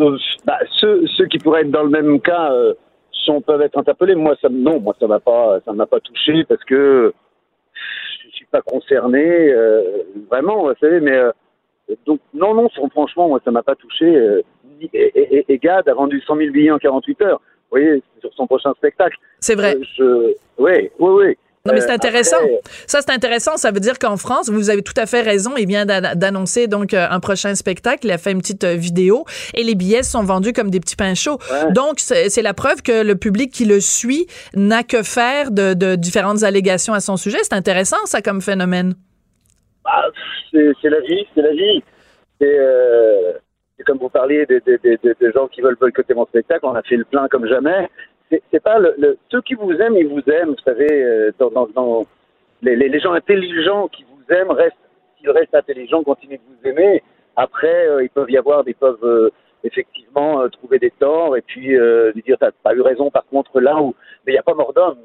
Euh, 0.00 0.16
bah, 0.44 0.58
ceux, 0.80 1.06
ceux 1.16 1.26
qui 1.26 1.38
pourraient 1.38 1.62
être 1.62 1.70
dans 1.70 1.84
le 1.84 1.90
même 1.90 2.20
cas 2.20 2.52
euh, 2.52 2.74
sont, 3.12 3.40
peuvent 3.40 3.62
être 3.62 3.78
interpellés. 3.78 4.14
Moi, 4.16 4.36
ça, 4.42 4.48
non, 4.50 4.80
moi, 4.80 4.94
ça 5.00 5.06
m'a 5.06 5.20
pas, 5.20 5.60
m'a 5.72 5.86
pas 5.86 6.00
touché 6.00 6.44
parce 6.48 6.62
que 6.64 7.12
je 8.24 8.36
suis 8.36 8.46
pas 8.46 8.60
concerné, 8.62 9.24
euh, 9.52 10.02
vraiment, 10.30 10.64
vous 10.64 10.72
savez. 10.80 11.00
Mais 11.00 11.18
donc, 12.06 12.20
non, 12.32 12.54
non, 12.54 12.68
fran- 12.70 12.88
franchement, 12.90 13.28
moi, 13.28 13.40
ça 13.44 13.50
m'a 13.50 13.62
pas 13.62 13.76
touché. 13.76 14.06
et- 14.92 15.44
et 15.48 15.58
Gad 15.58 15.88
a 15.88 15.94
vendu 15.94 16.20
100 16.26 16.36
000 16.36 16.50
billets 16.52 16.70
en 16.72 16.78
48 16.78 17.22
heures. 17.22 17.40
Vous 17.70 17.78
voyez, 17.80 18.02
sur 18.20 18.32
son 18.34 18.46
prochain 18.46 18.72
spectacle. 18.76 19.16
C'est 19.40 19.54
vrai. 19.54 19.76
Je, 19.98 20.32
oui, 20.58 20.90
oui, 20.98 21.10
oui. 21.26 21.36
Non, 21.66 21.72
mais 21.72 21.80
c'est 21.80 21.90
Euh, 21.90 21.94
intéressant. 21.94 22.36
après, 22.36 22.60
Ça, 22.86 23.00
c'est 23.00 23.10
intéressant. 23.10 23.56
Ça 23.56 23.70
veut 23.70 23.80
dire 23.80 23.98
qu'en 23.98 24.18
France, 24.18 24.50
vous 24.50 24.68
avez 24.68 24.82
tout 24.82 24.92
à 24.98 25.06
fait 25.06 25.22
raison. 25.22 25.52
Il 25.56 25.66
vient 25.66 25.86
d'an- 25.86 26.14
d'annoncer 26.14 26.66
donc 26.66 26.92
euh, 26.92 27.06
un 27.08 27.20
prochain 27.20 27.54
spectacle. 27.54 28.00
Il 28.06 28.10
a 28.12 28.18
fait 28.18 28.32
une 28.32 28.40
petite 28.42 28.64
euh, 28.64 28.74
vidéo 28.74 29.24
et 29.54 29.62
les 29.62 29.74
billets 29.74 30.02
sont 30.02 30.22
vendus 30.24 30.52
comme 30.52 30.70
des 30.70 30.78
petits 30.78 30.94
pains 30.94 31.14
chauds. 31.14 31.38
Ouais. 31.50 31.72
Donc, 31.72 32.00
c'est 32.00 32.42
la 32.42 32.52
preuve 32.52 32.82
que 32.82 33.02
le 33.02 33.14
public 33.16 33.50
qui 33.50 33.64
le 33.64 33.80
suit 33.80 34.26
n'a 34.54 34.82
que 34.82 35.02
faire 35.02 35.50
de, 35.50 35.72
de 35.72 35.94
différentes 35.96 36.42
allégations 36.42 36.92
à 36.92 37.00
son 37.00 37.16
sujet. 37.16 37.38
C'est 37.42 37.54
intéressant, 37.54 37.96
ça, 38.04 38.20
comme 38.20 38.42
phénomène. 38.42 38.94
Ah, 39.86 40.04
c'est 40.52 40.90
la 40.90 41.00
vie, 41.00 41.26
c'est 41.34 41.40
la 41.42 41.52
vie. 41.52 41.82
Euh, 42.42 43.32
c'est 43.32 43.53
comme 43.84 43.98
vous 43.98 44.08
parliez 44.08 44.46
des 44.46 45.32
gens 45.34 45.48
qui 45.48 45.60
veulent 45.60 45.76
boycotter 45.76 46.14
mon 46.14 46.26
spectacle. 46.26 46.66
On 46.66 46.74
a 46.74 46.82
fait 46.82 46.96
le 46.96 47.04
plein 47.04 47.28
comme 47.28 47.46
jamais. 47.46 47.88
C'est 48.30 48.62
pas 48.62 48.78
ceux 49.30 49.42
qui 49.42 49.54
vous 49.54 49.72
aiment, 49.72 49.96
ils 49.96 50.08
vous 50.08 50.22
aiment. 50.30 50.50
Vous 50.50 50.64
savez, 50.64 50.88
euh, 50.90 51.30
les, 52.62 53.00
gens 53.00 53.12
intelligents 53.12 53.88
qui 53.88 54.04
vous 54.04 54.34
aiment 54.34 54.50
restent. 54.50 54.76
S'ils 55.18 55.30
restent 55.30 55.54
intelligents, 55.54 56.02
continuent 56.02 56.38
de 56.38 56.40
vous 56.62 56.68
aimer. 56.68 57.02
Après, 57.36 57.88
euh, 57.88 58.02
ils 58.02 58.10
peuvent 58.10 58.30
y 58.30 58.36
avoir, 58.36 58.64
ils 58.66 58.74
peuvent 58.74 59.04
euh, 59.04 59.30
effectivement 59.62 60.48
trouver 60.50 60.78
des 60.78 60.90
torts 60.90 61.36
et 61.36 61.42
puis 61.42 61.76
lui 62.14 62.22
dire 62.22 62.36
t'as 62.38 62.50
pas 62.50 62.74
eu 62.74 62.80
raison. 62.80 63.10
Par 63.10 63.24
contre, 63.26 63.60
là 63.60 63.80
où, 63.80 63.94
mais 64.26 64.32
il 64.32 64.34
n'y 64.34 64.38
a 64.38 64.42
pas 64.42 64.54
mort 64.54 64.72
d'homme. 64.72 64.98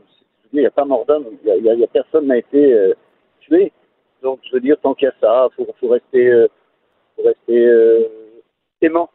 Il 0.52 0.60
n'y 0.60 0.66
a 0.66 0.72
pas 0.72 0.86
mort 0.86 1.06
d'homme. 1.06 1.26
Il 1.46 1.64
y 1.64 1.84
a, 1.84 1.88
personne 1.88 2.28
n'a 2.28 2.38
été 2.38 2.94
tué. 3.42 3.72
Donc, 4.22 4.40
je 4.44 4.54
veux 4.54 4.60
dire, 4.60 4.78
tant 4.82 4.94
qu'il 4.94 5.06
y 5.06 5.10
a 5.10 5.14
ça, 5.22 5.48
faut, 5.56 5.68
faut 5.80 5.88
rester, 5.88 6.48
faut 7.16 7.24
rester 7.24 8.10
aimant. 8.82 9.10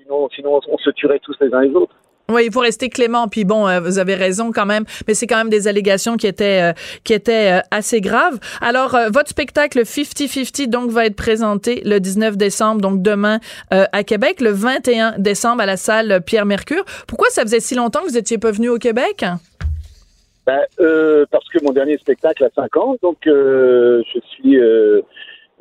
Sinon, 0.00 0.28
sinon, 0.34 0.60
on 0.68 0.78
se 0.78 0.90
tuerait 0.90 1.20
tous 1.20 1.34
les 1.40 1.52
uns 1.52 1.62
les 1.62 1.74
autres. 1.74 1.94
Oui, 2.30 2.44
il 2.46 2.52
faut 2.52 2.60
rester 2.60 2.88
clément. 2.88 3.26
Puis 3.26 3.44
bon, 3.44 3.66
euh, 3.66 3.80
vous 3.80 3.98
avez 3.98 4.14
raison 4.14 4.52
quand 4.52 4.66
même, 4.66 4.84
mais 5.08 5.14
c'est 5.14 5.26
quand 5.26 5.36
même 5.36 5.48
des 5.48 5.66
allégations 5.66 6.16
qui 6.16 6.28
étaient 6.28 6.70
euh, 6.70 6.72
qui 7.02 7.12
étaient 7.12 7.58
euh, 7.58 7.60
assez 7.72 8.00
graves. 8.00 8.38
Alors, 8.60 8.94
euh, 8.94 9.08
votre 9.12 9.28
spectacle 9.28 9.80
50-50 9.80 10.68
donc 10.68 10.90
va 10.90 11.06
être 11.06 11.16
présenté 11.16 11.82
le 11.84 11.98
19 11.98 12.36
décembre, 12.36 12.80
donc 12.80 13.02
demain 13.02 13.40
euh, 13.74 13.84
à 13.92 14.04
Québec, 14.04 14.40
le 14.40 14.50
21 14.50 15.18
décembre 15.18 15.62
à 15.62 15.66
la 15.66 15.76
salle 15.76 16.20
Pierre 16.24 16.46
Mercure. 16.46 16.84
Pourquoi 17.08 17.28
ça 17.30 17.42
faisait 17.42 17.60
si 17.60 17.74
longtemps 17.74 18.02
que 18.02 18.10
vous 18.10 18.18
étiez 18.18 18.38
pas 18.38 18.52
venu 18.52 18.68
au 18.68 18.78
Québec? 18.78 19.24
Ben, 20.46 20.64
euh, 20.80 21.26
parce 21.30 21.48
que 21.48 21.62
mon 21.62 21.72
dernier 21.72 21.98
spectacle 21.98 22.44
a 22.44 22.50
5 22.54 22.76
ans, 22.76 22.96
donc 23.02 23.26
euh, 23.26 24.02
je 24.12 24.20
suis, 24.20 24.58
euh, 24.58 25.02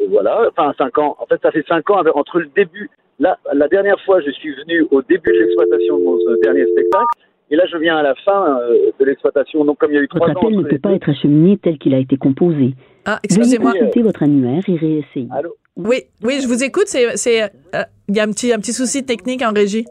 voilà, 0.10 0.50
enfin 0.50 0.74
5 0.78 0.98
ans. 1.00 1.18
En 1.20 1.26
fait, 1.26 1.40
ça 1.42 1.52
fait 1.52 1.66
5 1.68 1.90
ans 1.90 2.02
entre 2.16 2.40
le 2.40 2.48
début. 2.56 2.90
Là, 3.20 3.38
la 3.54 3.68
dernière 3.68 4.00
fois, 4.06 4.22
je 4.22 4.32
suis 4.32 4.54
venu 4.56 4.86
au 4.92 5.02
début 5.02 5.32
de 5.32 5.40
l'exploitation 5.40 5.98
de 6.00 6.04
mon 6.04 6.16
euh, 6.16 6.38
dernier 6.42 6.66
spectacle, 6.68 7.06
et 7.52 7.56
là, 7.56 7.66
je 7.66 7.78
viens 7.78 7.98
à 7.98 8.04
la 8.04 8.16
fin 8.16 8.60
euh, 8.62 8.92
de 9.00 9.06
l'exploitation. 9.06 9.66
Donc, 9.66 9.78
comme 9.80 9.92
il 9.92 9.96
y 9.96 9.98
a 9.98 10.02
eu 10.02 10.08
trois 10.08 10.28
Votre 10.28 10.38
ans 10.40 10.42
appel 10.48 10.54
ne 10.54 10.60
entre 10.60 10.70
les 10.70 10.76
peut 10.78 10.82
pas 10.82 10.94
être 10.94 11.10
acheminé 11.10 11.58
tel 11.58 11.78
qu'il 11.78 11.94
a 11.94 11.98
été 11.98 12.16
composé. 12.18 12.76
Ah, 13.06 13.12
Veuillez 13.16 13.20
excusez-moi. 13.24 13.72
consulter 13.74 14.02
votre 14.04 14.24
annuaire 14.24 14.62
et 14.68 14.76
réessayer. 14.76 15.28
Allô. 15.32 15.56
Oui, 15.76 16.04
oui, 16.24 16.40
je 16.42 16.48
vous 16.48 16.64
écoute. 16.64 16.86
C'est, 16.88 17.18
c'est, 17.18 17.44
euh, 17.44 17.84
il 18.08 18.16
y 18.16 18.20
a 18.20 18.24
un 18.24 18.32
petit, 18.32 18.54
un 18.54 18.58
petit 18.60 18.74
souci 18.74 19.06
technique 19.06 19.42
en 19.42 19.52
régie. 19.54 19.86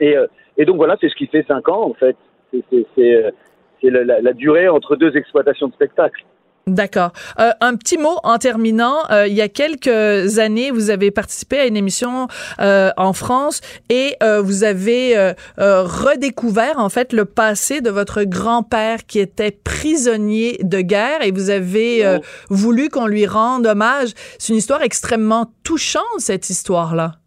Et, 0.00 0.16
euh, 0.16 0.26
et 0.56 0.64
donc 0.64 0.76
voilà, 0.76 0.96
c'est 1.00 1.08
ce 1.08 1.14
qui 1.14 1.26
fait 1.26 1.44
5 1.46 1.68
ans 1.68 1.90
en 1.90 1.94
fait. 1.94 2.16
C'est, 2.52 2.62
c'est, 2.70 2.86
c'est, 2.96 3.32
c'est 3.80 3.90
la, 3.90 4.04
la- 4.04 4.20
la 4.20 4.32
durée 4.32 4.68
entre 4.68 4.96
deux 4.96 5.14
exploitations 5.16 5.68
de 5.68 5.74
spectacles. 5.74 6.24
D'accord. 6.70 7.10
Euh, 7.40 7.50
un 7.60 7.74
petit 7.74 7.98
mot 7.98 8.18
en 8.22 8.38
terminant. 8.38 8.98
Euh, 9.10 9.26
il 9.26 9.34
y 9.34 9.40
a 9.40 9.48
quelques 9.48 10.38
années, 10.38 10.70
vous 10.70 10.90
avez 10.90 11.10
participé 11.10 11.58
à 11.58 11.66
une 11.66 11.76
émission 11.76 12.28
euh, 12.60 12.90
en 12.96 13.12
France 13.12 13.60
et 13.88 14.16
euh, 14.22 14.40
vous 14.40 14.62
avez 14.62 15.18
euh, 15.18 15.34
euh, 15.58 15.82
redécouvert 15.82 16.78
en 16.78 16.88
fait 16.88 17.12
le 17.12 17.24
passé 17.24 17.80
de 17.80 17.90
votre 17.90 18.22
grand-père 18.22 19.04
qui 19.04 19.18
était 19.18 19.50
prisonnier 19.50 20.60
de 20.62 20.80
guerre 20.80 21.22
et 21.22 21.32
vous 21.32 21.50
avez 21.50 22.06
euh, 22.06 22.20
voulu 22.50 22.88
qu'on 22.88 23.06
lui 23.06 23.26
rende 23.26 23.66
hommage. 23.66 24.10
C'est 24.38 24.52
une 24.52 24.58
histoire 24.58 24.82
extrêmement 24.82 25.52
touchante 25.64 26.04
cette 26.18 26.50
histoire-là. 26.50 27.19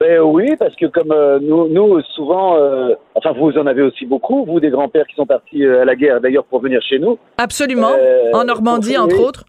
Ben 0.00 0.20
oui, 0.20 0.54
parce 0.56 0.76
que 0.76 0.86
comme 0.86 1.10
euh, 1.10 1.40
nous, 1.42 1.66
nous 1.68 2.00
souvent, 2.14 2.56
euh, 2.56 2.94
enfin 3.16 3.32
vous 3.32 3.58
en 3.58 3.66
avez 3.66 3.82
aussi 3.82 4.06
beaucoup, 4.06 4.44
vous 4.44 4.60
des 4.60 4.70
grands-pères 4.70 5.06
qui 5.08 5.16
sont 5.16 5.26
partis 5.26 5.64
euh, 5.64 5.82
à 5.82 5.84
la 5.84 5.96
guerre 5.96 6.20
d'ailleurs 6.20 6.44
pour 6.44 6.60
venir 6.60 6.80
chez 6.82 7.00
nous. 7.00 7.18
Absolument. 7.36 7.90
Euh, 7.98 8.30
en 8.32 8.44
Normandie, 8.44 8.96
entre 8.96 9.20
autres. 9.20 9.44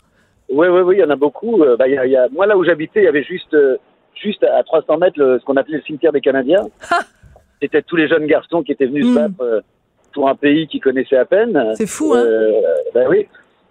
Oui, 0.52 0.68
oui, 0.68 0.82
oui, 0.82 0.96
il 0.98 1.00
y 1.02 1.04
en 1.04 1.12
a 1.12 1.16
beaucoup. 1.16 1.64
Il 1.64 1.92
y 1.94 1.98
a, 2.00 2.06
y 2.08 2.16
a- 2.16 2.28
moi 2.32 2.48
là 2.48 2.58
où 2.58 2.64
j'habitais, 2.64 3.02
il 3.02 3.06
y 3.06 3.08
avait 3.08 3.22
juste, 3.24 3.56
juste 4.16 4.44
à 4.44 4.64
300 4.64 4.98
mètres 4.98 5.20
le- 5.20 5.38
ce 5.38 5.46
qu'on 5.46 5.56
appelait 5.56 5.78
le 5.78 5.84
cimetière 5.84 6.12
des 6.12 6.22
Canadiens. 6.22 6.68
C'était 7.62 7.84
tous 7.84 7.96
les 7.98 8.08
jeunes 8.08 8.26
garçons 8.26 8.64
qui 8.64 8.72
étaient 8.72 8.88
venus 8.88 9.06
se 9.06 9.14
battre 9.14 9.34
euh, 9.42 9.62
pour 10.14 10.30
un 10.30 10.36
pays 10.36 10.66
qu'ils 10.68 10.82
connaissaient 10.82 11.18
à 11.18 11.26
peine. 11.26 11.74
C'est 11.76 11.86
fou, 11.88 12.14
hein? 12.16 12.24
Ben 12.96 13.06
oui. 13.08 13.28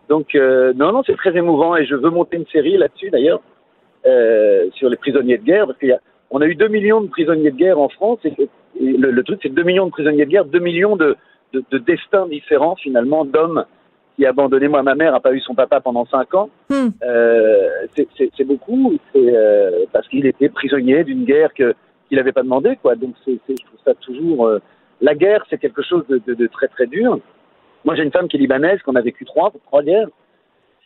Donc 0.08 0.32
euh, 0.36 0.72
non, 0.76 0.92
non, 0.92 1.02
c'est 1.04 1.16
très 1.16 1.36
émouvant 1.36 1.74
et 1.74 1.84
je 1.86 1.96
veux 1.96 2.10
monter 2.10 2.36
une 2.36 2.46
série 2.52 2.76
là-dessus 2.76 3.10
d'ailleurs 3.10 3.40
euh, 4.06 4.66
sur 4.74 4.88
les 4.88 4.96
prisonniers 4.96 5.38
de 5.38 5.42
guerre 5.44 5.66
parce 5.66 5.78
qu'il 5.80 5.88
y 5.88 5.92
a, 5.92 5.98
on 6.30 6.40
a 6.40 6.46
eu 6.46 6.54
2 6.54 6.68
millions 6.68 7.00
de 7.00 7.08
prisonniers 7.08 7.50
de 7.50 7.56
guerre 7.56 7.78
en 7.78 7.88
France 7.88 8.18
et, 8.24 8.32
et 8.40 8.48
le, 8.80 9.10
le 9.10 9.22
truc 9.24 9.40
c'est 9.42 9.48
2 9.52 9.62
millions 9.62 9.86
de 9.86 9.90
prisonniers 9.90 10.24
de 10.26 10.30
guerre, 10.30 10.44
2 10.44 10.58
millions 10.58 10.96
de, 10.96 11.16
de, 11.52 11.64
de 11.70 11.78
destins 11.78 12.26
différents 12.26 12.76
finalement 12.76 13.24
d'hommes 13.24 13.64
qui 14.16 14.26
abandonné. 14.26 14.66
Moi, 14.68 14.82
ma 14.82 14.96
mère 14.96 15.12
n'a 15.12 15.20
pas 15.20 15.32
eu 15.32 15.40
son 15.40 15.54
papa 15.54 15.80
pendant 15.80 16.04
5 16.06 16.34
ans. 16.34 16.50
Hmm. 16.70 16.88
Euh, 17.04 17.86
c'est- 17.96 18.44
beaucoup, 18.44 18.98
euh, 19.14 19.84
parce 19.92 20.08
qu'il 20.08 20.26
était 20.26 20.48
prisonnier 20.48 21.04
d'une 21.04 21.24
guerre 21.24 21.54
qu'il 21.54 21.74
n'avait 22.12 22.32
pas 22.32 22.42
demandé, 22.42 22.76
quoi. 22.82 22.96
Donc 22.96 23.14
je 23.26 23.34
trouve 23.36 23.78
ça 23.84 23.94
toujours. 23.94 24.46
euh, 24.46 24.58
la 25.00 25.14
guerre, 25.14 25.44
c'est 25.48 25.58
quelque 25.58 25.82
chose 25.82 26.04
de, 26.08 26.20
de, 26.26 26.34
de 26.34 26.46
très 26.48 26.66
très 26.66 26.86
dur. 26.86 27.20
Moi, 27.84 27.94
j'ai 27.94 28.02
une 28.02 28.10
femme 28.10 28.26
qui 28.26 28.36
est 28.36 28.40
libanaise, 28.40 28.82
qu'on 28.82 28.96
a 28.96 29.00
vécu 29.00 29.24
trois, 29.24 29.52
trois 29.66 29.82
guerres. 29.84 30.08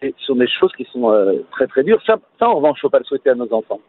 C'est- 0.00 0.14
Ce 0.18 0.26
sont 0.26 0.35
des 0.37 0.46
choses 0.48 0.72
qui 0.76 0.85
sont 0.92 1.11
très 1.52 1.66
très 1.66 1.83
dures. 1.85 2.02
Ça, 2.07 2.18
ça, 2.38 2.48
en 2.50 2.57
revanche, 2.57 2.76
il 2.78 2.85
ne 2.85 2.88
faut 2.88 2.90
pas 2.90 2.98
le 2.98 3.05
souhaiter 3.05 3.31
à 3.31 3.35
nos 3.35 3.50
enfants. 3.55 3.81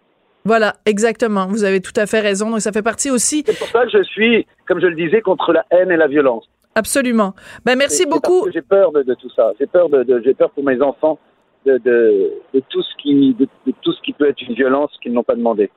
Voilà, 0.46 0.74
exactement. 0.86 1.48
Vous 1.48 1.64
avez 1.64 1.80
tout 1.82 1.94
à 1.96 2.06
fait 2.06 2.20
raison. 2.20 2.50
Donc, 2.50 2.62
ça 2.62 2.72
fait 2.72 2.82
partie 2.82 3.10
aussi, 3.12 3.44
C'est 3.46 3.58
pour 3.58 3.68
ça 3.70 3.84
que 3.86 3.92
je 3.92 4.04
suis, 4.04 4.46
comme 4.68 4.80
je 4.82 4.88
le 4.88 4.96
disais, 4.96 5.22
contre 5.22 5.54
la 5.54 5.66
haine 5.72 5.92
et 5.92 5.98
la 5.98 6.08
violence. 6.08 6.46
absolument. 6.76 7.34
Ben, 7.66 7.76
merci 7.78 8.06
beaucoup. 8.06 8.48
J'ai 8.54 8.62
peur 8.62 8.92
de, 8.92 9.04
de 9.04 9.14
tout 9.14 9.30
ça. 9.36 9.52
J'ai 9.60 9.68
peur 9.68 9.90
de, 9.90 10.04
de- 10.04 10.22
j'ai 10.26 10.34
peur 10.34 10.50
pour 10.52 10.64
mes 10.64 10.82
enfants 10.82 11.18
de, 11.66 11.78
de, 11.78 12.32
de 12.54 12.62
tout 12.70 12.82
ce 12.82 12.94
qui, 13.02 13.34
de, 13.36 13.48
de 13.68 13.74
tout 13.82 13.94
ce 13.94 14.02
qui 14.02 14.12
peut 14.14 14.28
être 14.28 14.42
une 14.42 14.54
violence 14.56 14.92
qu'ils 15.02 15.14
n'ont 15.14 15.24
pas 15.24 15.36
demandé. 15.36 15.70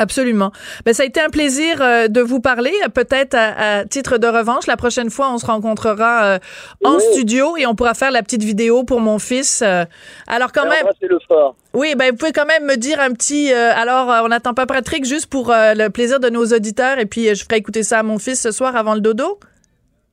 Absolument. 0.00 0.50
Ben, 0.86 0.94
ça 0.94 1.02
a 1.02 1.06
été 1.06 1.20
un 1.20 1.28
plaisir 1.28 1.82
euh, 1.82 2.08
de 2.08 2.22
vous 2.22 2.40
parler. 2.40 2.72
Peut-être 2.94 3.34
à, 3.34 3.80
à 3.80 3.84
titre 3.84 4.16
de 4.16 4.26
revanche, 4.26 4.66
la 4.66 4.78
prochaine 4.78 5.10
fois, 5.10 5.30
on 5.30 5.36
se 5.36 5.44
rencontrera 5.44 6.24
euh, 6.24 6.38
en 6.84 6.94
Oui. 6.96 7.02
studio 7.12 7.56
et 7.58 7.66
on 7.66 7.74
pourra 7.74 7.92
faire 7.92 8.10
la 8.10 8.22
petite 8.22 8.42
vidéo 8.42 8.82
pour 8.82 9.00
mon 9.00 9.18
fils. 9.18 9.60
Euh, 9.60 9.84
alors 10.26 10.52
quand 10.52 10.64
même, 10.66 10.86
c'est 10.98 11.06
le 11.06 11.18
fort. 11.28 11.54
oui, 11.74 11.94
ben 11.96 12.12
vous 12.12 12.16
pouvez 12.16 12.32
quand 12.32 12.46
même 12.46 12.64
me 12.64 12.76
dire 12.76 12.98
un 12.98 13.12
petit. 13.12 13.52
alors, 13.52 14.24
on 14.24 14.28
n'attend 14.28 14.54
pas 14.54 14.64
Patrick 14.66 15.04
juste 15.04 15.26
pour 15.26 15.52
le 15.54 15.88
plaisir 15.88 16.18
de 16.18 16.30
nos 16.30 16.46
auditeurs 16.46 16.98
et 16.98 17.04
puis 17.06 17.34
je 17.34 17.44
ferai 17.44 17.56
écouter 17.58 17.82
ça 17.82 17.98
à 17.98 18.02
mon 18.02 18.18
fils 18.18 18.40
ce 18.40 18.52
soir 18.52 18.74
avant 18.76 18.94
le 18.94 19.00
dodo. 19.02 19.38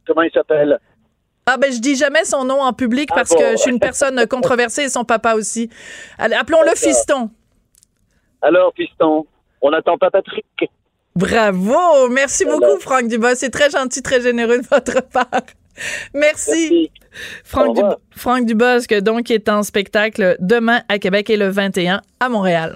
Comment 0.06 0.24
il 0.24 0.32
s'appelle? 0.32 0.80
Ah 1.46 1.56
ben 1.56 1.72
je 1.72 1.80
dis 1.80 1.96
jamais 1.96 2.26
son 2.26 2.44
nom 2.44 2.60
en 2.62 2.74
public 2.74 3.08
Ah 3.14 3.16
parce 3.16 3.30
bon. 3.30 3.38
que 3.40 3.52
je 3.52 3.56
suis 3.58 3.72
une 3.72 3.80
personne 3.80 4.28
controversée 4.28 4.82
et 4.84 4.90
son 4.90 5.06
papa 5.06 5.36
aussi. 5.36 5.70
Allez, 6.18 6.36
appelons-le 6.36 6.76
fiston. 6.76 7.30
Alors, 8.42 8.74
piston, 8.74 9.26
on 9.62 9.72
n'attend 9.72 9.98
pas 9.98 10.10
Patrick. 10.12 10.46
Bravo! 11.16 12.10
Merci 12.10 12.44
Voilà. 12.44 12.60
beaucoup, 12.68 12.80
Franck 12.80 13.08
Dubos. 13.08 13.36
C'est 13.36 13.50
très 13.50 13.70
gentil, 13.70 14.02
très 14.04 14.22
généreux 14.22 14.60
de 14.60 14.68
votre 14.68 15.02
part. 15.12 15.26
Merci. 16.14 16.52
Merci. 16.52 16.92
Franck. 17.44 17.76
Dub- 17.76 17.96
Franck 18.16 18.46
Dubosc, 18.46 18.94
donc, 19.02 19.24
qui 19.24 19.34
est 19.34 19.50
en 19.50 19.64
spectacle 19.64 20.36
demain 20.40 20.82
à 20.90 21.00
Québec 21.00 21.30
et 21.30 21.38
le 21.38 21.50
21 21.50 22.02
à 22.20 22.30
Montréal. 22.30 22.76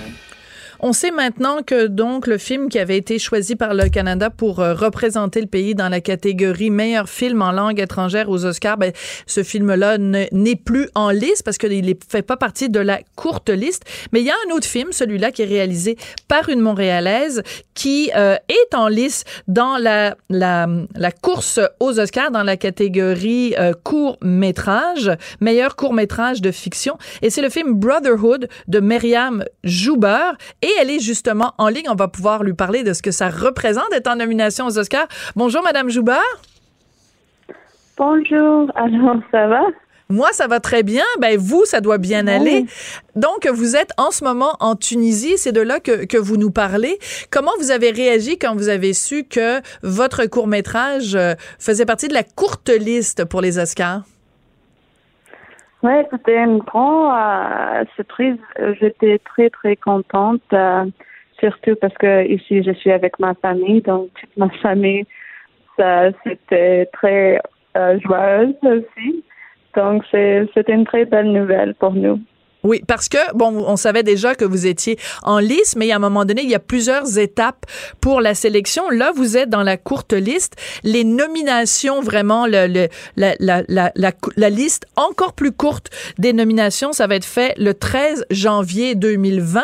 On 0.83 0.93
sait 0.93 1.11
maintenant 1.11 1.61
que 1.61 1.85
donc 1.85 2.25
le 2.25 2.39
film 2.39 2.67
qui 2.67 2.79
avait 2.79 2.97
été 2.97 3.19
choisi 3.19 3.55
par 3.55 3.75
le 3.75 3.87
Canada 3.87 4.31
pour 4.31 4.61
euh, 4.61 4.73
représenter 4.73 5.39
le 5.39 5.45
pays 5.45 5.75
dans 5.75 5.89
la 5.89 6.01
catégorie 6.01 6.71
meilleur 6.71 7.07
film 7.07 7.43
en 7.43 7.51
langue 7.51 7.79
étrangère 7.79 8.29
aux 8.29 8.45
Oscars, 8.47 8.77
ben, 8.77 8.91
ce 9.27 9.43
film-là 9.43 9.99
n'est 9.99 10.55
plus 10.55 10.89
en 10.95 11.11
liste 11.11 11.43
parce 11.43 11.59
qu'il 11.59 11.85
ne 11.85 11.93
fait 12.09 12.23
pas 12.23 12.35
partie 12.35 12.67
de 12.67 12.79
la 12.79 12.99
courte 13.15 13.49
liste. 13.49 13.83
Mais 14.11 14.21
il 14.21 14.25
y 14.25 14.31
a 14.31 14.35
un 14.49 14.55
autre 14.55 14.65
film, 14.65 14.91
celui-là 14.91 15.29
qui 15.29 15.43
est 15.43 15.45
réalisé 15.45 15.97
par 16.27 16.49
une 16.49 16.61
Montréalaise 16.61 17.43
qui 17.75 18.09
euh, 18.15 18.35
est 18.49 18.73
en 18.73 18.87
liste 18.87 19.27
dans 19.47 19.77
la, 19.77 20.15
course 21.21 21.59
aux 21.79 21.99
Oscars 21.99 22.31
dans 22.31 22.43
la 22.43 22.57
catégorie 22.57 23.53
euh, 23.59 23.73
court 23.83 24.17
métrage, 24.23 25.11
meilleur 25.41 25.75
court 25.75 25.93
métrage 25.93 26.41
de 26.41 26.49
fiction. 26.49 26.97
Et 27.21 27.29
c'est 27.29 27.43
le 27.43 27.49
film 27.49 27.75
Brotherhood 27.75 28.49
de 28.67 28.79
Myriam 28.79 29.45
Jouber. 29.63 30.31
Et 30.63 30.70
elle 30.79 30.89
est 30.89 30.99
justement 30.99 31.53
en 31.57 31.67
ligne. 31.67 31.89
On 31.89 31.95
va 31.95 32.07
pouvoir 32.07 32.43
lui 32.43 32.53
parler 32.53 32.83
de 32.83 32.93
ce 32.93 33.01
que 33.01 33.11
ça 33.11 33.29
représente 33.29 33.89
d'être 33.91 34.07
en 34.07 34.15
nomination 34.15 34.67
aux 34.67 34.77
Oscars. 34.77 35.07
Bonjour, 35.35 35.63
Madame 35.63 35.89
Jouber. 35.89 36.13
Bonjour. 37.97 38.71
Alors, 38.75 39.17
ça 39.31 39.47
va? 39.47 39.61
Moi, 40.09 40.29
ça 40.33 40.47
va 40.47 40.59
très 40.59 40.83
bien. 40.83 41.05
Ben, 41.19 41.37
vous, 41.37 41.63
ça 41.65 41.79
doit 41.79 41.97
bien 41.97 42.27
aller. 42.27 42.65
Donc, 43.15 43.47
vous 43.47 43.77
êtes 43.77 43.91
en 43.97 44.11
ce 44.11 44.25
moment 44.25 44.57
en 44.59 44.75
Tunisie. 44.75 45.37
C'est 45.37 45.53
de 45.53 45.61
là 45.61 45.79
que, 45.79 46.05
que 46.05 46.17
vous 46.17 46.35
nous 46.35 46.51
parlez. 46.51 46.99
Comment 47.29 47.51
vous 47.59 47.71
avez 47.71 47.91
réagi 47.91 48.37
quand 48.37 48.53
vous 48.53 48.67
avez 48.67 48.93
su 48.93 49.23
que 49.23 49.61
votre 49.83 50.25
court-métrage 50.25 51.15
euh, 51.15 51.35
faisait 51.59 51.85
partie 51.85 52.09
de 52.09 52.13
la 52.13 52.23
courte 52.23 52.69
liste 52.69 53.23
pour 53.23 53.39
les 53.39 53.57
Oscars? 53.57 54.03
Oui, 55.83 55.93
c'était 56.11 56.43
une 56.43 56.59
grande 56.59 57.13
euh, 57.13 57.85
surprise. 57.95 58.37
J'étais 58.79 59.19
très, 59.19 59.49
très 59.49 59.75
contente, 59.75 60.41
euh, 60.53 60.85
surtout 61.39 61.75
parce 61.81 61.95
que 61.95 62.27
ici, 62.27 62.61
je 62.63 62.71
suis 62.71 62.91
avec 62.91 63.17
ma 63.19 63.33
famille. 63.35 63.81
Donc, 63.81 64.09
toute 64.19 64.29
ma 64.37 64.49
famille, 64.61 65.05
ça, 65.77 66.11
c'était 66.23 66.87
très 66.93 67.41
joyeuse 67.75 68.55
aussi. 68.63 69.23
Donc, 69.75 70.03
c'était 70.11 70.73
une 70.73 70.85
très 70.85 71.05
belle 71.05 71.31
nouvelle 71.31 71.73
pour 71.75 71.93
nous. 71.93 72.19
Oui, 72.63 72.81
parce 72.87 73.09
que, 73.09 73.17
bon, 73.33 73.63
on 73.65 73.75
savait 73.75 74.03
déjà 74.03 74.35
que 74.35 74.45
vous 74.45 74.67
étiez 74.67 74.99
en 75.23 75.39
liste, 75.39 75.75
mais 75.77 75.91
à 75.91 75.95
un 75.95 75.99
moment 75.99 76.25
donné, 76.25 76.43
il 76.43 76.49
y 76.49 76.55
a 76.55 76.59
plusieurs 76.59 77.17
étapes 77.17 77.65
pour 78.01 78.21
la 78.21 78.35
sélection. 78.35 78.89
Là, 78.91 79.11
vous 79.15 79.35
êtes 79.35 79.49
dans 79.49 79.63
la 79.63 79.77
courte 79.77 80.13
liste. 80.13 80.55
Les 80.83 81.03
nominations, 81.03 82.01
vraiment, 82.01 82.45
la, 82.45 82.67
la, 82.67 82.87
la, 83.17 83.63
la, 83.67 84.49
liste 84.49 84.85
encore 84.95 85.33
plus 85.33 85.51
courte 85.51 85.89
des 86.19 86.33
nominations, 86.33 86.93
ça 86.93 87.07
va 87.07 87.15
être 87.15 87.25
fait 87.25 87.55
le 87.57 87.73
13 87.73 88.25
janvier 88.29 88.95
2020. 88.95 89.63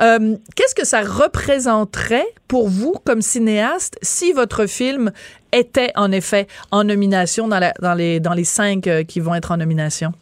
Euh, 0.00 0.36
Qu'est-ce 0.54 0.74
que 0.74 0.86
ça 0.86 1.00
représenterait 1.00 2.26
pour 2.46 2.68
vous, 2.68 2.94
comme 3.04 3.22
cinéaste, 3.22 3.98
si 4.02 4.32
votre 4.32 4.66
film 4.66 5.12
était 5.52 5.92
en 5.96 6.12
effet 6.12 6.46
en 6.70 6.84
nomination 6.84 7.48
dans, 7.48 7.58
la, 7.58 7.72
dans, 7.80 7.94
les, 7.94 8.20
dans 8.20 8.34
les 8.34 8.44
cinq 8.44 8.86
euh, 8.86 9.02
qui 9.02 9.20
vont 9.20 9.34
être 9.34 9.50
en 9.50 9.56
nomination? 9.56 10.12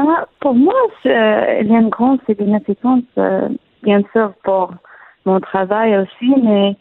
Ah, 0.00 0.28
pour 0.38 0.54
moi, 0.54 0.74
euh, 1.06 1.58
il 1.60 1.72
y 1.72 1.74
a 1.74 1.80
une 1.80 1.88
grande 1.88 2.20
significance, 2.24 3.02
euh, 3.18 3.48
bien 3.82 4.00
sûr, 4.12 4.32
pour 4.44 4.72
mon 5.24 5.40
travail 5.40 5.98
aussi, 5.98 6.32
mais 6.40 6.76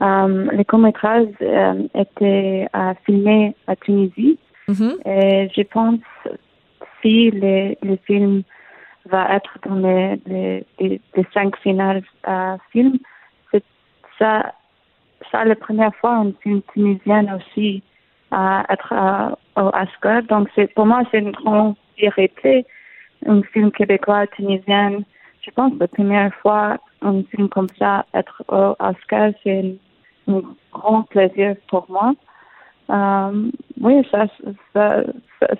euh, 0.00 0.48
les 0.52 0.64
courts-métrages 0.64 1.28
euh, 1.42 1.82
étaient 1.94 2.66
euh, 2.74 2.94
filmés 3.04 3.54
à 3.66 3.76
Tunisie. 3.76 4.38
Mm-hmm. 4.70 5.06
Et 5.06 5.50
je 5.54 5.62
pense 5.64 6.00
si 7.02 7.30
le, 7.30 7.74
le 7.82 7.96
film 8.06 8.42
va 9.04 9.34
être 9.34 9.58
dans 9.66 9.74
les, 9.74 10.18
les, 10.24 10.66
les, 10.80 11.00
les 11.14 11.26
cinq 11.34 11.54
finales 11.58 12.02
euh, 12.26 12.56
films, 12.70 12.96
c'est 13.50 13.64
ça, 14.18 14.54
ça 15.30 15.44
la 15.44 15.56
première 15.56 15.94
fois 15.96 16.14
un 16.14 16.32
film 16.42 16.62
tunisien 16.72 17.36
aussi 17.36 17.82
à 18.30 18.64
être 18.70 18.94
au 19.56 19.70
Oscar. 19.76 20.22
Donc 20.22 20.48
c'est 20.54 20.72
pour 20.72 20.86
moi 20.86 21.02
c'est 21.10 21.18
une 21.18 21.32
grande 21.32 21.74
fierté 21.96 22.66
un 23.26 23.42
film 23.42 23.70
québécois 23.70 24.26
tunisien. 24.28 25.00
Je 25.40 25.50
pense 25.50 25.72
la 25.78 25.88
première 25.88 26.34
fois 26.36 26.78
un 27.02 27.22
film 27.24 27.48
comme 27.48 27.68
ça 27.78 28.04
être 28.14 28.42
au 28.48 28.76
Oscar 28.78 29.32
c'est 29.42 29.76
un 30.28 30.42
grand 30.72 31.02
plaisir 31.02 31.56
pour 31.68 31.86
moi. 31.88 32.14
Euh, 32.90 33.50
oui, 33.80 34.06
ça, 34.10 34.26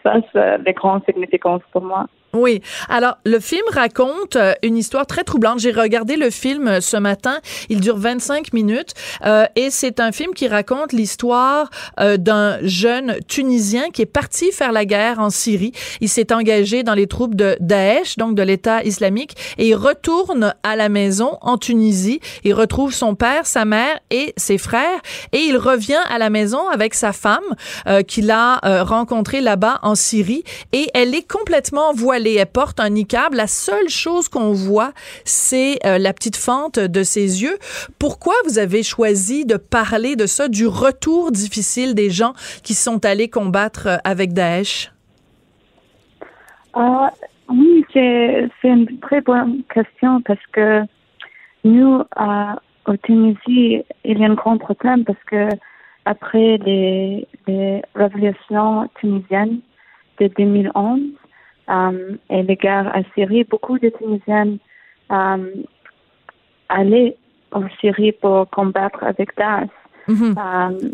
ça, 0.03 0.13
ça 0.13 0.21
c'est 0.33 0.65
des 0.65 0.73
grandes 0.73 1.03
significances 1.07 1.63
pour 1.73 1.83
moi. 1.83 2.07
Oui. 2.35 2.63
Alors, 2.89 3.19
le 3.27 3.41
film 3.41 3.65
raconte 3.71 4.37
euh, 4.37 4.55
une 4.63 4.79
histoire 4.79 5.07
très 5.07 5.23
troublante. 5.23 5.59
J'ai 5.59 5.71
regardé 5.71 6.17
le 6.17 6.31
film 6.31 6.67
euh, 6.67 6.81
ce 6.81 6.97
matin. 6.97 7.41
Il 7.69 7.81
dure 7.81 7.99
25 7.99 8.55
minutes 8.55 8.95
euh, 9.27 9.45
et 9.55 9.69
c'est 9.69 10.01
un 10.01 10.13
film 10.13 10.33
qui 10.33 10.49
raconte 10.49 10.95
l'histoire 10.95 11.69
euh, 12.01 12.17
d'un 12.17 12.57
jeune 12.63 13.17
Tunisien 13.29 13.91
qui 13.91 14.01
est 14.01 14.07
parti 14.07 14.51
faire 14.51 14.73
la 14.73 14.87
guerre 14.87 15.19
en 15.19 15.29
Syrie. 15.29 15.73
Il 16.01 16.09
s'est 16.09 16.33
engagé 16.33 16.83
dans 16.83 16.95
les 16.95 17.07
troupes 17.07 17.35
de 17.35 17.55
Daesh, 17.61 18.17
donc 18.17 18.35
de 18.35 18.43
l'État 18.43 18.83
islamique, 18.83 19.37
et 19.59 19.69
il 19.69 19.75
retourne 19.75 20.55
à 20.63 20.75
la 20.75 20.89
maison 20.89 21.37
en 21.43 21.59
Tunisie. 21.59 22.21
Il 22.45 22.55
retrouve 22.55 22.95
son 22.95 23.15
père, 23.15 23.45
sa 23.45 23.67
mère 23.67 23.99
et 24.11 24.33
ses 24.39 24.57
frères 24.57 25.01
et 25.33 25.41
il 25.41 25.59
revient 25.59 26.01
à 26.09 26.17
la 26.17 26.31
maison 26.31 26.67
avec 26.71 26.95
sa 26.95 27.13
femme 27.13 27.41
qu'il 28.07 28.31
a 28.31 28.83
rencontrée 28.85 29.43
là-bas 29.43 29.72
en 29.83 29.95
Syrie 29.95 30.45
et 30.73 30.87
elle 30.95 31.15
est 31.15 31.31
complètement 31.31 31.93
voilée 31.93 32.35
elle 32.35 32.47
porte 32.47 32.81
un 32.81 32.91
niqab. 32.91 33.35
La 33.35 33.47
seule 33.47 33.89
chose 33.89 34.29
qu'on 34.29 34.53
voit, 34.53 34.93
c'est 35.25 35.79
euh, 35.87 35.99
la 35.99 36.13
petite 36.13 36.37
fente 36.37 36.79
de 36.79 37.03
ses 37.03 37.43
yeux. 37.43 37.59
Pourquoi 37.99 38.35
vous 38.45 38.59
avez 38.59 38.83
choisi 38.83 39.45
de 39.45 39.57
parler 39.57 40.17
de 40.17 40.27
ça, 40.27 40.49
du 40.49 40.67
retour 40.67 41.33
difficile 41.33 41.95
des 41.95 42.11
gens 42.11 42.33
qui 42.63 42.75
sont 42.75 43.05
allés 43.05 43.29
combattre 43.29 43.87
euh, 43.87 43.97
avec 44.05 44.33
Daesh? 44.33 44.93
Euh, 46.77 47.09
oui, 47.49 47.85
c'est 47.93 48.49
une 48.65 48.99
très 49.01 49.21
bonne 49.21 49.63
question 49.73 50.21
parce 50.23 50.45
que 50.53 50.83
nous, 51.65 52.03
euh, 52.21 52.53
au 52.87 52.97
Tunisie, 52.97 53.85
il 54.05 54.19
y 54.19 54.25
a 54.25 54.29
un 54.29 54.35
grand 54.35 54.59
problème 54.59 55.05
parce 55.05 55.23
que 55.27 55.49
après 56.05 56.59
les, 56.59 57.27
les 57.47 57.83
révolutions 57.95 58.89
tunisiennes 58.99 59.61
de 60.21 60.29
2011, 60.29 61.01
euh, 61.71 62.17
et 62.29 62.43
les 62.43 62.57
guerres 62.57 62.95
à 62.95 63.03
Syrie, 63.15 63.45
beaucoup 63.45 63.79
de 63.79 63.89
Tunisiens 63.91 64.57
euh, 65.11 65.55
allaient 66.69 67.17
en 67.53 67.69
Syrie 67.81 68.13
pour 68.13 68.49
combattre 68.51 69.03
avec 69.05 69.37
Daesh. 69.37 69.71
Mhm. 70.09 70.35
Euh, 70.37 70.91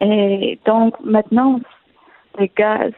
et 0.00 0.58
donc 0.64 0.98
maintenant, 1.04 1.60
les 2.38 2.50
gars, 2.56 2.88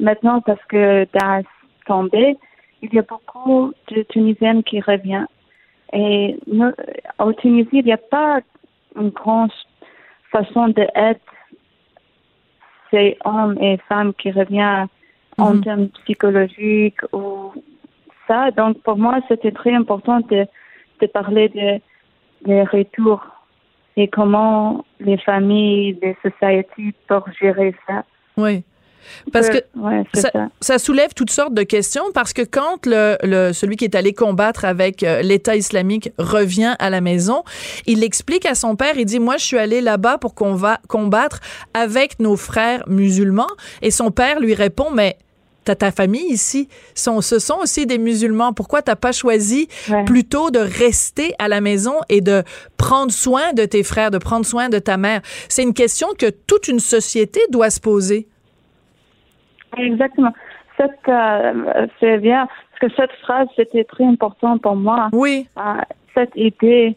maintenant 0.00 0.40
parce 0.40 0.62
que 0.68 1.06
Daesh 1.12 1.46
tombait, 1.86 2.36
il 2.82 2.92
y 2.92 2.98
a 2.98 3.02
beaucoup 3.02 3.72
de 3.88 4.02
Tunisiens 4.02 4.62
qui 4.62 4.80
reviennent. 4.80 5.28
Et 5.92 6.36
nous, 6.46 6.72
au 7.18 7.32
Tunisie, 7.32 7.68
il 7.72 7.84
n'y 7.84 7.92
a 7.92 7.96
pas 7.96 8.40
une 8.96 9.10
grande 9.10 9.52
façon 10.30 10.68
d'aider 10.68 11.16
ces 12.90 13.16
hommes 13.24 13.56
et 13.60 13.78
femmes 13.88 14.12
qui 14.14 14.30
reviennent 14.30 14.86
en 15.38 15.54
Mhm. 15.54 15.60
termes 15.62 15.88
psychologiques 16.04 17.00
ou 17.12 17.52
ça. 18.26 18.50
Donc, 18.50 18.82
pour 18.82 18.96
moi, 18.96 19.20
c'était 19.28 19.52
très 19.52 19.72
important 19.74 20.20
de, 20.20 20.46
de 21.00 21.06
parler 21.06 21.48
de, 21.48 21.80
des 22.46 22.62
retours 22.62 23.24
et 23.96 24.08
comment 24.08 24.84
les 25.00 25.18
familles, 25.18 25.98
les 26.02 26.16
sociétés 26.22 26.94
peuvent 27.08 27.30
gérer 27.40 27.74
ça. 27.86 28.04
Oui. 28.36 28.64
Parce 29.32 29.48
que 29.48 29.58
ouais, 29.76 30.04
ça, 30.14 30.30
ça. 30.32 30.48
ça 30.60 30.78
soulève 30.78 31.14
toutes 31.14 31.30
sortes 31.30 31.54
de 31.54 31.62
questions 31.62 32.04
parce 32.14 32.32
que 32.32 32.42
quand 32.42 32.84
le, 32.86 33.16
le 33.22 33.52
celui 33.52 33.76
qui 33.76 33.84
est 33.84 33.94
allé 33.94 34.12
combattre 34.12 34.64
avec 34.64 35.02
euh, 35.02 35.22
l'État 35.22 35.56
islamique 35.56 36.12
revient 36.18 36.74
à 36.78 36.90
la 36.90 37.00
maison, 37.00 37.42
il 37.86 38.04
explique 38.04 38.46
à 38.46 38.54
son 38.54 38.76
père, 38.76 38.96
il 38.98 39.04
dit 39.06 39.18
moi 39.18 39.36
je 39.36 39.44
suis 39.44 39.58
allé 39.58 39.80
là-bas 39.80 40.18
pour 40.18 40.34
qu'on 40.34 40.54
va 40.54 40.78
combattre 40.88 41.40
avec 41.74 42.20
nos 42.20 42.36
frères 42.36 42.84
musulmans 42.86 43.46
et 43.82 43.90
son 43.90 44.10
père 44.10 44.40
lui 44.40 44.54
répond 44.54 44.90
mais 44.92 45.16
t'as 45.64 45.74
ta 45.74 45.92
famille 45.92 46.30
ici, 46.32 46.66
sont, 46.94 47.20
ce 47.20 47.38
sont 47.38 47.58
aussi 47.62 47.84
des 47.84 47.98
musulmans. 47.98 48.54
Pourquoi 48.54 48.80
t'as 48.80 48.96
pas 48.96 49.12
choisi 49.12 49.68
Ouais. 49.90 50.02
plutôt 50.04 50.50
de 50.50 50.60
rester 50.60 51.34
à 51.38 51.46
la 51.48 51.60
maison 51.60 51.94
et 52.08 52.22
de 52.22 52.42
prendre 52.78 53.12
soin 53.12 53.52
de 53.52 53.66
tes 53.66 53.82
frères, 53.82 54.10
de 54.10 54.16
prendre 54.16 54.46
soin 54.46 54.70
de 54.70 54.78
ta 54.78 54.96
mère? 54.96 55.20
C'est 55.50 55.62
une 55.62 55.74
question 55.74 56.08
que 56.18 56.30
toute 56.30 56.68
une 56.68 56.80
société 56.80 57.40
doit 57.50 57.68
se 57.68 57.80
poser. 57.80 58.28
Exactement. 59.76 60.32
Cette, 60.76 61.08
euh, 61.08 61.86
c'est 62.00 62.18
bien, 62.18 62.46
parce 62.46 62.92
que 62.92 62.96
cette 63.00 63.12
phrase, 63.22 63.48
c'était 63.56 63.84
très 63.84 64.04
important 64.04 64.58
pour 64.58 64.76
moi. 64.76 65.08
Oui. 65.12 65.46
Euh, 65.58 65.80
cette 66.14 66.32
idée, 66.36 66.96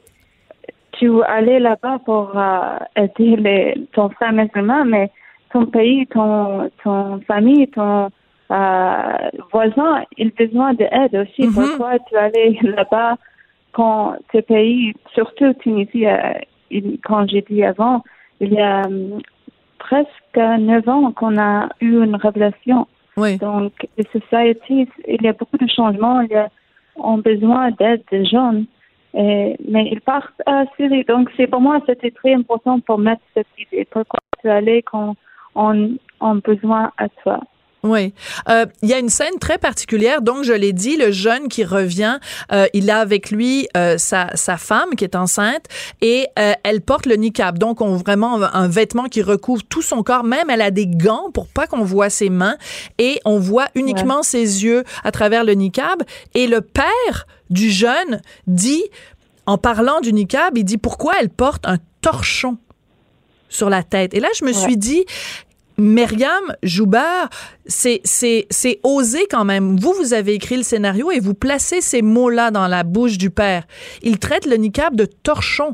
tu 0.94 1.24
allais 1.24 1.60
là-bas 1.60 2.00
pour 2.06 2.32
euh, 2.38 2.78
aider 2.96 3.36
les, 3.38 3.88
ton 3.94 4.10
frère 4.10 4.34
musulman, 4.34 4.86
mais 4.86 5.10
ton 5.52 5.66
pays, 5.66 6.06
ton, 6.08 6.70
ton 6.84 7.20
famille, 7.22 7.68
ton 7.70 8.10
euh, 8.52 9.18
voisin, 9.52 10.04
ils 10.18 10.28
ont 10.28 10.32
besoin 10.38 10.74
d'aide 10.76 11.16
aussi. 11.16 11.48
Mhm. 11.48 11.54
Pourquoi 11.54 12.00
tu 12.08 12.16
allais 12.16 12.58
là-bas 12.62 13.16
quand 13.72 14.16
ces 14.32 14.42
pays, 14.44 14.94
surtout 15.14 15.54
Tunisie, 15.54 16.06
il- 16.70 17.00
quand 17.04 17.28
j'ai 17.30 17.42
dit 17.42 17.64
avant, 17.64 18.04
il 18.42 18.54
y 18.54 18.60
a 18.60 18.84
presque 19.88 20.38
neuf 20.70 20.88
ans 20.88 21.12
qu'on 21.12 21.38
a 21.38 21.70
eu 21.82 21.92
une 22.04 22.16
révélation. 22.16 22.88
Oui. 23.18 23.38
Donc, 23.38 23.74
les 23.98 24.08
sociétés, 24.16 24.88
il 25.08 25.22
y 25.22 25.28
a 25.28 25.34
beaucoup 25.34 25.58
de 25.58 25.68
changements, 25.68 26.22
il 26.22 26.32
y 26.32 26.36
a, 26.36 26.50
ont 26.96 27.18
besoin 27.18 27.72
d'aide 27.72 28.04
des 28.12 28.26
jeunes, 28.26 28.66
et, 29.14 29.56
mais 29.68 29.84
ils 29.92 30.02
partent 30.02 30.42
à 30.46 30.64
Syrie. 30.76 31.04
Donc, 31.06 31.30
c'est 31.36 31.48
pour 31.48 31.62
moi, 31.62 31.80
c'était 31.88 32.12
très 32.12 32.34
important 32.34 32.80
pour 32.80 32.98
mettre 32.98 33.22
cette 33.34 33.54
idée. 33.58 33.86
Pourquoi 33.92 34.20
tu 34.42 34.50
allais 34.50 34.82
quand 34.84 35.16
on 35.56 35.74
a 36.22 36.34
besoin 36.36 36.92
à 36.98 37.10
toi? 37.22 37.40
Oui. 37.84 38.14
Euh, 38.48 38.66
Il 38.84 38.90
y 38.90 38.94
a 38.94 39.00
une 39.00 39.10
scène 39.10 39.40
très 39.40 39.58
particulière. 39.58 40.22
Donc, 40.22 40.44
je 40.44 40.54
l'ai 40.54 40.74
dit, 40.74 40.98
le 40.98 41.12
jeune 41.12 41.48
qui 41.48 41.64
revient, 41.64 42.20
euh, 42.52 42.68
il 42.74 42.90
a 42.92 43.00
avec 43.00 43.32
lui 43.32 43.68
euh, 43.76 43.98
sa, 43.98 44.30
sa 44.36 44.58
femme 44.58 44.96
qui 44.96 45.04
est 45.04 45.16
enceinte 45.16 45.66
et 46.02 46.28
euh, 46.38 46.54
elle 46.64 46.82
porte 46.82 47.06
le 47.08 47.16
niqab. 47.16 47.58
Donc, 47.58 47.82
on 47.82 47.96
vraiment 47.96 48.42
un 48.42 48.68
vêtement 48.68 49.06
qui 49.06 49.22
recouvre 49.22 49.64
tout 49.64 49.82
son 49.82 50.04
corps. 50.04 50.24
Même, 50.24 50.50
elle 50.50 50.62
a 50.62 50.72
des 50.72 50.88
gants 50.88 51.32
pour 51.34 51.48
pas 51.48 51.66
qu'on 51.66 51.84
voit 51.84 52.10
ses 52.10 52.30
mains 52.30 52.58
et 53.00 53.20
on 53.26 53.40
voit 53.40 53.68
uniquement 53.74 54.22
ses 54.22 54.64
yeux 54.64 54.84
à 55.04 55.12
travers 55.12 55.44
le 55.44 55.54
niqab. 55.54 56.04
Et 56.36 56.48
le 56.48 56.62
père 56.62 57.26
du 57.50 57.72
jeune 57.72 58.22
dit, 58.48 58.84
en 59.46 59.58
parlant 59.58 60.02
du 60.02 60.14
niqab, 60.14 60.58
il 60.58 60.66
dit 60.66 60.78
pourquoi 60.78 61.14
elle 61.20 61.30
porte 61.30 61.66
un 61.66 61.78
torchon 62.02 62.58
sur 63.50 63.70
la 63.70 63.84
tête. 63.84 64.14
Et 64.14 64.20
là, 64.20 64.30
je 64.40 64.46
me 64.46 64.54
suis 64.54 64.78
dit, 64.78 65.06
Myriam 65.82 66.44
Joubert, 66.62 67.30
c'est, 67.66 68.02
osé 68.84 69.26
quand 69.30 69.46
même. 69.46 69.78
Vous, 69.78 69.94
vous 69.94 70.14
avez 70.14 70.36
écrit 70.36 70.56
le 70.58 70.62
scénario 70.62 71.10
et 71.10 71.20
vous 71.20 71.34
placez 71.34 71.82
ces 71.82 72.04
mots-là 72.04 72.52
dans 72.52 72.68
la 72.68 72.84
bouche 72.84 73.18
du 73.18 73.32
père. 73.32 73.64
Il 74.04 74.20
traite 74.20 74.46
le 74.46 74.58
niqab 74.58 74.96
de 74.96 75.06
torchon. 75.06 75.74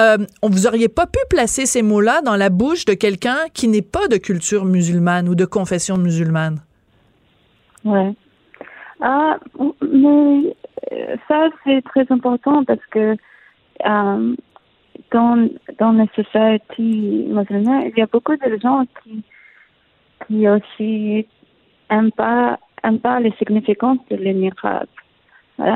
Euh, 0.00 0.18
vous 0.42 0.68
auriez 0.68 0.88
pas 0.88 1.06
pu 1.06 1.18
placer 1.28 1.66
ces 1.66 1.82
mots-là 1.82 2.22
dans 2.22 2.36
la 2.36 2.48
bouche 2.48 2.84
de 2.84 2.94
quelqu'un 2.94 3.38
qui 3.52 3.66
n'est 3.66 3.82
pas 3.82 4.06
de 4.08 4.18
culture 4.18 4.64
musulmane 4.64 5.28
ou 5.28 5.34
de 5.34 5.44
confession 5.44 5.96
musulmane? 5.96 6.60
Ouais. 7.84 8.14
Ah, 9.00 9.38
mais 9.82 10.54
euh, 10.92 11.16
ça, 11.26 11.48
c'est 11.64 11.82
très 11.82 12.06
important 12.10 12.64
parce 12.64 12.84
que 12.92 13.16
euh, 13.86 14.34
dans, 15.10 15.48
dans 15.78 15.92
les 15.92 16.08
sociétés 16.14 17.26
musulmanes, 17.26 17.90
il 17.90 17.94
y 17.96 18.02
a 18.02 18.06
beaucoup 18.06 18.36
de 18.36 18.58
gens 18.62 18.84
qui, 19.02 19.24
qui 20.26 20.48
aussi 20.48 21.26
aiment 21.90 22.12
pas, 22.12 22.58
aiment 22.84 23.00
pas 23.00 23.20
les 23.20 23.32
significances 23.32 23.98
de 24.10 24.16
l'émirat. 24.16 24.84
Euh, 25.60 25.72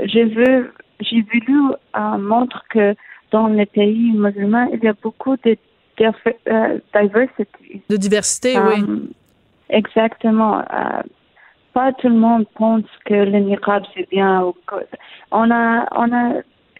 j'ai 0.00 0.24
vu, 0.24 0.70
j'ai 1.00 1.22
voulu 1.22 1.72
euh, 1.96 2.18
montrer 2.18 2.60
que 2.70 2.94
dans 3.30 3.46
les 3.48 3.66
pays 3.66 4.12
musulmans, 4.12 4.68
il 4.72 4.82
y 4.82 4.88
a 4.88 4.94
beaucoup 5.02 5.36
de 5.44 5.56
euh, 6.00 6.78
diversity. 6.94 7.82
De 7.88 7.96
diversité, 7.96 8.56
oui. 8.58 8.82
Euh, 8.88 8.96
Exactement. 9.70 10.58
Euh, 10.60 11.02
pas 11.74 11.92
tout 11.92 12.08
le 12.08 12.14
monde 12.14 12.46
pense 12.54 12.84
que 13.04 13.14
le 13.14 13.38
niqab 13.40 13.84
c'est 13.94 14.08
bien. 14.10 14.42
ou 14.44 14.52
que- 14.66 14.86
On 15.30 15.50
a, 15.50 15.86
on 15.94 16.10
a, 16.12 16.34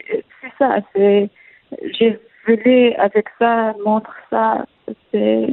c'est 0.09 0.53
ça. 0.59 0.79
C'est, 0.95 1.29
j'ai 1.99 2.19
voulu 2.47 2.93
avec 2.95 3.27
ça 3.39 3.75
montrer 3.85 4.21
ça. 4.31 4.65
C'est 5.13 5.49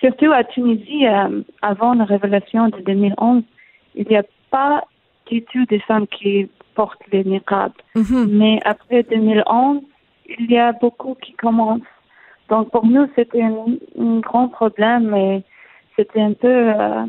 surtout 0.00 0.32
à 0.32 0.44
Tunisie 0.44 1.06
euh, 1.06 1.42
avant 1.62 1.94
la 1.94 2.04
révélation 2.04 2.68
de 2.68 2.80
2011, 2.80 3.42
il 3.94 4.06
n'y 4.08 4.16
a 4.16 4.24
pas 4.50 4.84
du 5.26 5.42
tout 5.44 5.64
de 5.66 5.78
femmes 5.80 6.06
qui 6.06 6.48
portent 6.74 7.02
le 7.12 7.22
niqab. 7.22 7.72
Mhm. 7.94 8.28
Mais 8.30 8.60
après 8.64 9.02
2011, 9.02 9.82
il 10.38 10.50
y 10.50 10.58
a 10.58 10.72
beaucoup 10.72 11.16
qui 11.22 11.32
commencent. 11.34 11.82
Donc 12.48 12.70
pour 12.70 12.86
nous, 12.86 13.06
c'était 13.14 13.42
un, 13.42 13.66
un 13.98 14.20
grand 14.20 14.48
problème 14.48 15.14
et 15.14 15.42
c'était 15.96 16.20
un 16.20 16.32
peu, 16.32 16.48
euh, 16.48 17.06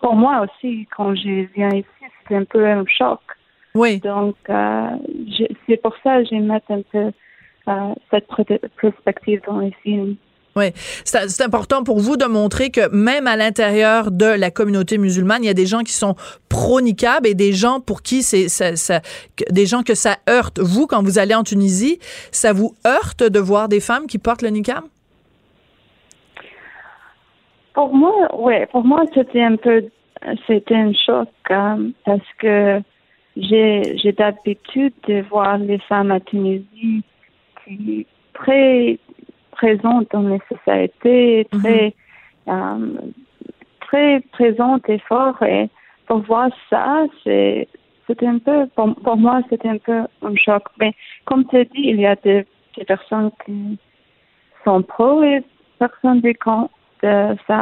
pour 0.00 0.14
moi 0.14 0.42
aussi, 0.44 0.86
quand 0.96 1.14
je 1.14 1.46
viens 1.54 1.70
ici, 1.70 1.86
c'était 2.22 2.36
un 2.36 2.44
peu 2.44 2.66
un 2.66 2.84
choc. 2.86 3.20
Oui. 3.74 3.98
Donc 4.00 4.36
euh, 4.48 4.90
c'est 5.66 5.80
pour 5.80 5.94
ça 6.02 6.22
que 6.22 6.28
j'ai 6.30 6.38
mis 6.38 6.52
un 6.52 6.82
peu 6.92 7.12
cette 8.10 8.26
perspective 8.80 9.40
dans 9.46 9.58
les 9.58 9.72
films. 9.82 10.16
Oui, 10.56 10.72
c'est 11.04 11.42
important 11.42 11.84
pour 11.84 12.00
vous 12.00 12.16
de 12.16 12.24
montrer 12.24 12.70
que 12.70 12.88
même 12.90 13.28
à 13.28 13.36
l'intérieur 13.36 14.10
de 14.10 14.26
la 14.26 14.50
communauté 14.50 14.98
musulmane, 14.98 15.44
il 15.44 15.46
y 15.46 15.50
a 15.50 15.54
des 15.54 15.66
gens 15.66 15.80
qui 15.80 15.92
sont 15.92 16.16
pro-niqab 16.48 17.24
et 17.24 17.34
des 17.34 17.52
gens 17.52 17.78
pour 17.78 18.02
qui 18.02 18.22
c'est 18.22 18.48
des 19.50 19.66
gens 19.66 19.82
que 19.82 19.94
ça 19.94 20.16
heurte. 20.28 20.58
Vous, 20.58 20.88
quand 20.88 21.04
vous 21.04 21.20
allez 21.20 21.36
en 21.36 21.44
Tunisie, 21.44 22.00
ça 22.32 22.52
vous 22.52 22.74
heurte 22.84 23.22
de 23.22 23.38
voir 23.38 23.68
des 23.68 23.78
femmes 23.78 24.08
qui 24.08 24.18
portent 24.18 24.42
le 24.42 24.48
niqab? 24.48 24.82
Pour 27.74 27.94
moi, 27.94 28.12
ouais, 28.36 28.66
pour 28.72 28.84
moi 28.84 29.04
c'était 29.14 29.42
un 29.42 29.54
peu, 29.54 29.84
c'était 30.48 30.74
un 30.74 30.92
choc 30.92 31.28
euh, 31.52 31.90
parce 32.04 32.26
que 32.38 32.80
j'ai 33.36 33.96
j'ai 34.02 34.12
d'habitude 34.12 34.92
de 35.06 35.22
voir 35.30 35.58
les 35.58 35.78
femmes 35.88 36.10
à 36.10 36.18
Tunisie 36.18 37.04
qui 37.64 38.06
très 38.34 38.98
présentes 39.60 40.08
dans 40.14 40.26
les 40.32 40.40
sociétés, 40.52 41.46
très 41.60 41.94
euh, 42.48 42.98
très 43.86 44.20
présentes 44.36 44.88
et 44.88 45.00
fortes 45.10 45.42
et 45.42 45.68
pour 46.06 46.18
voir 46.30 46.48
ça, 46.70 46.86
c'est 47.22 47.68
c'était 48.06 48.26
un 48.36 48.38
peu 48.48 48.58
pour, 48.74 48.94
pour 49.06 49.16
moi 49.24 49.36
c'était 49.48 49.68
un 49.76 49.80
peu 49.88 49.98
un 50.28 50.36
choc. 50.44 50.64
Mais 50.80 50.92
comme 51.26 51.42
tu 51.48 51.56
as 51.58 51.64
dit, 51.74 51.84
il 51.92 52.00
y 52.00 52.06
a 52.06 52.16
des, 52.26 52.40
des 52.76 52.84
personnes 52.92 53.30
qui 53.44 53.78
sont 54.64 54.82
pro 54.82 55.22
et 55.22 55.42
personne 55.78 56.20
des 56.20 56.34
contre 56.34 56.74
de 57.02 57.36
ça. 57.46 57.60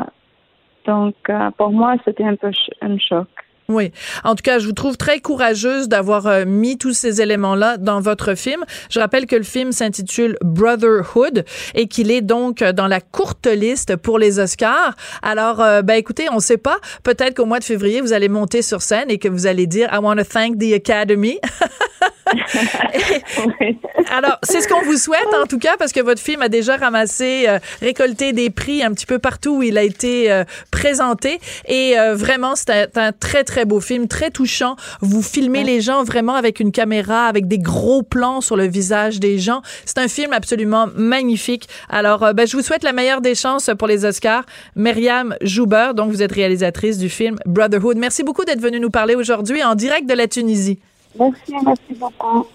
Donc, 0.84 1.16
euh, 1.28 1.50
pour 1.58 1.70
moi, 1.70 1.90
c'était 2.04 2.24
un 2.24 2.36
peu 2.42 2.50
ch- 2.60 2.70
un 2.80 2.96
choc. 2.98 3.28
Oui. 3.70 3.92
En 4.24 4.34
tout 4.34 4.42
cas, 4.42 4.58
je 4.58 4.66
vous 4.66 4.72
trouve 4.72 4.96
très 4.96 5.20
courageuse 5.20 5.90
d'avoir 5.90 6.26
euh, 6.26 6.46
mis 6.46 6.78
tous 6.78 6.94
ces 6.94 7.20
éléments-là 7.20 7.76
dans 7.76 8.00
votre 8.00 8.34
film. 8.34 8.64
Je 8.88 8.98
rappelle 8.98 9.26
que 9.26 9.36
le 9.36 9.42
film 9.42 9.72
s'intitule 9.72 10.38
Brotherhood 10.42 11.44
et 11.74 11.86
qu'il 11.86 12.10
est 12.10 12.22
donc 12.22 12.62
euh, 12.62 12.72
dans 12.72 12.86
la 12.86 13.02
courte 13.02 13.46
liste 13.46 13.96
pour 13.96 14.18
les 14.18 14.38
Oscars. 14.38 14.96
Alors, 15.20 15.60
euh, 15.60 15.82
ben 15.82 15.96
écoutez, 15.96 16.28
on 16.32 16.40
sait 16.40 16.56
pas. 16.56 16.78
Peut-être 17.02 17.36
qu'au 17.36 17.44
mois 17.44 17.58
de 17.58 17.64
février, 17.64 18.00
vous 18.00 18.14
allez 18.14 18.30
monter 18.30 18.62
sur 18.62 18.80
scène 18.80 19.10
et 19.10 19.18
que 19.18 19.28
vous 19.28 19.46
allez 19.46 19.66
dire 19.66 19.90
I 19.92 19.98
want 19.98 20.16
to 20.16 20.24
thank 20.24 20.58
the 20.58 20.72
Academy. 20.72 21.38
Alors, 24.10 24.38
c'est 24.42 24.60
ce 24.60 24.68
qu'on 24.68 24.82
vous 24.82 24.96
souhaite 24.96 25.28
en 25.40 25.46
tout 25.46 25.58
cas 25.58 25.76
parce 25.78 25.92
que 25.92 26.00
votre 26.00 26.20
film 26.20 26.42
a 26.42 26.48
déjà 26.48 26.76
ramassé, 26.76 27.46
euh, 27.48 27.58
récolté 27.80 28.32
des 28.32 28.50
prix 28.50 28.82
un 28.82 28.92
petit 28.92 29.06
peu 29.06 29.18
partout 29.18 29.58
où 29.58 29.62
il 29.62 29.78
a 29.78 29.82
été 29.82 30.30
euh, 30.30 30.44
présenté 30.70 31.40
et 31.66 31.98
euh, 31.98 32.14
vraiment 32.14 32.54
c'est 32.56 32.70
un, 32.70 32.86
un 32.96 33.12
très 33.12 33.44
très 33.44 33.64
beau 33.64 33.80
film, 33.80 34.08
très 34.08 34.30
touchant. 34.30 34.76
Vous 35.00 35.22
filmez 35.22 35.64
les 35.64 35.80
gens 35.80 36.04
vraiment 36.04 36.34
avec 36.34 36.60
une 36.60 36.72
caméra, 36.72 37.26
avec 37.26 37.48
des 37.48 37.58
gros 37.58 38.02
plans 38.02 38.40
sur 38.40 38.56
le 38.56 38.66
visage 38.66 39.20
des 39.20 39.38
gens. 39.38 39.62
C'est 39.84 39.98
un 39.98 40.08
film 40.08 40.32
absolument 40.32 40.88
magnifique. 40.94 41.68
Alors, 41.88 42.34
ben, 42.34 42.46
je 42.46 42.56
vous 42.56 42.62
souhaite 42.62 42.82
la 42.82 42.92
meilleure 42.92 43.20
des 43.20 43.34
chances 43.34 43.70
pour 43.78 43.88
les 43.88 44.04
Oscars. 44.04 44.44
Myriam 44.76 45.36
Jouber, 45.42 45.90
donc 45.94 46.10
vous 46.10 46.22
êtes 46.22 46.32
réalisatrice 46.32 46.98
du 46.98 47.08
film 47.08 47.36
Brotherhood. 47.46 47.96
Merci 47.96 48.22
beaucoup 48.22 48.44
d'être 48.44 48.60
venue 48.60 48.80
nous 48.80 48.90
parler 48.90 49.14
aujourd'hui 49.14 49.62
en 49.62 49.74
direct 49.74 50.08
de 50.08 50.14
la 50.14 50.28
Tunisie. 50.28 50.78
Merci, 51.18 51.54
merci 51.64 51.94
beaucoup. 51.98 52.46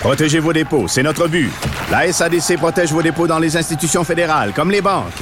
Protégez 0.00 0.38
vos 0.38 0.52
dépôts, 0.52 0.88
c'est 0.88 1.02
notre 1.02 1.28
but. 1.28 1.50
La 1.90 2.10
SADC 2.12 2.56
protège 2.56 2.92
vos 2.92 3.02
dépôts 3.02 3.26
dans 3.26 3.38
les 3.38 3.56
institutions 3.56 4.04
fédérales, 4.04 4.52
comme 4.54 4.70
les 4.70 4.80
banques. 4.80 5.12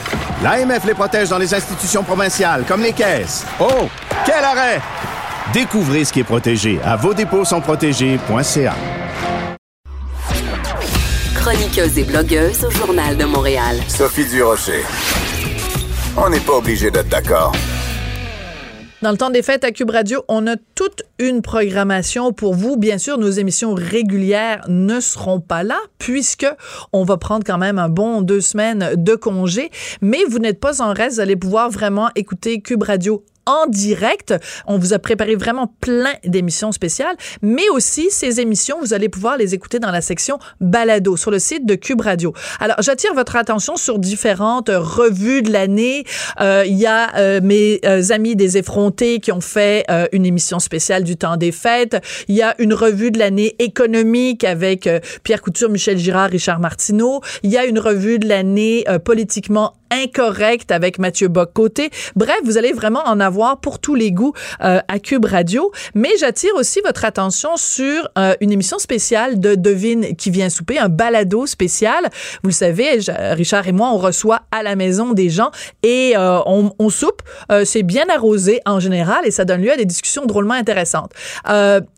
L'AMF 0.43 0.85
les 0.85 0.95
protège 0.95 1.29
dans 1.29 1.39
les 1.39 1.55
institutions 1.55 2.03
provinciales, 2.03 2.65
comme 2.67 2.83
les 2.83 2.93
caisses. 2.93 3.47
Oh, 3.61 3.89
quel 4.25 4.45
arrêt! 4.45 4.81
Découvrez 5.53 6.05
ce 6.05 6.13
qui 6.13 6.21
est 6.21 6.25
protégé 6.25 6.81
à 6.85 6.97
vos 6.97 7.15
dépôts 7.15 7.45
sont 7.45 7.61
protégés.ca. 7.61 8.75
Chroniqueuse 11.35 11.99
et 11.99 12.05
blogueuse 12.05 12.65
au 12.65 12.71
Journal 12.71 13.17
de 13.17 13.25
Montréal. 13.25 13.77
Sophie 13.89 14.27
Durocher. 14.27 14.83
On 16.17 16.31
n'est 16.31 16.41
pas 16.41 16.55
obligé 16.55 16.91
d'être 16.91 17.09
d'accord. 17.09 17.53
Dans 19.05 19.11
le 19.11 19.19
temps 19.19 19.29
des 19.29 19.43
fêtes 19.43 19.65
à 19.65 19.71
Cube 19.71 19.91
Radio, 19.91 20.25
on 20.29 20.47
a 20.47 20.57
toute 20.75 21.03
une 21.19 21.43
programmation 21.43 22.33
pour 22.33 22.55
vous. 22.55 22.79
Bien 22.79 22.97
sûr, 22.97 23.19
nos 23.19 23.29
émissions 23.29 23.75
régulières 23.75 24.65
ne 24.69 24.99
seront 24.99 25.41
pas 25.41 25.63
là 25.63 25.77
puisque 25.99 26.47
on 26.95 27.05
va 27.05 27.19
prendre 27.19 27.45
quand 27.45 27.59
même 27.59 27.79
un 27.79 27.91
bon 27.91 28.23
deux 28.23 28.41
semaines 28.41 28.95
de 28.97 29.15
congé. 29.15 29.71
Mais 30.01 30.25
vous 30.27 30.39
n'êtes 30.39 30.59
pas 30.59 30.81
en 30.81 30.95
reste. 30.95 31.17
Vous 31.17 31.21
allez 31.21 31.37
pouvoir 31.37 31.69
vraiment 31.69 32.09
écouter 32.15 32.63
Cube 32.63 32.83
Radio 32.83 33.23
en 33.47 33.67
direct. 33.67 34.35
On 34.67 34.79
vous 34.79 34.93
a 34.93 34.99
préparé 34.99 35.37
vraiment 35.37 35.73
plein 35.81 36.15
d'émissions 36.25 36.73
spéciales, 36.73 37.17
mais 37.43 37.69
aussi 37.71 38.11
ces 38.11 38.41
émissions, 38.41 38.79
vous 38.81 38.95
allez 38.95 39.09
pouvoir 39.09 39.37
les 39.37 39.55
écouter 39.55 39.79
dans 39.79 39.91
la 39.91 40.01
section 40.01 40.39
balado 40.61 41.17
sur 41.17 41.31
le 41.31 41.39
site 41.39 41.67
de 41.67 41.75
Cube 41.75 42.01
Radio. 42.01 42.33
Alors, 42.61 42.77
j'attire 42.81 43.15
votre 43.15 43.37
attention 43.37 43.77
sur 43.77 43.99
différentes 43.99 44.71
revues 44.71 45.43
de 45.43 45.53
l'année. 45.53 46.05
Euh, 46.41 46.65
il 46.67 46.77
y 46.77 46.87
a 46.87 47.17
euh, 47.17 47.41
mes 47.43 47.81
euh, 47.85 48.03
amis 48.11 48.37
des 48.37 48.59
effrontés 48.59 49.21
qui 49.21 49.33
ont 49.33 49.41
fait 49.41 49.85
euh, 49.91 50.07
une 50.13 50.27
émission 50.27 50.59
spéciale 50.59 51.05
du 51.05 51.17
temps 51.17 51.37
des 51.37 51.53
fêtes. 51.53 51.97
Il 52.29 52.35
y 52.35 52.43
a 52.43 52.55
une 52.59 52.75
revue 52.75 53.11
de 53.11 53.19
l'année 53.19 53.55
économique 53.59 54.45
avec 54.45 54.87
euh, 54.87 55.01
Pierre 55.23 55.43
Couture, 55.43 55.69
Michel 55.69 55.99
Girard, 55.99 56.31
Richard 56.31 56.61
Martineau. 56.61 57.21
Il 57.43 57.51
y 57.51 57.57
a 57.57 57.65
une 57.65 57.79
revue 57.79 58.19
de 58.19 58.29
l'année 58.29 58.85
politiquement 59.05 59.75
incorrecte 59.95 60.71
avec 60.71 60.99
Mathieu 60.99 61.29
Bock-Côté. 61.29 61.91
Bref, 62.17 62.37
vous 62.45 62.59
allez 62.59 62.73
vraiment 62.73 63.03
en 63.07 63.21
avoir 63.21 63.61
pour 63.61 63.79
tous 63.79 63.95
les 63.95 64.13
goûts 64.13 64.33
euh, 64.63 64.81
à 64.89 64.99
Cube 64.99 65.25
Radio. 65.25 65.73
Mais 65.95 66.11
j'attire 66.19 66.53
aussi 66.57 66.81
votre 66.85 67.05
attention 67.05 67.57
sur 67.57 68.09
euh, 68.19 68.35
une 68.41 68.53
émission 68.53 68.79
spéciale 68.79 69.41
de 69.41 69.55
Devine 69.55 70.17
qui 70.17 70.31
vient 70.31 70.49
souper, 70.49 70.79
un 70.79 70.89
balado 70.89 71.47
spécial. 71.47 72.09
Vous 72.43 72.51
le 72.51 72.55
savez, 72.55 72.99
Richard 73.33 73.67
et 73.69 73.73
moi, 73.73 73.91
on 73.93 73.99
reçoit 73.99 74.43
à 74.51 74.63
la 74.63 74.77
maison 74.77 75.13
des 75.13 75.31
gens 75.31 75.51
et 75.83 76.15
euh, 76.17 76.41
on, 76.47 76.73
on 76.79 76.91
soupe. 76.91 77.23
C'est 77.65 77.83
bien 77.83 78.05
arrosé 78.15 78.61
en 78.67 78.81
général 78.81 79.27
et 79.27 79.31
ça 79.31 79.45
donne 79.45 79.63
lieu 79.63 79.73
à 79.73 79.77
des 79.77 79.85
discussions 79.85 80.27
drôlement 80.27 80.55
intéressantes. 80.55 81.13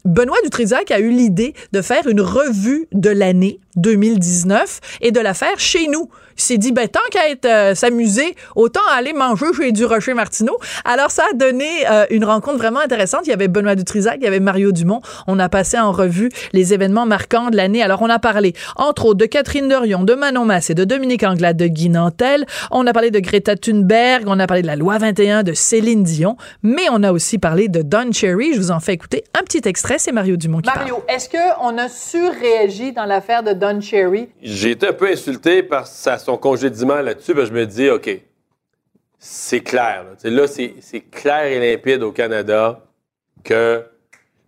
Benoît 0.04 0.36
Dutrisac 0.44 0.90
a 0.90 0.98
eu 0.98 1.10
l'idée 1.10 1.54
de 1.72 1.82
faire 1.82 2.06
une 2.06 2.20
revue 2.20 2.88
de 2.92 3.10
l'année 3.10 3.60
2019 3.76 4.80
et 5.00 5.12
de 5.12 5.20
la 5.20 5.34
faire 5.34 5.58
chez 5.58 5.88
nous. 5.88 6.08
Il 6.36 6.42
s'est 6.42 6.58
dit, 6.58 6.72
ben, 6.72 6.86
tant 6.88 7.00
qu'à 7.10 7.30
être 7.30 7.46
euh, 7.46 7.74
s'amuser, 7.74 8.34
autant 8.54 8.80
aller 8.94 9.12
manger 9.12 9.46
chez 9.56 9.72
du 9.72 9.84
Rocher 9.84 10.14
Martineau. 10.14 10.58
Alors, 10.84 11.10
ça 11.10 11.24
a 11.30 11.34
donné 11.34 11.66
euh, 11.90 12.04
une 12.10 12.24
rencontre 12.24 12.58
vraiment 12.58 12.80
intéressante. 12.80 13.22
Il 13.26 13.30
y 13.30 13.32
avait 13.32 13.48
Benoît 13.48 13.74
Dutrisac, 13.74 14.16
il 14.20 14.24
y 14.24 14.26
avait 14.26 14.40
Mario 14.40 14.72
Dumont. 14.72 15.00
On 15.26 15.38
a 15.38 15.48
passé 15.48 15.78
en 15.78 15.92
revue 15.92 16.30
les 16.52 16.74
événements 16.74 17.06
marquants 17.06 17.50
de 17.50 17.56
l'année. 17.56 17.82
Alors, 17.82 18.02
on 18.02 18.10
a 18.10 18.18
parlé, 18.18 18.54
entre 18.76 19.06
autres, 19.06 19.18
de 19.18 19.26
Catherine 19.26 19.68
Dorion, 19.68 20.04
de 20.04 20.14
Manon 20.14 20.44
Massé, 20.44 20.74
de 20.74 20.84
Dominique 20.84 21.22
Anglade, 21.22 21.56
de 21.56 21.66
Guy 21.66 21.88
Nantel. 21.88 22.44
On 22.70 22.86
a 22.86 22.92
parlé 22.92 23.10
de 23.10 23.18
Greta 23.20 23.56
Thunberg. 23.56 24.24
On 24.26 24.38
a 24.38 24.46
parlé 24.46 24.62
de 24.62 24.66
la 24.66 24.76
loi 24.76 24.98
21 24.98 25.42
de 25.42 25.52
Céline 25.54 26.02
Dion. 26.02 26.36
Mais 26.62 26.86
on 26.92 27.02
a 27.02 27.12
aussi 27.12 27.38
parlé 27.38 27.68
de 27.68 27.82
Don 27.82 28.12
Cherry. 28.12 28.52
Je 28.54 28.58
vous 28.58 28.70
en 28.70 28.80
fais 28.80 28.92
écouter 28.92 29.24
un 29.38 29.42
petit 29.42 29.62
extrait. 29.66 29.96
C'est 29.98 30.12
Mario 30.12 30.36
Dumont 30.36 30.60
qui 30.60 30.68
Mario, 30.74 31.02
est-ce 31.08 31.28
qu'on 31.30 31.78
a 31.78 31.88
surréagi 31.88 32.92
dans 32.92 33.04
l'affaire 33.04 33.42
de 33.42 33.52
Don 33.52 33.80
Cherry? 33.80 34.28
J'ai 34.42 34.72
été 34.72 34.88
un 34.88 34.92
peu 34.92 35.08
insulté 35.08 35.62
par 35.62 35.86
sa- 35.86 36.18
son 36.26 36.36
congédiement 36.36 36.96
là-dessus, 37.00 37.34
que 37.34 37.44
je 37.44 37.52
me 37.52 37.64
dis, 37.66 37.88
OK, 37.88 38.10
c'est 39.18 39.60
clair. 39.60 40.04
Là, 40.24 40.46
c'est 40.48 40.74
c'est 40.80 41.00
clair 41.00 41.44
et 41.44 41.58
limpide 41.72 42.02
au 42.02 42.10
Canada 42.12 42.80
que 43.44 43.84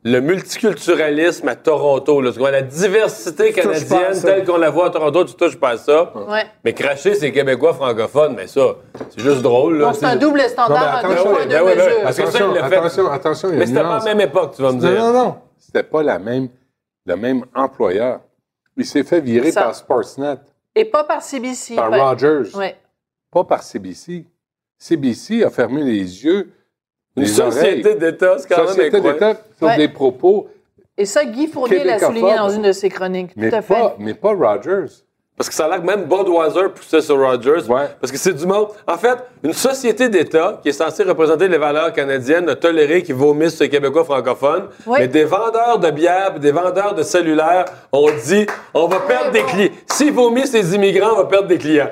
le 0.05 0.21
multiculturalisme 0.21 1.47
à 1.49 1.55
Toronto, 1.57 2.21
là, 2.21 2.31
la 2.51 2.63
diversité 2.63 3.53
canadienne 3.53 4.21
telle 4.21 4.45
qu'on 4.45 4.57
la 4.57 4.71
voit 4.71 4.87
à 4.87 4.91
Toronto, 4.91 5.25
tu 5.25 5.35
touches 5.35 5.59
pas 5.59 5.71
à 5.71 5.77
ça. 5.77 6.13
Ouais. 6.17 6.45
Mais 6.65 6.73
cracher 6.73 7.15
ces 7.15 7.31
Québécois 7.33 7.75
francophones, 7.75 8.35
mais 8.37 8.47
ça, 8.49 8.75
c'est 9.11 9.21
juste 9.21 9.43
drôle. 9.43 9.87
C'est 9.95 10.05
un 10.07 10.17
double 10.17 10.41
standard, 10.43 11.03
Non, 11.03 11.09
mais 11.09 11.15
un 11.15 11.17
attention, 11.17 11.33
de 11.33 11.49
ben 11.49 11.63
ouais, 11.63 11.77
ben 11.77 12.07
que 12.09 12.15
ça, 12.15 12.23
Attention, 12.23 12.51
il 12.51 12.55
l'a 12.61 12.69
fait. 12.69 12.77
attention, 12.77 13.11
attention, 13.11 13.49
il 13.49 13.53
y 13.53 13.57
a 13.57 13.59
Mais 13.61 13.67
c'était 13.67 13.81
pas 13.83 13.99
la 13.99 14.05
même 14.05 14.21
époque, 14.21 14.55
tu 14.57 14.63
vas 14.63 14.73
me 14.73 14.81
Non, 14.81 14.89
dire. 14.91 14.99
non, 15.01 15.13
non. 15.13 15.35
C'était 15.59 15.83
pas 15.85 16.03
la 16.03 16.19
même, 16.19 16.49
le 17.07 17.17
même 17.17 17.45
employeur. 17.55 18.21
Il 18.77 18.85
s'est 18.87 19.05
fait 19.05 19.21
virer 19.21 19.51
Ça. 19.53 19.63
par 19.63 19.75
Sportsnet, 19.75 20.37
Et 20.79 20.85
pas 20.85 21.05
par 21.05 21.23
CBC. 21.23 21.75
par 21.75 21.91
Ben, 21.91 22.03
Rogers, 22.03 22.57
Ouais. 22.57 22.77
pas 23.31 23.45
par 23.45 23.63
CBC. 23.63 24.25
CBC 24.79 25.43
a 25.45 25.51
fermé 25.51 25.83
les 25.83 26.25
yeux, 26.25 26.53
Une 27.17 27.23
les 27.25 27.29
société 27.29 27.95
d'État, 27.97 28.39
c'est 28.39 28.49
quand 28.49 28.59
même 28.59 28.67
Société 28.69 29.01
d'État 29.01 29.35
sur 29.57 29.67
Ouais. 29.67 29.77
des 29.77 29.89
propos, 29.89 30.49
Et 30.97 31.05
ça, 31.05 31.25
Guy 31.25 31.47
Fournier 31.49 31.85
l'a 31.85 31.99
souligné 31.99 32.37
dans 32.37 32.49
une 32.51 32.63
de 32.63 32.73
ses 32.73 32.89
chroniques. 32.89 33.29
Tout 33.35 33.41
mais 33.41 33.53
à 33.55 33.63
fait. 33.63 33.75
pas, 33.75 33.97
mais 33.99 34.15
pas 34.15 34.33
Rogers. 34.35 34.87
Parce 35.39 35.49
que 35.49 35.55
ça 35.55 35.67
a 35.67 35.69
l'air 35.69 35.81
que 35.81 35.87
même 35.87 36.05
Budweiser 36.05 36.69
poussait 36.75 37.01
sur 37.01 37.17
Rogers. 37.17 37.63
Parce 38.01 38.11
que 38.11 38.19
c'est 38.19 38.33
du 38.33 38.45
monde. 38.45 38.69
En 38.89 38.99
fait, 38.99 39.19
une 39.45 39.53
société 39.53 40.09
d'État 40.09 40.59
qui 40.61 40.71
est 40.71 40.73
censée 40.73 41.05
représenter 41.05 41.47
les 41.47 41.59
valeurs 41.59 41.93
canadiennes 41.93 42.49
a 42.49 42.57
toléré 42.57 43.05
qu'ils 43.05 43.15
vomissent 43.15 43.55
sur 43.55 43.63
les 43.63 43.71
Québécois 43.71 44.05
francophones. 44.05 44.65
Oui. 44.85 44.99
Mais 44.99 45.07
des 45.07 45.25
vendeurs 45.25 45.79
de 45.79 45.91
bière 45.93 46.41
des 46.41 46.51
vendeurs 46.51 46.95
de 46.95 47.05
cellulaires 47.05 47.67
ont 47.93 48.11
dit 48.27 48.47
on 48.75 48.89
va 48.89 48.99
perdre 48.99 49.31
des 49.31 49.45
clients. 49.45 49.71
S'ils 49.87 50.13
vomissent 50.13 50.53
les 50.53 50.75
immigrants, 50.75 51.13
on 51.13 51.19
va 51.19 51.25
perdre 51.27 51.47
des 51.47 51.59
clients. 51.59 51.91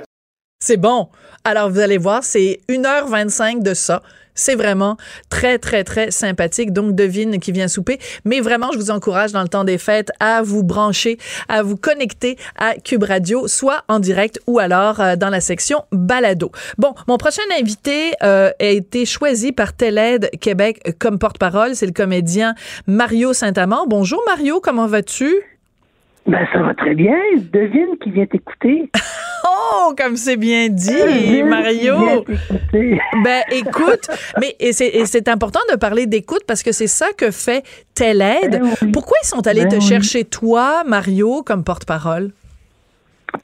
C'est 0.59 0.77
bon. 0.77 1.09
Alors, 1.45 1.71
vous 1.71 1.79
allez 1.79 1.99
voir, 1.99 2.25
c'est 2.25 2.61
1h25 2.69 3.63
de 3.63 3.75
ça. 3.75 4.03
C'est 4.37 4.55
vraiment 4.55 4.97
très, 5.28 5.59
très, 5.59 5.82
très 5.82 6.12
sympathique. 6.12 6.72
Donc, 6.72 6.95
devine 6.95 7.41
qui 7.41 7.51
vient 7.51 7.66
souper. 7.66 7.99
Mais 8.24 8.41
vraiment, 8.41 8.70
je 8.72 8.78
vous 8.78 8.93
encourage 8.93 9.32
dans 9.32 9.43
le 9.43 9.49
temps 9.49 9.64
des 9.64 9.78
fêtes 9.78 10.12
à 10.20 10.43
vous 10.43 10.62
brancher, 10.62 11.18
à 11.49 11.62
vous 11.62 11.76
connecter 11.76 12.37
à 12.57 12.74
Cube 12.74 13.03
Radio, 13.03 13.49
soit 13.49 13.82
en 13.89 13.99
direct 13.99 14.39
ou 14.47 14.61
alors 14.61 15.01
euh, 15.01 15.16
dans 15.16 15.30
la 15.30 15.41
section 15.41 15.84
balado. 15.91 16.53
Bon, 16.78 16.95
mon 17.09 17.16
prochain 17.16 17.43
invité 17.59 18.12
euh, 18.22 18.51
a 18.61 18.64
été 18.64 19.07
choisi 19.07 19.51
par 19.53 19.72
Télède 19.72 20.30
Québec 20.41 20.97
comme 20.99 21.18
porte-parole. 21.18 21.74
C'est 21.74 21.87
le 21.87 21.93
comédien 21.93 22.55
Mario 22.87 23.32
Saint-Amand. 23.32 23.87
Bonjour 23.89 24.22
Mario, 24.26 24.61
comment 24.61 24.87
vas-tu? 24.87 25.56
Ben, 26.27 26.47
ça 26.53 26.59
va 26.61 26.74
très 26.74 26.95
bien. 26.95 27.16
Devine 27.53 27.97
qui 28.03 28.11
vient 28.11 28.27
t'écouter. 28.27 28.91
Oh, 29.49 29.95
comme 29.97 30.16
c'est 30.16 30.37
bien 30.37 30.68
dit, 30.68 30.91
Devine 30.93 31.47
Mario. 31.49 31.97
qui 32.24 32.33
vient 32.33 32.39
t'écouter. 32.49 33.01
Ben 33.24 33.43
écoute, 33.53 34.09
mais 34.41 34.57
et 34.59 34.72
c'est, 34.72 35.29
important 35.29 35.61
de 35.70 35.77
parler 35.77 36.07
d'écoute 36.07 36.43
parce 36.49 36.62
que 36.64 36.72
c'est 36.72 36.89
ça 36.89 37.07
que 37.16 37.31
fait 37.31 37.62
Telle 37.95 38.22
aide. 38.22 38.61
Pourquoi 38.93 39.16
ils 39.22 39.27
sont 39.27 39.47
allés 39.47 39.62
Ben 39.62 39.68
te 39.70 39.74
oui. 39.77 39.81
chercher 39.83 40.24
toi, 40.24 40.83
Mario, 40.85 41.43
comme 41.45 41.62
porte-parole? 41.62 42.31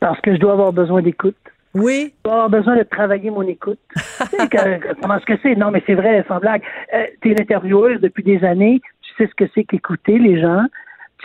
Parce 0.00 0.20
que 0.22 0.34
je 0.34 0.38
dois 0.40 0.52
avoir 0.52 0.72
besoin 0.72 1.02
d'écoute. 1.02 1.36
Oui. 1.74 2.12
Je 2.18 2.22
dois 2.30 2.32
avoir 2.44 2.50
besoin 2.50 2.76
de 2.76 2.82
travailler 2.82 3.30
mon 3.30 3.42
écoute. 3.46 3.78
Tu 3.94 4.36
sais, 4.38 4.48
que- 4.48 5.00
comment 5.00 5.16
est-ce 5.16 5.26
que 5.26 5.38
c'est? 5.42 5.54
Non, 5.54 5.70
mais 5.70 5.82
c'est 5.86 5.94
vrai, 5.94 6.24
sans 6.26 6.38
blague. 6.40 6.62
Euh, 6.94 7.04
tu 7.20 7.28
es 7.28 7.32
une 7.32 7.40
intervieweuse 7.40 8.00
depuis 8.00 8.24
des 8.24 8.42
années. 8.44 8.80
Tu 9.02 9.10
sais 9.24 9.30
ce 9.30 9.34
que 9.44 9.48
c'est 9.54 9.64
qu'écouter 9.64 10.18
les 10.18 10.40
gens. 10.40 10.64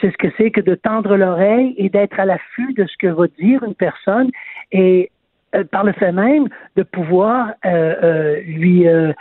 Sais 0.01 0.11
ce 0.11 0.17
que 0.17 0.27
c'est 0.37 0.51
que 0.51 0.61
de 0.61 0.75
tendre 0.75 1.15
l'oreille 1.15 1.73
et 1.77 1.89
d'être 1.89 2.19
à 2.19 2.25
l'affût 2.25 2.73
de 2.73 2.85
ce 2.85 2.95
que 2.97 3.07
va 3.07 3.27
dire 3.39 3.63
une 3.63 3.75
personne. 3.75 4.29
Et 4.71 5.11
euh, 5.55 5.63
par 5.63 5.83
le 5.83 5.93
fait 5.93 6.11
même, 6.11 6.49
de 6.75 6.83
pouvoir 6.83 7.53
euh, 7.65 7.95
euh, 8.03 8.41
lui, 8.41 8.87
euh, 8.87 9.13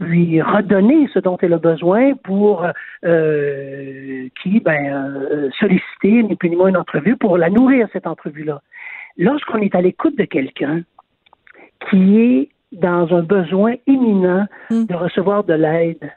lui 0.00 0.40
redonner 0.40 1.08
ce 1.12 1.18
dont 1.18 1.36
elle 1.42 1.52
a 1.52 1.58
besoin 1.58 2.14
pour 2.24 2.66
euh, 3.04 4.28
qui 4.42 4.60
ben, 4.60 4.92
euh, 4.92 5.50
solliciter 5.58 6.22
ni 6.22 6.36
plus 6.36 6.48
ni 6.50 6.56
moins 6.56 6.68
une 6.68 6.78
entrevue 6.78 7.16
pour 7.16 7.36
la 7.36 7.50
nourrir, 7.50 7.86
cette 7.92 8.06
entrevue-là. 8.06 8.62
Lorsqu'on 9.18 9.58
est 9.58 9.74
à 9.74 9.82
l'écoute 9.82 10.16
de 10.16 10.24
quelqu'un 10.24 10.82
qui 11.90 12.18
est 12.18 12.48
dans 12.72 13.14
un 13.14 13.22
besoin 13.22 13.74
imminent 13.86 14.46
de 14.70 14.94
recevoir 14.94 15.44
de 15.44 15.54
l'aide, 15.54 16.10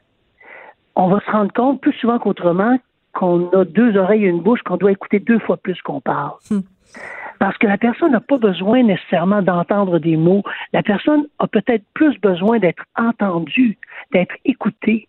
on 0.95 1.09
va 1.09 1.19
se 1.19 1.29
rendre 1.29 1.51
compte 1.53 1.81
plus 1.81 1.93
souvent 1.93 2.19
qu'autrement 2.19 2.77
qu'on 3.17 3.49
a 3.49 3.65
deux 3.65 3.97
oreilles 3.97 4.25
et 4.25 4.29
une 4.29 4.41
bouche, 4.41 4.61
qu'on 4.61 4.77
doit 4.77 4.91
écouter 4.91 5.19
deux 5.19 5.39
fois 5.39 5.57
plus 5.57 5.81
qu'on 5.81 5.99
parle. 5.99 6.33
Parce 7.39 7.57
que 7.57 7.65
la 7.65 7.77
personne 7.77 8.11
n'a 8.11 8.19
pas 8.19 8.37
besoin 8.37 8.83
nécessairement 8.83 9.41
d'entendre 9.41 9.97
des 9.97 10.17
mots. 10.17 10.43
La 10.71 10.83
personne 10.83 11.25
a 11.39 11.47
peut-être 11.47 11.83
plus 11.95 12.15
besoin 12.19 12.59
d'être 12.59 12.83
entendue, 12.95 13.77
d'être 14.13 14.35
écoutée. 14.45 15.07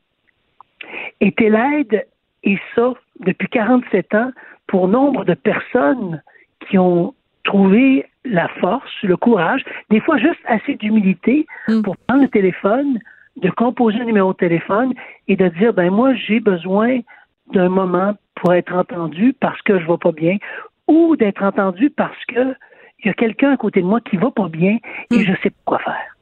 Et 1.20 1.32
Télède 1.32 2.06
est 2.44 2.61
ça 2.74 2.94
depuis 3.20 3.48
47 3.48 4.14
ans 4.14 4.30
pour 4.66 4.88
nombre 4.88 5.26
de 5.26 5.34
personnes 5.34 6.22
qui 6.68 6.78
ont 6.78 7.14
trouvé 7.44 8.06
la 8.24 8.48
force, 8.61 8.90
le 9.02 9.18
courage, 9.18 9.64
des 9.90 10.00
fois 10.00 10.16
juste 10.16 10.40
assez 10.46 10.76
d'humilité 10.76 11.46
pour 11.84 11.96
prendre 12.06 12.22
le 12.22 12.28
téléphone, 12.28 12.98
de 13.36 13.50
composer 13.50 14.00
un 14.00 14.04
numéro 14.04 14.32
de 14.32 14.38
téléphone 14.38 14.94
et 15.28 15.36
de 15.36 15.48
dire 15.48 15.72
ben 15.72 15.90
moi 15.90 16.14
j'ai 16.14 16.40
besoin 16.40 17.00
d'un 17.53 17.68
moment 17.68 18.14
pour 18.34 18.55
être 18.55 18.72
entendu 18.74 19.34
parce 19.40 19.61
que 19.62 19.78
je 19.78 19.86
vais 19.86 19.99
pas 19.99 20.12
bien 20.12 20.36
ou 20.86 21.16
d'être 21.16 21.42
entendu 21.42 21.90
parce 21.90 22.24
que 22.26 22.55
il 23.01 23.07
y 23.07 23.11
a 23.11 23.14
quelqu'un 23.14 23.53
à 23.53 23.57
côté 23.57 23.80
de 23.80 23.86
moi 23.86 24.01
qui 24.01 24.16
va 24.16 24.30
pas 24.30 24.49
bien 24.49 24.78
et 25.12 25.24
je 25.24 25.32
sais 25.42 25.51
pas 25.51 25.57
quoi 25.64 25.78
faire. 25.78 26.17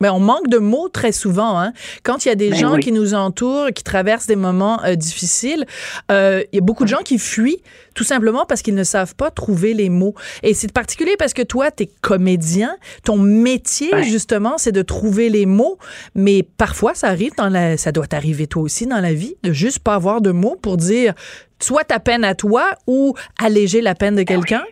Mais 0.00 0.08
on 0.08 0.20
manque 0.20 0.48
de 0.48 0.58
mots 0.58 0.88
très 0.88 1.12
souvent. 1.12 1.58
Hein? 1.58 1.72
Quand 2.02 2.24
il 2.24 2.28
y 2.28 2.30
a 2.30 2.34
des 2.34 2.50
Ben 2.50 2.58
gens 2.58 2.74
oui. 2.74 2.80
qui 2.80 2.92
nous 2.92 3.14
entourent, 3.14 3.68
qui 3.74 3.82
traversent 3.82 4.26
des 4.26 4.36
moments 4.36 4.82
euh, 4.84 4.94
difficiles, 4.94 5.66
euh, 6.10 6.42
il 6.52 6.56
y 6.56 6.58
a 6.58 6.62
beaucoup 6.62 6.84
de 6.84 6.88
gens 6.88 7.02
qui 7.04 7.18
fuient 7.18 7.62
tout 7.94 8.04
simplement 8.04 8.44
parce 8.46 8.62
qu'ils 8.62 8.74
ne 8.74 8.84
savent 8.84 9.14
pas 9.14 9.30
trouver 9.30 9.74
les 9.74 9.88
mots. 9.88 10.14
Et 10.42 10.54
c'est 10.54 10.70
particulier 10.72 11.16
parce 11.18 11.32
que 11.32 11.42
toi, 11.42 11.70
tu 11.70 11.84
es 11.84 11.90
comédien. 12.02 12.76
Ton 13.04 13.16
métier, 13.16 13.90
justement, 14.02 14.58
c'est 14.58 14.72
de 14.72 14.82
trouver 14.82 15.30
les 15.30 15.46
mots. 15.46 15.78
Mais 16.14 16.42
parfois, 16.42 16.94
ça 16.94 17.08
arrive 17.08 17.32
dans 17.36 17.48
la... 17.48 17.76
Ça 17.76 17.92
doit 17.92 18.06
t'arriver 18.06 18.46
toi 18.46 18.62
aussi 18.62 18.86
dans 18.86 19.00
la 19.00 19.14
vie 19.14 19.36
de 19.42 19.52
juste 19.52 19.78
pas 19.80 19.94
avoir 19.94 20.20
de 20.20 20.30
mots 20.30 20.56
pour 20.60 20.76
dire 20.76 21.14
soit 21.60 21.84
ta 21.84 22.00
peine 22.00 22.24
à 22.24 22.34
toi 22.34 22.66
ou 22.86 23.14
alléger 23.38 23.80
la 23.80 23.94
peine 23.94 24.14
de 24.14 24.22
quelqu'un. 24.22 24.62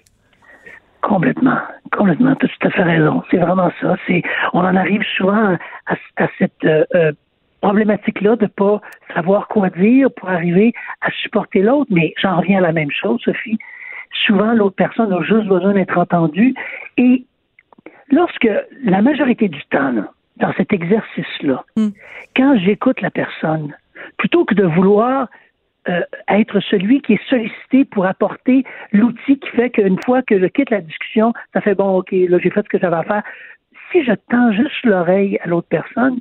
Complètement, 1.05 1.59
complètement, 1.92 2.34
tu 2.36 2.46
as 2.46 2.48
tout 2.48 2.66
à 2.66 2.70
fait 2.70 2.82
raison. 2.82 3.22
C'est 3.30 3.36
vraiment 3.36 3.70
ça. 3.78 3.94
C'est, 4.07 4.22
on 4.55 4.61
en 4.61 4.74
arrive 4.74 5.02
souvent 5.18 5.55
à, 5.86 5.94
à 6.16 6.28
cette 6.38 6.64
euh, 6.64 6.82
euh, 6.94 7.12
problématique-là 7.61 8.36
de 8.36 8.46
pas 8.46 8.80
savoir 9.14 9.46
quoi 9.48 9.68
dire 9.68 10.09
pour 10.16 10.30
arriver 10.30 10.72
à 11.02 11.11
supporter 11.11 11.61
l'autre. 11.61 11.90
Mais 11.90 12.14
j'en 12.22 12.38
reviens 12.38 12.59
à 12.59 12.62
la 12.62 12.72
même 12.72 12.90
chose, 12.90 13.20
Sophie. 13.22 13.59
Souvent, 14.26 14.55
l'autre 14.55 14.76
personne 14.76 15.12
a 15.12 15.20
juste 15.22 15.46
besoin 15.46 15.74
d'être 15.74 15.98
entendue. 15.98 16.55
Et 16.96 17.26
lorsque 18.11 18.48
la 18.82 19.02
majorité 19.02 19.48
du 19.48 19.62
temps, 19.66 19.92
là, 19.92 20.11
dans 20.38 20.55
cet 20.55 20.72
exercice-là, 20.72 21.64
quand 22.34 22.57
j'écoute 22.61 23.02
la 23.02 23.11
personne, 23.11 23.74
plutôt 24.16 24.46
que 24.46 24.55
de 24.55 24.64
vouloir 24.64 25.28
euh, 25.89 26.01
être 26.28 26.61
celui 26.61 27.03
qui 27.03 27.14
est 27.14 27.28
sollicité 27.28 27.85
pour 27.85 28.07
apporter 28.07 28.64
l'outil 28.93 29.39
qui 29.39 29.49
fait 29.51 29.70
qu'une 29.70 30.01
fois 30.03 30.22
que 30.22 30.41
je 30.41 30.47
quitte 30.47 30.70
la 30.70 30.80
discussion, 30.80 31.32
ça 31.53 31.61
fait 31.61 31.74
bon, 31.74 31.99
ok, 31.99 32.11
là 32.12 32.39
j'ai 32.39 32.51
fait 32.51 32.62
ce 32.62 32.68
que 32.68 32.78
j'avais 32.78 32.97
à 32.97 33.03
faire. 33.03 33.22
Si 33.93 34.03
je 34.03 34.12
tends 34.30 34.53
juste 34.53 34.85
l'oreille 34.85 35.39
à 35.43 35.49
l'autre 35.49 35.68
personne, 35.68 36.20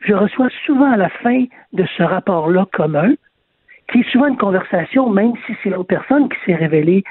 je 0.00 0.14
reçois 0.14 0.48
souvent 0.66 0.90
à 0.90 0.96
la 0.96 1.08
fin 1.08 1.44
de 1.72 1.84
ce 1.96 2.02
rapport-là 2.02 2.66
commun, 2.72 3.14
qui 3.92 4.00
est 4.00 4.10
souvent 4.10 4.26
une 4.26 4.36
conversation, 4.36 5.08
même 5.08 5.32
si 5.46 5.54
c'est 5.62 5.70
l'autre 5.70 5.88
personne 5.88 6.28
qui 6.28 6.36
s'est 6.46 6.54
révélée 6.54 7.04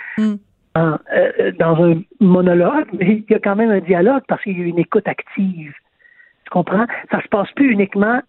en, 0.75 0.97
euh, 1.13 1.51
dans 1.59 1.83
un 1.83 2.01
monologue, 2.19 2.87
mais 2.93 3.23
il 3.27 3.31
y 3.31 3.35
a 3.35 3.39
quand 3.39 3.55
même 3.55 3.71
un 3.71 3.79
dialogue 3.79 4.23
parce 4.27 4.41
qu'il 4.43 4.59
y 4.59 4.63
a 4.63 4.65
une 4.65 4.79
écoute 4.79 5.07
active. 5.07 5.73
Tu 6.43 6.49
comprends? 6.51 6.85
Ça 7.11 7.21
se 7.21 7.27
passe 7.27 7.51
plus 7.53 7.71
uniquement 7.71 8.21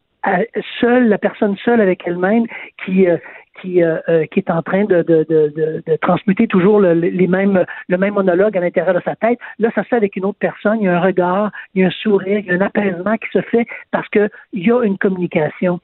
seule, 0.80 1.08
la 1.08 1.18
personne 1.18 1.56
seule 1.64 1.80
avec 1.80 2.02
elle-même 2.06 2.46
qui, 2.84 3.06
euh, 3.08 3.16
qui, 3.60 3.82
euh, 3.82 3.98
euh, 4.08 4.26
qui 4.26 4.40
est 4.40 4.50
en 4.50 4.62
train 4.62 4.84
de, 4.84 5.02
de, 5.02 5.24
de, 5.28 5.52
de, 5.54 5.82
de 5.86 5.96
transmuter 5.96 6.46
toujours 6.46 6.80
le, 6.80 6.92
les 6.92 7.26
mêmes, 7.26 7.64
le 7.88 7.98
même 7.98 8.14
monologue 8.14 8.56
à 8.56 8.60
l'intérieur 8.60 8.94
de 8.94 9.00
sa 9.04 9.16
tête. 9.16 9.38
Là, 9.58 9.70
ça 9.74 9.82
se 9.82 9.88
fait 9.88 9.96
avec 9.96 10.16
une 10.16 10.24
autre 10.24 10.38
personne. 10.38 10.78
Il 10.80 10.84
y 10.84 10.88
a 10.88 10.96
un 10.96 11.00
regard, 11.00 11.50
il 11.74 11.82
y 11.82 11.84
a 11.84 11.88
un 11.88 11.90
sourire, 11.90 12.38
il 12.38 12.46
y 12.46 12.50
a 12.50 12.54
un 12.54 12.60
apaisement 12.60 13.16
qui 13.16 13.28
se 13.32 13.42
fait 13.42 13.66
parce 13.90 14.08
qu'il 14.08 14.30
y 14.52 14.70
a 14.70 14.82
une 14.82 14.98
communication. 14.98 15.80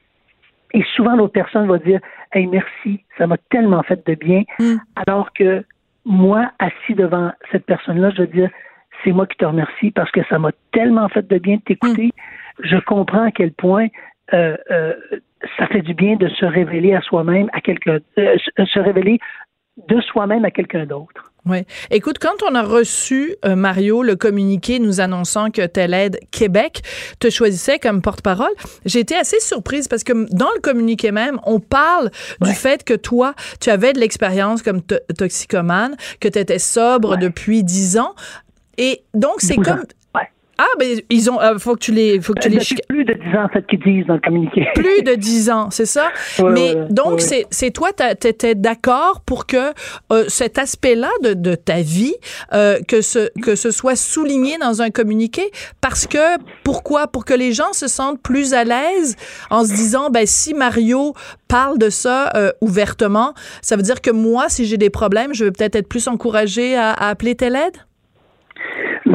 Et 0.72 0.82
souvent, 0.94 1.16
l'autre 1.16 1.32
personne 1.32 1.66
va 1.68 1.78
dire 1.78 2.00
Hey, 2.32 2.46
merci, 2.46 3.00
ça 3.18 3.26
m'a 3.26 3.36
tellement 3.50 3.82
fait 3.82 4.06
de 4.06 4.14
bien. 4.14 4.42
Alors 4.96 5.32
que 5.32 5.64
moi, 6.04 6.50
assis 6.58 6.94
devant 6.94 7.32
cette 7.52 7.66
personne-là, 7.66 8.10
je 8.10 8.22
veux 8.22 8.26
dire 8.26 8.50
C'est 9.04 9.12
moi 9.12 9.26
qui 9.26 9.36
te 9.36 9.44
remercie 9.44 9.90
parce 9.90 10.10
que 10.10 10.24
ça 10.28 10.38
m'a 10.38 10.50
tellement 10.72 11.08
fait 11.08 11.26
de 11.26 11.38
bien 11.38 11.56
de 11.56 11.62
t'écouter. 11.62 12.10
Je 12.60 12.76
comprends 12.78 13.24
à 13.24 13.30
quel 13.30 13.52
point 13.52 13.88
euh, 14.34 14.56
euh, 14.70 14.92
ça 15.58 15.66
fait 15.68 15.82
du 15.82 15.94
bien 15.94 16.16
de 16.16 16.28
se 16.28 16.44
révéler 16.44 16.94
à 16.94 17.00
soi-même, 17.02 17.48
à 17.52 17.60
quelqu'un, 17.60 17.98
euh, 18.18 18.36
se 18.58 18.78
révéler 18.78 19.18
de 19.88 20.00
soi-même 20.00 20.44
à 20.44 20.50
quelqu'un 20.50 20.86
d'autre. 20.86 21.32
Oui. 21.44 21.58
Écoute, 21.90 22.18
quand 22.18 22.42
on 22.50 22.54
a 22.56 22.62
reçu, 22.62 23.36
euh, 23.44 23.54
Mario, 23.54 24.02
le 24.02 24.16
communiqué 24.16 24.78
nous 24.80 25.00
annonçant 25.00 25.50
que 25.50 25.64
Telle 25.66 25.94
aide 25.94 26.18
Québec 26.32 26.80
te 27.20 27.30
choisissait 27.30 27.78
comme 27.78 28.02
porte-parole, 28.02 28.50
j'ai 28.84 29.00
été 29.00 29.14
assez 29.14 29.38
surprise 29.38 29.86
parce 29.86 30.02
que 30.02 30.12
dans 30.34 30.48
le 30.56 30.60
communiqué 30.60 31.12
même, 31.12 31.38
on 31.44 31.60
parle 31.60 32.10
du 32.40 32.52
fait 32.52 32.82
que 32.82 32.94
toi, 32.94 33.34
tu 33.60 33.70
avais 33.70 33.92
de 33.92 34.00
l'expérience 34.00 34.62
comme 34.62 34.82
to- 34.82 34.96
toxicomane, 35.16 35.94
que 36.20 36.26
tu 36.28 36.38
étais 36.38 36.58
sobre 36.58 37.16
depuis 37.18 37.62
10 37.62 37.98
ans. 37.98 38.14
Et 38.78 39.02
donc, 39.14 39.34
c'est 39.38 39.54
12 39.56 39.68
ans. 39.68 39.76
comme. 39.76 39.84
Ah, 40.58 40.64
ben, 40.78 41.00
ils 41.10 41.30
ont. 41.30 41.40
euh, 41.40 41.58
faut 41.58 41.74
que 41.74 41.80
tu 41.80 41.92
les. 41.92 42.20
Faut 42.20 42.32
que 42.32 42.40
tu 42.40 42.48
les 42.48 42.58
plus 42.88 43.04
de 43.04 43.12
10 43.12 43.36
ans, 43.36 43.44
en 43.44 43.48
fait, 43.48 43.66
qu'ils 43.66 43.80
disent 43.80 44.06
dans 44.06 44.14
le 44.14 44.20
communiqué. 44.20 44.66
plus 44.74 45.02
de 45.02 45.14
10 45.14 45.50
ans, 45.50 45.68
c'est 45.70 45.86
ça? 45.86 46.08
Ouais, 46.38 46.50
Mais 46.50 46.74
ouais, 46.74 46.86
donc, 46.90 47.14
ouais. 47.14 47.20
c'est 47.20 47.46
c'est 47.50 47.70
toi, 47.70 47.90
tu 47.92 48.26
étais 48.26 48.54
d'accord 48.54 49.20
pour 49.20 49.46
que 49.46 49.72
euh, 50.12 50.24
cet 50.28 50.58
aspect-là 50.58 51.10
de, 51.22 51.34
de 51.34 51.54
ta 51.54 51.82
vie, 51.82 52.14
euh, 52.52 52.78
que, 52.88 53.02
ce, 53.02 53.28
que 53.40 53.54
ce 53.54 53.70
soit 53.70 53.96
souligné 53.96 54.56
dans 54.58 54.80
un 54.82 54.90
communiqué, 54.90 55.42
parce 55.80 56.06
que, 56.06 56.38
pourquoi? 56.64 57.06
Pour 57.06 57.24
que 57.24 57.34
les 57.34 57.52
gens 57.52 57.72
se 57.72 57.86
sentent 57.88 58.22
plus 58.22 58.54
à 58.54 58.64
l'aise 58.64 59.16
en 59.50 59.64
se 59.64 59.74
disant, 59.74 60.10
ben, 60.10 60.26
si 60.26 60.54
Mario 60.54 61.14
parle 61.48 61.78
de 61.78 61.90
ça 61.90 62.32
euh, 62.34 62.50
ouvertement, 62.60 63.34
ça 63.62 63.76
veut 63.76 63.82
dire 63.82 64.00
que 64.00 64.10
moi, 64.10 64.46
si 64.48 64.64
j'ai 64.64 64.78
des 64.78 64.90
problèmes, 64.90 65.34
je 65.34 65.44
vais 65.44 65.50
peut-être 65.52 65.76
être 65.76 65.88
plus 65.88 66.08
encouragée 66.08 66.76
à, 66.76 66.92
à 66.92 67.08
appeler 67.10 67.34
telle 67.34 67.56
aide? 67.56 67.76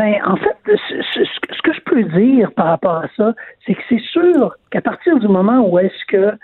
Ben, 0.02 0.16
en 0.26 0.36
fait, 0.36 0.58
ce, 0.66 1.62
que 1.62 1.74
je 1.74 1.82
peux 1.82 2.04
dire 2.20 2.52
par 2.54 2.70
rapport 2.70 2.96
à 2.96 3.08
ça, 3.16 3.36
c'est 3.64 3.76
que 3.76 3.82
c'est 3.88 4.02
sûr 4.02 4.56
qu'à 4.72 4.82
partir 4.82 5.20
du 5.20 5.28
moment 5.28 5.60
où 5.60 5.78
est-ce 5.78 6.06
que 6.08 6.36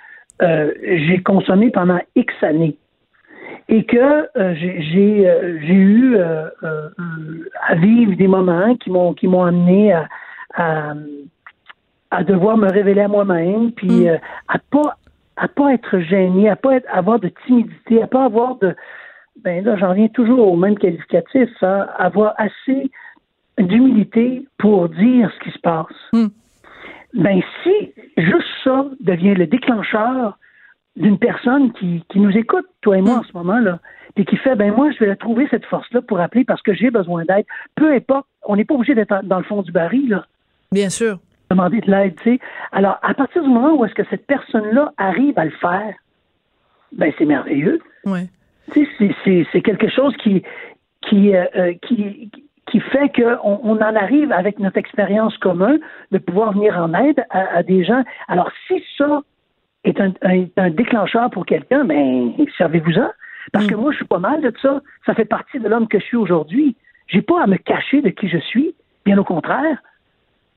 euh, 0.44 0.72
j'ai 0.84 1.24
consommé 1.24 1.72
pendant 1.72 1.98
X 2.16 2.32
années 2.44 2.78
et 3.68 3.84
que 3.84 3.98
euh, 4.38 4.54
j'ai 4.54 5.28
euh, 5.28 5.58
j'ai 5.66 5.74
eu 5.74 6.18
à 6.20 7.74
vivre 7.78 8.16
des 8.16 8.28
moments 8.28 8.76
qui 8.76 8.92
m'ont 8.92 9.16
qui 9.16 9.28
m'ont 9.28 9.44
amené 9.44 9.92
à, 9.92 10.08
à, 10.54 10.94
à 12.12 12.24
devoir 12.24 12.58
me 12.58 12.72
révéler 12.72 13.02
à 13.02 13.08
moi-même, 13.08 13.72
puis 13.72 14.08
euh, 14.08 14.18
à 14.50 14.60
pas 14.70 14.98
à 15.36 15.48
pas 15.48 15.74
être 15.74 15.98
gêné, 15.98 16.48
à 16.48 16.56
pas 16.56 16.76
être, 16.76 16.88
avoir 16.92 17.20
de 17.20 17.32
timidité, 17.48 18.04
à 18.04 18.08
pas 18.08 18.26
avoir 18.26 18.58
de 18.58 18.76
ben 19.44 19.66
là 19.66 19.78
j'en 19.78 19.90
reviens 19.90 20.10
toujours 20.10 20.54
au 20.54 20.58
même 20.58 20.78
qualificatif, 20.78 21.50
hein, 21.64 21.88
avoir 21.98 22.36
assez 22.38 22.92
d'humilité 23.58 24.46
pour 24.58 24.90
dire 24.90 25.32
ce 25.34 25.44
qui 25.44 25.52
se 25.52 25.60
passe. 25.60 26.28
Ben 27.14 27.42
si 27.64 27.94
juste 28.18 28.48
ça 28.64 28.86
devient 29.00 29.34
le 29.34 29.48
déclencheur 29.48 30.38
d'une 30.96 31.18
personne 31.18 31.72
qui, 31.74 32.04
qui 32.10 32.20
nous 32.20 32.36
écoute, 32.36 32.66
toi 32.82 32.98
et 32.98 33.02
moi 33.02 33.20
en 33.20 33.24
ce 33.24 33.34
moment-là, 33.34 33.80
et 34.16 34.26
qui 34.26 34.36
fait 34.38 34.56
ben 34.56 34.74
moi 34.74 34.90
je 34.92 35.04
vais 35.06 35.16
trouver 35.16 35.48
cette 35.50 35.66
force-là 35.66 36.02
pour 36.02 36.20
appeler 36.20 36.44
parce 36.44 36.62
que 36.62 36.74
j'ai 36.74 36.92
besoin 36.92 37.24
d'aide. 37.26 37.46
Peu 37.76 37.92
importe, 37.94 38.28
on 38.46 38.56
n'est 38.56 38.66
pas 38.66 38.76
obligé 38.76 38.94
d'être 38.96 39.24
dans 39.24 39.38
le 39.38 39.44
fond 39.44 39.62
du 39.62 39.72
baril, 39.72 40.10
là. 40.10 40.26
Bien 40.72 40.90
sûr. 40.90 41.20
Demander 41.50 41.80
de 41.82 41.90
l'aide, 41.90 42.16
tu 42.22 42.32
sais. 42.34 42.40
Alors, 42.74 43.00
à 43.04 43.14
partir 43.14 43.42
du 43.42 43.48
moment 43.50 43.74
où 43.76 43.86
est-ce 43.86 43.94
que 43.96 44.04
cette 44.10 44.26
personne-là 44.28 44.92
arrive 44.98 45.38
à 45.40 45.46
le 45.46 45.52
faire, 45.52 45.94
ben 46.92 47.12
c'est 47.18 47.26
merveilleux. 47.26 47.80
Ouais. 48.06 48.28
Tu 48.74 48.86
sais, 48.98 49.46
c'est- 49.54 49.62
quelque 49.62 49.90
chose 49.90 50.16
qui 50.18 50.44
qui 51.04 51.34
euh, 51.36 51.46
euh, 51.56 51.74
qui 51.84 52.30
qui 52.72 52.80
fait 52.80 53.10
qu'on 53.16 53.60
on 53.64 53.76
en 53.78 53.96
arrive 53.96 54.32
avec 54.32 54.60
notre 54.60 54.78
expérience 54.78 55.38
commune 55.38 55.80
de 56.12 56.18
pouvoir 56.18 56.54
venir 56.54 56.78
en 56.78 56.94
aide 56.94 57.24
à, 57.30 57.58
à 57.58 57.64
des 57.64 57.84
gens. 57.84 58.04
Alors, 58.28 58.50
si 58.68 58.84
ça 58.98 59.22
est 59.84 60.00
un, 60.02 60.12
un- 60.24 60.46
un 60.58 60.70
déclencheur 60.70 61.30
pour 61.30 61.46
quelqu'un, 61.46 61.86
ben 61.86 62.34
servez-vous-en. 62.58 63.10
Parce 63.54 63.66
que 63.68 63.76
moi, 63.76 63.92
je 63.92 63.98
suis 63.98 64.06
pas 64.06 64.20
mal 64.20 64.42
de 64.42 64.54
ça. 64.62 64.82
Ça 65.06 65.14
fait 65.14 65.24
partie 65.24 65.60
de 65.60 65.68
l'homme 65.70 65.88
que 65.88 66.00
je 66.00 66.04
suis 66.04 66.18
aujourd'hui. 66.18 66.76
J'ai 67.08 67.22
pas 67.22 67.42
à 67.44 67.48
me 67.48 67.56
cacher 67.56 68.02
de 68.02 68.10
qui 68.10 68.28
je 68.28 68.38
suis. 68.40 68.76
Bien 69.06 69.18
au 69.18 69.24
contraire. 69.24 69.78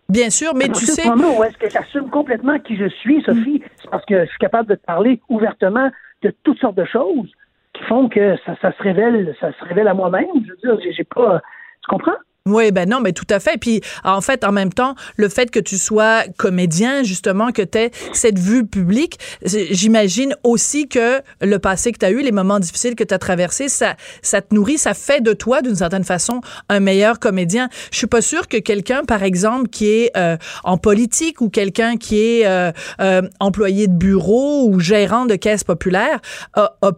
Bien 0.09 0.29
sûr, 0.31 0.53
mais 0.57 0.69
tu 0.69 0.85
sais. 0.87 1.09
moment 1.09 1.39
où 1.39 1.45
est-ce 1.45 1.57
que 1.57 1.71
j'assume 1.71 2.11
complètement 2.11 2.59
qui 2.59 2.77
je 2.77 2.89
suis, 2.89 3.23
Sophie, 3.23 3.63
c'est 3.81 3.89
parce 3.89 4.05
que 4.07 4.25
je 4.25 4.29
suis 4.31 4.39
capable 4.39 4.69
de 4.69 4.75
te 4.75 4.85
parler 4.85 5.21
ouvertement 5.29 5.89
de 6.23 6.35
toutes 6.43 6.59
sortes 6.59 6.75
de 6.75 6.85
choses 6.85 7.31
qui 7.75 7.85
font 7.85 8.09
que 8.09 8.37
ça, 8.45 8.57
ça 8.61 8.73
se 8.73 8.83
révèle, 8.83 9.37
ça 9.41 9.53
se 9.53 9.65
révèle 9.65 9.87
à 9.87 9.95
moi-même. 9.95 10.27
Je 10.45 10.69
veux 10.69 10.77
dire, 10.79 10.93
j'ai 10.97 11.05
pas, 11.05 11.41
tu 11.83 11.89
comprends? 11.89 12.13
Oui, 12.47 12.73
ben 12.73 12.89
non, 12.89 13.01
mais 13.01 13.13
tout 13.13 13.27
à 13.29 13.39
fait. 13.39 13.59
Puis 13.61 13.83
en 14.03 14.23
fait, 14.23 14.45
en 14.45 14.51
même 14.51 14.73
temps, 14.73 14.95
le 15.17 15.29
fait 15.29 15.51
que 15.51 15.61
tu 15.61 15.77
sois 15.77 16.23
comédien, 16.39 17.03
justement, 17.03 17.53
que 17.53 17.61
tu 17.61 17.91
cette 18.15 18.39
vue 18.39 18.67
publique, 18.67 19.19
j'imagine 19.45 20.35
aussi 20.43 20.89
que 20.89 21.21
le 21.43 21.59
passé 21.59 21.93
que 21.93 21.99
tu 21.99 22.07
as 22.07 22.11
eu, 22.11 22.23
les 22.23 22.33
moments 22.33 22.59
difficiles 22.59 22.95
que 22.97 23.05
tu 23.05 23.13
as 23.13 23.19
traversés, 23.19 23.69
ça, 23.69 23.95
ça 24.23 24.41
te 24.41 24.55
nourrit, 24.55 24.79
ça 24.79 24.95
fait 24.95 25.21
de 25.21 25.35
toi, 25.35 25.61
d'une 25.61 25.77
certaine 25.77 26.03
façon, 26.03 26.41
un 26.71 26.81
meilleur 26.81 27.19
comédien. 27.21 27.69
Je 27.93 27.99
suis 27.99 28.07
pas 28.07 28.23
sûre 28.23 28.49
que 28.49 28.57
quelqu'un, 28.57 29.05
par 29.05 29.23
exemple, 29.23 29.69
qui 29.69 29.89
est 29.89 30.17
euh, 30.17 30.39
en 30.65 30.79
politique 30.79 31.43
ou 31.43 31.51
quelqu'un 31.51 31.99
qui 31.99 32.21
est 32.21 32.47
euh, 32.47 32.73
euh, 33.03 33.21
employé 33.39 33.87
de 33.87 33.93
bureau 33.93 34.67
ou 34.67 34.81
gérant 34.81 35.27
de 35.27 35.37
caisse 35.37 35.63
populaire 35.63 36.21
a- 36.55 36.75
a 36.81 36.93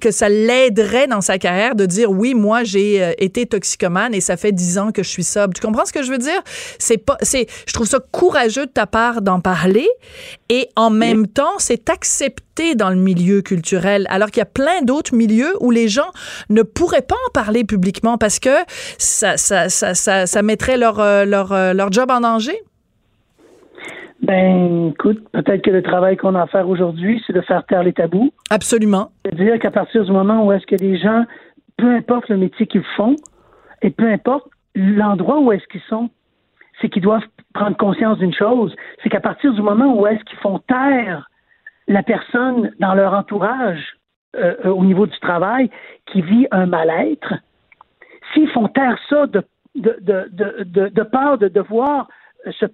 que 0.00 0.10
ça 0.10 0.28
l'aiderait 0.28 1.06
dans 1.06 1.20
sa 1.20 1.38
carrière 1.38 1.74
de 1.74 1.86
dire 1.86 2.10
oui 2.10 2.34
moi 2.34 2.64
j'ai 2.64 3.02
euh, 3.02 3.12
été 3.18 3.46
toxicomane 3.46 4.14
et 4.14 4.20
ça 4.20 4.36
fait 4.36 4.52
dix 4.52 4.78
ans 4.78 4.92
que 4.92 5.02
je 5.02 5.08
suis 5.08 5.24
sobre. 5.24 5.54
Tu 5.54 5.60
comprends 5.60 5.84
ce 5.84 5.92
que 5.92 6.02
je 6.02 6.10
veux 6.10 6.18
dire? 6.18 6.42
C'est 6.78 6.98
pas 6.98 7.16
c'est 7.22 7.46
je 7.66 7.72
trouve 7.72 7.86
ça 7.86 8.00
courageux 8.12 8.66
de 8.66 8.70
ta 8.70 8.86
part 8.86 9.22
d'en 9.22 9.40
parler 9.40 9.88
et 10.48 10.68
en 10.76 10.90
même 10.90 11.26
temps 11.26 11.58
c'est 11.58 11.88
accepté 11.90 12.74
dans 12.74 12.90
le 12.90 12.96
milieu 12.96 13.42
culturel 13.42 14.06
alors 14.10 14.30
qu'il 14.30 14.40
y 14.40 14.42
a 14.42 14.46
plein 14.46 14.82
d'autres 14.82 15.14
milieux 15.14 15.54
où 15.60 15.70
les 15.70 15.88
gens 15.88 16.10
ne 16.48 16.62
pourraient 16.62 17.02
pas 17.02 17.16
en 17.28 17.30
parler 17.32 17.64
publiquement 17.64 18.18
parce 18.18 18.38
que 18.38 18.56
ça 18.98 19.36
ça 19.36 19.68
ça 19.68 19.94
ça, 19.94 20.26
ça 20.26 20.42
mettrait 20.42 20.76
leur 20.76 21.00
euh, 21.00 21.24
leur 21.24 21.52
euh, 21.52 21.72
leur 21.72 21.92
job 21.92 22.10
en 22.10 22.20
danger 22.20 22.58
Ben, 24.22 24.88
écoute, 24.90 25.28
peut-être 25.32 25.62
que 25.62 25.70
le 25.70 25.82
travail 25.82 26.16
qu'on 26.16 26.34
a 26.34 26.42
à 26.42 26.46
faire 26.46 26.68
aujourd'hui, 26.68 27.22
c'est 27.26 27.32
de 27.32 27.42
faire 27.42 27.64
taire 27.66 27.82
les 27.82 27.92
tabous. 27.92 28.32
Absolument. 28.50 29.10
C'est-à-dire 29.24 29.58
qu'à 29.58 29.70
partir 29.70 30.04
du 30.04 30.12
moment 30.12 30.44
où 30.46 30.52
est-ce 30.52 30.66
que 30.66 30.76
les 30.76 30.98
gens, 30.98 31.24
peu 31.76 31.94
importe 31.94 32.28
le 32.28 32.36
métier 32.36 32.66
qu'ils 32.66 32.84
font, 32.96 33.16
et 33.82 33.90
peu 33.90 34.10
importe 34.10 34.48
l'endroit 34.74 35.40
où 35.40 35.52
est-ce 35.52 35.66
qu'ils 35.66 35.82
sont, 35.88 36.10
c'est 36.80 36.88
qu'ils 36.88 37.02
doivent 37.02 37.26
prendre 37.54 37.76
conscience 37.76 38.18
d'une 38.18 38.34
chose, 38.34 38.74
c'est 39.02 39.08
qu'à 39.08 39.20
partir 39.20 39.52
du 39.52 39.62
moment 39.62 39.98
où 39.98 40.06
est-ce 40.06 40.22
qu'ils 40.24 40.38
font 40.38 40.58
taire 40.60 41.28
la 41.88 42.02
personne 42.02 42.72
dans 42.80 42.94
leur 42.94 43.14
entourage 43.14 43.96
euh, 44.36 44.54
euh, 44.64 44.70
au 44.70 44.84
niveau 44.84 45.06
du 45.06 45.18
travail 45.20 45.70
qui 46.06 46.20
vit 46.20 46.46
un 46.50 46.66
mal-être, 46.66 47.34
s'ils 48.32 48.48
font 48.50 48.68
taire 48.68 48.98
ça 49.08 49.26
de, 49.26 49.42
de, 49.74 49.96
de, 50.00 50.28
de, 50.32 50.64
de, 50.64 50.88
de 50.88 51.02
peur 51.02 51.38
de 51.38 51.48
devoir 51.48 52.08
se, 52.50 52.66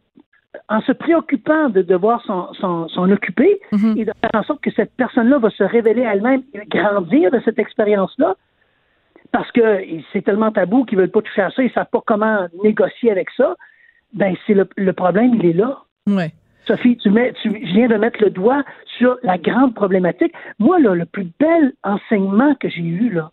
en 0.68 0.80
se 0.82 0.92
préoccupant 0.92 1.68
de 1.70 1.82
devoir 1.82 2.22
s'en, 2.24 3.10
occuper 3.10 3.60
et 3.72 4.04
de 4.04 4.12
faire 4.20 4.30
en 4.34 4.42
sorte 4.42 4.60
que 4.60 4.70
cette 4.70 4.92
personne-là 4.96 5.38
va 5.38 5.50
se 5.50 5.64
révéler 5.64 6.02
elle-même 6.02 6.42
et 6.54 6.66
grandir 6.66 7.30
de 7.30 7.40
cette 7.44 7.58
expérience-là, 7.58 8.36
parce 9.32 9.50
que 9.52 9.80
c'est 10.12 10.22
tellement 10.22 10.52
tabou 10.52 10.84
qu'ils 10.84 10.98
veulent 10.98 11.10
pas 11.10 11.22
toucher 11.22 11.42
à 11.42 11.50
ça, 11.50 11.62
ils 11.62 11.72
savent 11.72 11.90
pas 11.90 12.02
comment 12.06 12.46
négocier 12.62 13.10
avec 13.10 13.28
ça, 13.36 13.56
ben 14.12 14.34
c'est 14.46 14.54
le, 14.54 14.68
le 14.76 14.92
problème, 14.92 15.34
il 15.34 15.46
est 15.46 15.54
là. 15.54 15.78
Ouais. 16.06 16.32
Sophie, 16.66 16.96
tu, 16.98 17.10
mets, 17.10 17.32
tu 17.42 17.50
je 17.50 17.72
viens 17.72 17.88
de 17.88 17.96
mettre 17.96 18.22
le 18.22 18.30
doigt 18.30 18.62
sur 18.98 19.18
la 19.22 19.38
grande 19.38 19.74
problématique. 19.74 20.32
Moi, 20.58 20.78
là, 20.78 20.94
le 20.94 21.06
plus 21.06 21.26
bel 21.40 21.72
enseignement 21.82 22.54
que 22.56 22.68
j'ai 22.68 22.82
eu, 22.82 23.10
là, 23.10 23.30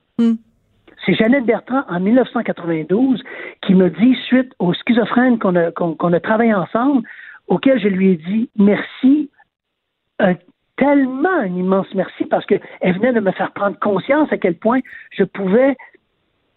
c'est 1.05 1.13
Jeannette 1.15 1.45
Bertrand 1.45 1.83
en 1.89 1.99
1992 1.99 3.23
qui 3.61 3.73
me 3.75 3.89
dit, 3.89 4.15
suite 4.27 4.53
aux 4.59 4.73
schizophrènes 4.73 5.39
qu'on 5.39 5.55
a, 5.55 5.71
qu'on, 5.71 5.95
qu'on 5.95 6.13
a 6.13 6.19
travaillé 6.19 6.53
ensemble, 6.53 7.07
auquel 7.47 7.79
je 7.79 7.87
lui 7.87 8.11
ai 8.11 8.15
dit 8.17 8.49
merci, 8.57 9.29
un- 10.19 10.35
tellement 10.77 11.29
un 11.39 11.47
immense 11.47 11.87
merci, 11.93 12.25
parce 12.25 12.45
qu'elle 12.45 12.61
venait 12.81 13.13
de 13.13 13.19
me 13.19 13.31
faire 13.31 13.51
prendre 13.51 13.77
conscience 13.79 14.31
à 14.31 14.37
quel 14.37 14.55
point 14.55 14.79
je 15.11 15.23
pouvais 15.23 15.75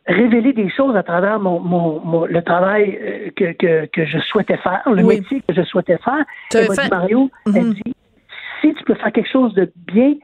révéler 0.06 0.52
des 0.52 0.68
choses 0.70 0.96
à 0.96 1.02
travers 1.02 1.38
mon, 1.38 1.60
mon, 1.60 2.00
mon- 2.00 2.24
le 2.26 2.42
travail 2.42 2.98
euh, 3.00 3.30
que, 3.36 3.52
que, 3.52 3.86
que 3.86 4.04
je 4.04 4.18
souhaitais 4.18 4.56
faire, 4.56 4.82
le 4.86 5.02
Oui. 5.04 5.16
métier 5.20 5.40
que 5.46 5.54
je 5.54 5.62
souhaitais 5.62 5.98
faire. 5.98 6.24
Tu 6.50 6.56
Elle 6.58 6.68
m'a 6.68 6.74
fait- 6.74 6.82
dit, 6.82 6.90
Mario, 6.90 7.30
elle 7.46 7.66
Mhm. 7.66 7.74
dit, 7.74 7.94
si 8.60 8.74
tu 8.74 8.84
peux 8.84 8.94
faire 8.94 9.12
quelque 9.12 9.30
chose 9.30 9.54
de 9.54 9.72
bien, 9.92 10.14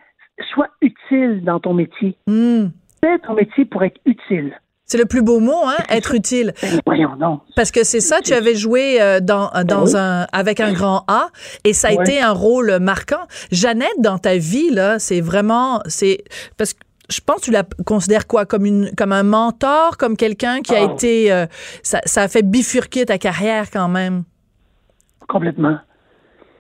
sois 0.53 0.69
utile 0.81 1.43
dans 1.45 1.61
ton 1.61 1.75
métier. 1.75 2.17
Hmm. 2.27 2.67
Fais 3.03 3.19
ton 3.21 3.35
métier 3.35 3.65
pour 3.65 3.83
être 3.85 4.01
utile. 4.05 4.59
C'est 4.85 4.97
le 4.99 5.05
plus 5.05 5.21
beau 5.23 5.39
mot, 5.39 5.67
hein, 5.67 5.77
être 5.91 6.15
utile. 6.15 6.55
Voyons 6.87 7.15
non. 7.17 7.41
Parce 7.57 7.71
que 7.71 7.85
c'est 7.85 8.01
ça, 8.01 8.21
tu 8.23 8.33
avais 8.33 8.55
joué 8.55 9.01
euh, 9.03 9.21
dans, 9.21 9.51
dans 9.67 9.85
Oui. 9.85 9.93
un 9.97 10.27
avec 10.33 10.61
un 10.61 10.73
grand 10.73 11.05
A 11.09 11.29
et 11.65 11.75
ça 11.75 11.89
a 11.89 11.93
été 11.93 12.21
un 12.23 12.33
rôle 12.33 12.79
marquant. 12.81 13.27
Jeannette, 13.53 13.99
dans 13.99 14.17
ta 14.19 14.37
vie, 14.39 14.71
là, 14.71 14.99
c'est 14.99 15.21
vraiment, 15.21 15.81
c'est 15.87 16.25
parce 16.57 16.73
que 16.73 16.81
je 17.11 17.21
pense 17.21 17.37
que 17.41 17.45
tu 17.47 17.51
la 17.51 17.65
considères 17.87 18.27
quoi 18.27 18.47
comme 18.47 18.65
une 18.67 18.91
comme 18.97 19.13
un 19.13 19.23
mentor, 19.23 19.97
comme 19.99 20.17
quelqu'un 20.17 20.61
qui 20.63 20.75
a 20.75 20.81
Ah. 20.89 20.93
été, 20.93 21.31
euh, 21.33 21.45
ça, 21.83 22.01
ça 22.07 22.23
a 22.23 22.29
fait 22.29 22.43
bifurquer 22.43 23.05
ta 23.07 23.19
carrière 23.19 23.71
quand 23.71 23.89
même? 23.89 24.25
Complètement. 25.29 25.79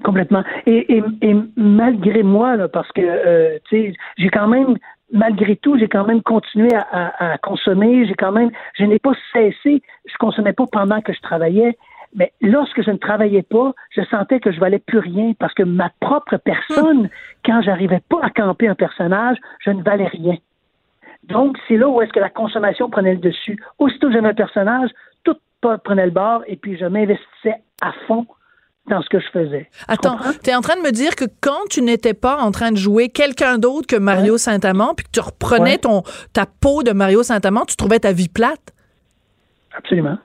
Complètement. 0.04 0.44
Et, 0.66 0.96
et, 0.98 1.02
et 1.22 1.34
malgré 1.56 2.22
moi, 2.22 2.56
là, 2.56 2.68
parce 2.68 2.90
que, 2.92 3.00
euh, 3.00 3.58
tu 3.68 3.86
sais, 3.90 3.94
j'ai 4.16 4.28
quand 4.28 4.46
même, 4.48 4.76
malgré 5.12 5.56
tout, 5.56 5.78
j'ai 5.78 5.88
quand 5.88 6.04
même 6.04 6.22
continué 6.22 6.70
à, 6.74 7.38
consommer. 7.42 8.06
J'ai 8.06 8.14
quand 8.14 8.32
même, 8.32 8.50
je 8.74 8.84
n'ai 8.84 8.98
pas 8.98 9.12
cessé. 9.32 9.82
Je 10.06 10.16
consommais 10.18 10.52
pas 10.52 10.64
pendant 10.70 11.00
que 11.00 11.12
je 11.12 11.20
travaillais. 11.20 11.76
Mais 12.14 12.32
lorsque 12.40 12.82
je 12.82 12.90
ne 12.90 12.96
travaillais 12.96 13.42
pas, 13.42 13.72
je 13.90 14.02
sentais 14.02 14.40
que 14.40 14.50
je 14.50 14.58
valais 14.60 14.78
plus 14.78 14.98
rien 14.98 15.32
parce 15.38 15.52
que 15.52 15.62
ma 15.62 15.90
propre 16.00 16.38
personne, 16.38 17.10
quand 17.44 17.60
j'arrivais 17.60 18.02
pas 18.08 18.20
à 18.22 18.30
camper 18.30 18.68
un 18.68 18.74
personnage, 18.74 19.36
je 19.60 19.70
ne 19.70 19.82
valais 19.82 20.06
rien. 20.06 20.36
Donc, 21.24 21.58
c'est 21.68 21.76
là 21.76 21.88
où 21.88 22.00
est-ce 22.00 22.12
que 22.12 22.20
la 22.20 22.30
consommation 22.30 22.88
prenait 22.88 23.12
le 23.12 23.20
dessus. 23.20 23.58
Aussitôt 23.78 24.06
que 24.08 24.14
j'avais 24.14 24.28
un 24.28 24.34
personnage, 24.34 24.90
tout 25.24 25.36
prenait 25.84 26.06
le 26.06 26.12
bord 26.12 26.42
et 26.46 26.56
puis 26.56 26.78
je 26.78 26.86
m'investissais 26.86 27.56
à 27.82 27.92
fond 28.06 28.26
dans 28.88 29.02
ce 29.02 29.08
que 29.08 29.20
je 29.20 29.26
faisais. 29.32 29.68
Attends, 29.86 30.16
tu 30.42 30.50
es 30.50 30.54
en 30.54 30.60
train 30.60 30.76
de 30.76 30.82
me 30.82 30.90
dire 30.92 31.14
que 31.16 31.24
quand 31.40 31.66
tu 31.70 31.82
n'étais 31.82 32.14
pas 32.14 32.38
en 32.38 32.50
train 32.50 32.72
de 32.72 32.76
jouer 32.76 33.08
quelqu'un 33.08 33.58
d'autre 33.58 33.86
que 33.86 33.96
Mario 33.96 34.38
Saint-Amand, 34.38 34.94
puis 34.94 35.04
que 35.06 35.10
tu 35.12 35.20
reprenais 35.20 35.72
Ouais. 35.72 35.78
ton 35.78 36.02
ta 36.32 36.46
peau 36.46 36.82
de 36.82 36.92
Mario 36.92 37.22
Saint-Amand, 37.22 37.64
tu 37.66 37.76
trouvais 37.76 37.98
ta 38.00 38.12
vie 38.12 38.28
plate, 38.28 38.72
Absolument. 39.76 40.18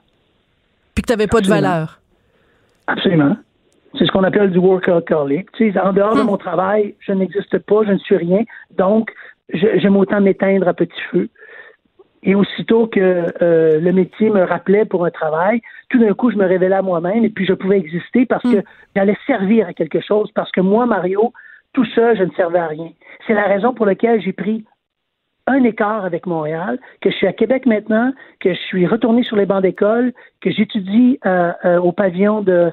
puis 0.94 1.02
que 1.02 1.06
tu 1.08 1.12
n'avais 1.12 1.26
pas 1.26 1.40
de 1.40 1.48
valeur? 1.48 2.00
Absolument. 2.86 3.36
C'est 3.98 4.06
ce 4.06 4.10
qu'on 4.10 4.24
appelle 4.24 4.50
du 4.50 4.58
workaholic. 4.58 5.52
Tu 5.52 5.72
sais, 5.72 5.78
en 5.80 5.92
dehors 5.92 6.16
de 6.16 6.22
mon 6.22 6.36
travail, 6.36 6.94
je 7.00 7.12
n'existe 7.12 7.58
pas, 7.60 7.84
je 7.86 7.92
ne 7.92 7.98
suis 7.98 8.16
rien. 8.16 8.42
Donc, 8.76 9.10
j'aime 9.52 9.96
autant 9.96 10.20
m'éteindre 10.20 10.66
à 10.66 10.74
petit 10.74 11.00
feu. 11.12 11.28
Et 12.26 12.34
aussitôt 12.34 12.86
que 12.86 13.26
euh, 13.42 13.78
le 13.78 13.92
métier 13.92 14.30
me 14.30 14.42
rappelait 14.42 14.86
pour 14.86 15.04
un 15.04 15.10
travail, 15.10 15.60
tout 15.90 15.98
d'un 15.98 16.14
coup, 16.14 16.30
je 16.30 16.36
me 16.36 16.46
révélais 16.46 16.74
à 16.74 16.82
moi-même 16.82 17.22
et 17.24 17.28
puis 17.28 17.44
je 17.44 17.52
pouvais 17.52 17.78
exister 17.78 18.24
parce 18.24 18.42
que 18.42 18.62
j'allais 18.96 19.16
servir 19.26 19.68
à 19.68 19.74
quelque 19.74 20.00
chose. 20.00 20.30
Parce 20.34 20.50
que 20.50 20.62
moi, 20.62 20.86
Mario, 20.86 21.34
tout 21.74 21.84
seul, 21.84 22.16
je 22.16 22.24
ne 22.24 22.30
servais 22.30 22.58
à 22.58 22.68
rien. 22.68 22.90
C'est 23.26 23.34
la 23.34 23.44
raison 23.44 23.74
pour 23.74 23.84
laquelle 23.84 24.22
j'ai 24.22 24.32
pris 24.32 24.64
un 25.46 25.62
écart 25.64 26.06
avec 26.06 26.26
Montréal, 26.26 26.78
que 27.02 27.10
je 27.10 27.16
suis 27.16 27.26
à 27.26 27.34
Québec 27.34 27.66
maintenant, 27.66 28.12
que 28.40 28.54
je 28.54 28.60
suis 28.60 28.86
retourné 28.86 29.22
sur 29.24 29.36
les 29.36 29.44
bancs 29.44 29.60
d'école, 29.60 30.14
que 30.40 30.50
j'étudie 30.50 31.18
euh, 31.26 31.52
euh, 31.66 31.78
au 31.78 31.92
pavillon 31.92 32.40
de, 32.40 32.72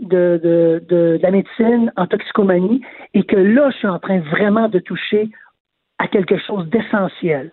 de, 0.00 0.40
de, 0.40 0.84
de, 0.88 1.16
de 1.16 1.20
la 1.20 1.32
médecine 1.32 1.92
en 1.96 2.06
toxicomanie, 2.06 2.82
et 3.14 3.24
que 3.24 3.34
là, 3.34 3.70
je 3.70 3.78
suis 3.78 3.88
en 3.88 3.98
train 3.98 4.20
vraiment 4.20 4.68
de 4.68 4.78
toucher 4.78 5.30
à 5.98 6.06
quelque 6.06 6.38
chose 6.38 6.68
d'essentiel. 6.68 7.50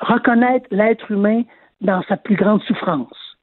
Reconnaître 0.00 0.66
l'être 0.70 1.10
humain 1.10 1.42
dans 1.80 2.02
sa 2.08 2.16
plus 2.16 2.36
grande 2.36 2.62
souffrance. 2.62 3.36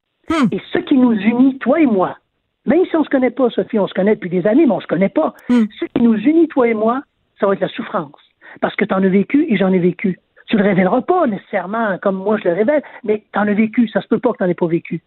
Et 0.51 0.61
ce 0.73 0.79
qui 0.79 0.97
nous 0.97 1.13
unit, 1.13 1.57
toi 1.59 1.79
et 1.79 1.85
moi, 1.85 2.17
même 2.65 2.85
si 2.85 2.95
on 2.95 2.99
ne 2.99 3.05
se 3.05 3.09
connaît 3.09 3.31
pas, 3.31 3.49
Sophie, 3.49 3.79
on 3.79 3.87
se 3.87 3.93
connaît 3.93 4.15
depuis 4.15 4.29
des 4.29 4.45
années, 4.45 4.65
mais 4.65 4.73
on 4.73 4.77
ne 4.77 4.81
se 4.81 4.87
connaît 4.87 5.09
pas. 5.09 5.33
Ce 5.49 5.85
qui 5.85 6.01
nous 6.01 6.15
unit, 6.15 6.47
toi 6.49 6.67
et 6.67 6.73
moi, 6.73 7.01
ça 7.39 7.47
va 7.47 7.53
être 7.53 7.61
la 7.61 7.69
souffrance. 7.69 8.11
Parce 8.59 8.75
que 8.75 8.85
tu 8.85 8.93
en 8.93 9.03
as 9.03 9.07
vécu 9.07 9.45
et 9.49 9.55
j'en 9.55 9.71
ai 9.71 9.79
vécu. 9.79 10.19
Tu 10.47 10.57
le 10.57 10.63
révéleras 10.63 11.01
pas 11.01 11.27
nécessairement 11.27 11.97
comme 11.99 12.15
moi 12.15 12.37
je 12.37 12.49
le 12.49 12.55
révèle, 12.55 12.83
mais 13.03 13.23
tu 13.31 13.39
en 13.39 13.47
as 13.47 13.53
vécu. 13.53 13.87
Ça 13.87 14.01
se 14.01 14.07
peut 14.07 14.19
pas 14.19 14.31
que 14.31 14.37
tu 14.37 14.43
n'en 14.43 14.49
aies 14.49 14.53
pas 14.53 14.67
vécu. 14.67 15.01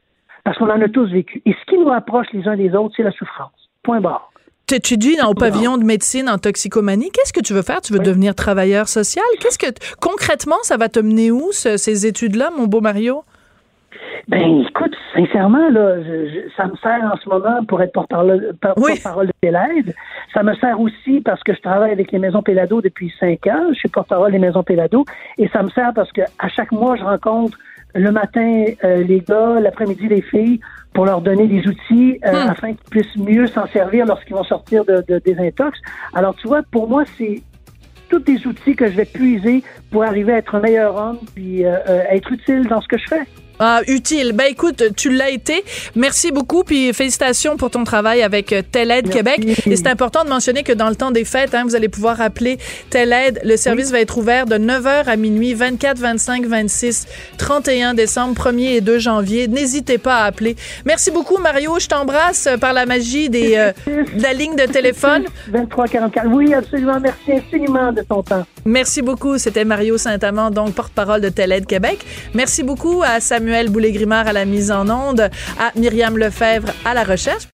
Parce 0.45 0.57
qu'on 0.57 0.71
en 0.71 0.81
a 0.81 0.89
tous 0.89 1.11
vécu. 1.11 1.43
Et 1.45 1.53
ce 1.53 1.65
qui 1.67 1.79
nous 1.79 1.87
rapproche 1.87 2.27
les 2.33 2.49
uns 2.49 2.57
des 2.57 2.75
autres, 2.75 2.95
c'est 2.97 3.03
la 3.03 3.11
souffrance. 3.11 3.71
Point 3.83 4.01
barre. 4.01 4.31
Tu 4.71 4.77
étudies 4.77 5.17
dans, 5.17 5.31
au 5.31 5.35
pavillon 5.35 5.79
de 5.79 5.85
médecine 5.85 6.29
en 6.29 6.39
toxicomanie. 6.39 7.11
Qu'est-ce 7.11 7.33
que 7.33 7.41
tu 7.41 7.53
veux 7.53 7.63
faire? 7.63 7.81
Tu 7.81 7.93
veux 7.93 7.99
devenir 7.99 8.37
travailleur 8.37 8.87
social? 8.87 9.25
Qu'est-ce 9.41 9.59
que, 9.59 9.67
concrètement, 10.01 10.59
ça 10.63 10.77
va 10.77 10.89
te 10.89 11.01
mener 11.01 11.33
où, 11.33 11.51
ce- 11.51 11.77
ces 11.77 12.07
études-là, 12.07 12.51
mon 12.57 12.69
beau 12.69 12.81
Mario? 12.81 13.25
Ben, 14.29 14.61
écoute, 14.69 14.95
sincèrement, 15.13 15.71
là, 15.71 16.01
je- 16.05 16.29
je- 16.29 16.55
ça 16.57 16.67
me 16.69 16.77
sert 16.77 17.01
en 17.13 17.17
ce 17.17 17.29
moment 17.29 17.65
pour 17.67 17.83
être 17.83 17.91
porte-parole 17.93 18.55
par- 18.61 18.77
porte-parole 18.77 19.27
de 19.27 19.33
Pélade. 19.41 19.93
Ça 20.33 20.45
me 20.45 20.55
sert 20.55 20.81
aussi 20.81 21.21
parce 21.21 21.43
que 21.43 21.53
je 21.53 21.61
travaille 21.63 21.91
avec 21.91 22.13
les 22.13 22.21
maisons 22.21 22.43
Pélado 22.43 22.81
depuis 22.81 23.13
cinq 23.19 23.49
ans. 23.49 23.71
Je 23.73 23.75
suis 23.81 23.89
porte-parole 23.89 24.31
des 24.31 24.39
maisons 24.39 24.63
Pélado. 24.63 25.05
Et 25.37 25.49
ça 25.49 25.65
me 25.65 25.71
sert 25.71 25.91
parce 25.97 26.13
que 26.13 26.21
à 26.39 26.49
chaque 26.49 26.71
mois, 26.71 26.95
je 26.95 27.03
rencontre 27.03 27.59
le 27.95 28.11
matin 28.13 28.65
euh, 28.85 29.03
les 29.05 29.21
gars, 29.21 29.61
l'après-midi 29.61 30.09
les 30.09 30.23
filles, 30.23 30.61
pour 30.93 31.07
leur 31.07 31.21
donner 31.21 31.47
des 31.47 31.67
outils 31.69 32.19
euh, 32.27 32.31
afin 32.49 32.69
qu'ils 32.75 32.91
puissent 32.91 33.17
mieux 33.17 33.47
s'en 33.47 33.67
servir 33.69 34.07
lorsqu'ils 34.07 34.35
vont 34.35 34.45
sortir 34.45 34.85
de, 34.85 35.05
de- 35.09 35.19
des 35.25 35.39
intox. 35.39 35.79
Alors, 36.15 36.35
tu 36.35 36.49
vois, 36.49 36.63
pour 36.71 36.89
moi, 36.89 37.05
c'est 37.17 37.43
tous 38.09 38.19
des 38.19 38.45
outils 38.47 38.75
que 38.75 38.87
je 38.87 38.97
vais 38.97 39.05
puiser 39.05 39.63
pour 39.93 40.03
arriver 40.03 40.33
à 40.33 40.39
être 40.39 40.57
un 40.57 40.61
meilleur 40.61 40.97
homme 40.97 41.19
puis 41.35 41.65
euh, 41.65 41.77
euh, 41.89 42.03
être 42.11 42.33
utile 42.33 42.67
dans 42.67 42.81
ce 42.81 42.89
que 42.89 42.99
je 42.99 43.07
fais. 43.07 43.23
Ah, 43.63 43.83
utile. 43.87 44.33
Ben 44.33 44.47
écoute, 44.49 44.83
tu 44.97 45.11
l'as 45.11 45.29
été. 45.29 45.63
Merci 45.95 46.33
beaucoup, 46.33 46.65
puis 46.65 46.95
félicitations 46.95 47.59
pour 47.59 47.71
ton 47.71 47.85
travail 47.85 48.23
avec 48.23 48.55
euh, 48.55 48.63
TELAIDE 48.63 49.11
Québec. 49.11 49.67
Et 49.67 49.77
c'est 49.77 49.87
important 49.87 50.25
de 50.25 50.31
mentionner 50.31 50.63
que 50.63 50.73
dans 50.73 50.89
le 50.89 50.97
temps 50.97 51.11
des 51.11 51.27
fêtes, 51.27 51.55
hein, 51.55 51.65
vous 51.65 51.77
allez 51.77 51.91
pouvoir 51.91 52.23
appeler 52.23 52.57
TELAIDE. 52.89 53.39
Le 53.45 53.59
service 53.59 53.91
va 53.91 54.01
être 54.01 54.17
ouvert 54.17 54.47
de 54.47 54.57
9h 54.57 55.05
à 55.05 55.17
minuit, 55.17 55.53
24, 55.53 55.99
25, 55.99 56.47
26, 56.47 57.07
31 57.37 57.93
décembre, 57.93 58.35
1er 58.35 58.77
et 58.77 58.81
2 58.81 58.99
janvier. 58.99 59.47
N'hésitez 59.47 59.99
pas 59.99 60.17
à 60.17 60.25
appeler. 60.25 60.57
Merci 60.87 61.11
beaucoup, 61.11 61.37
Mario. 61.37 61.79
Je 61.79 61.87
t'embrasse 61.87 62.47
euh, 62.47 62.57
par 62.57 62.73
la 62.73 62.87
magie 62.87 63.29
des, 63.29 63.57
euh, 63.57 63.73
de 63.87 64.23
la 64.23 64.33
ligne 64.33 64.57
de 64.57 64.65
téléphone. 64.73 65.25
2344. 65.49 66.29
Oui, 66.29 66.55
absolument. 66.55 66.99
Merci 66.99 67.33
infiniment 67.33 67.93
de 67.93 68.01
ton 68.01 68.23
temps. 68.23 68.47
Merci 68.65 69.03
beaucoup. 69.03 69.37
C'était 69.37 69.67
Mario 69.67 69.99
Saint-Amand, 69.99 70.51
donc 70.51 70.73
porte-parole 70.73 71.21
de 71.21 71.29
TELAIDE 71.29 71.67
Québec. 71.67 71.99
Merci 72.33 72.63
beaucoup 72.63 73.03
à 73.05 73.21
Samuel 73.51 73.71
Boulay-Grimard 73.71 74.29
à 74.29 74.33
la 74.33 74.45
mise 74.45 74.71
en 74.71 74.89
onde, 74.89 75.29
à 75.59 75.73
Myriam 75.75 76.17
Lefebvre 76.17 76.73
à 76.85 76.95
la 76.95 77.03
recherche. 77.03 77.49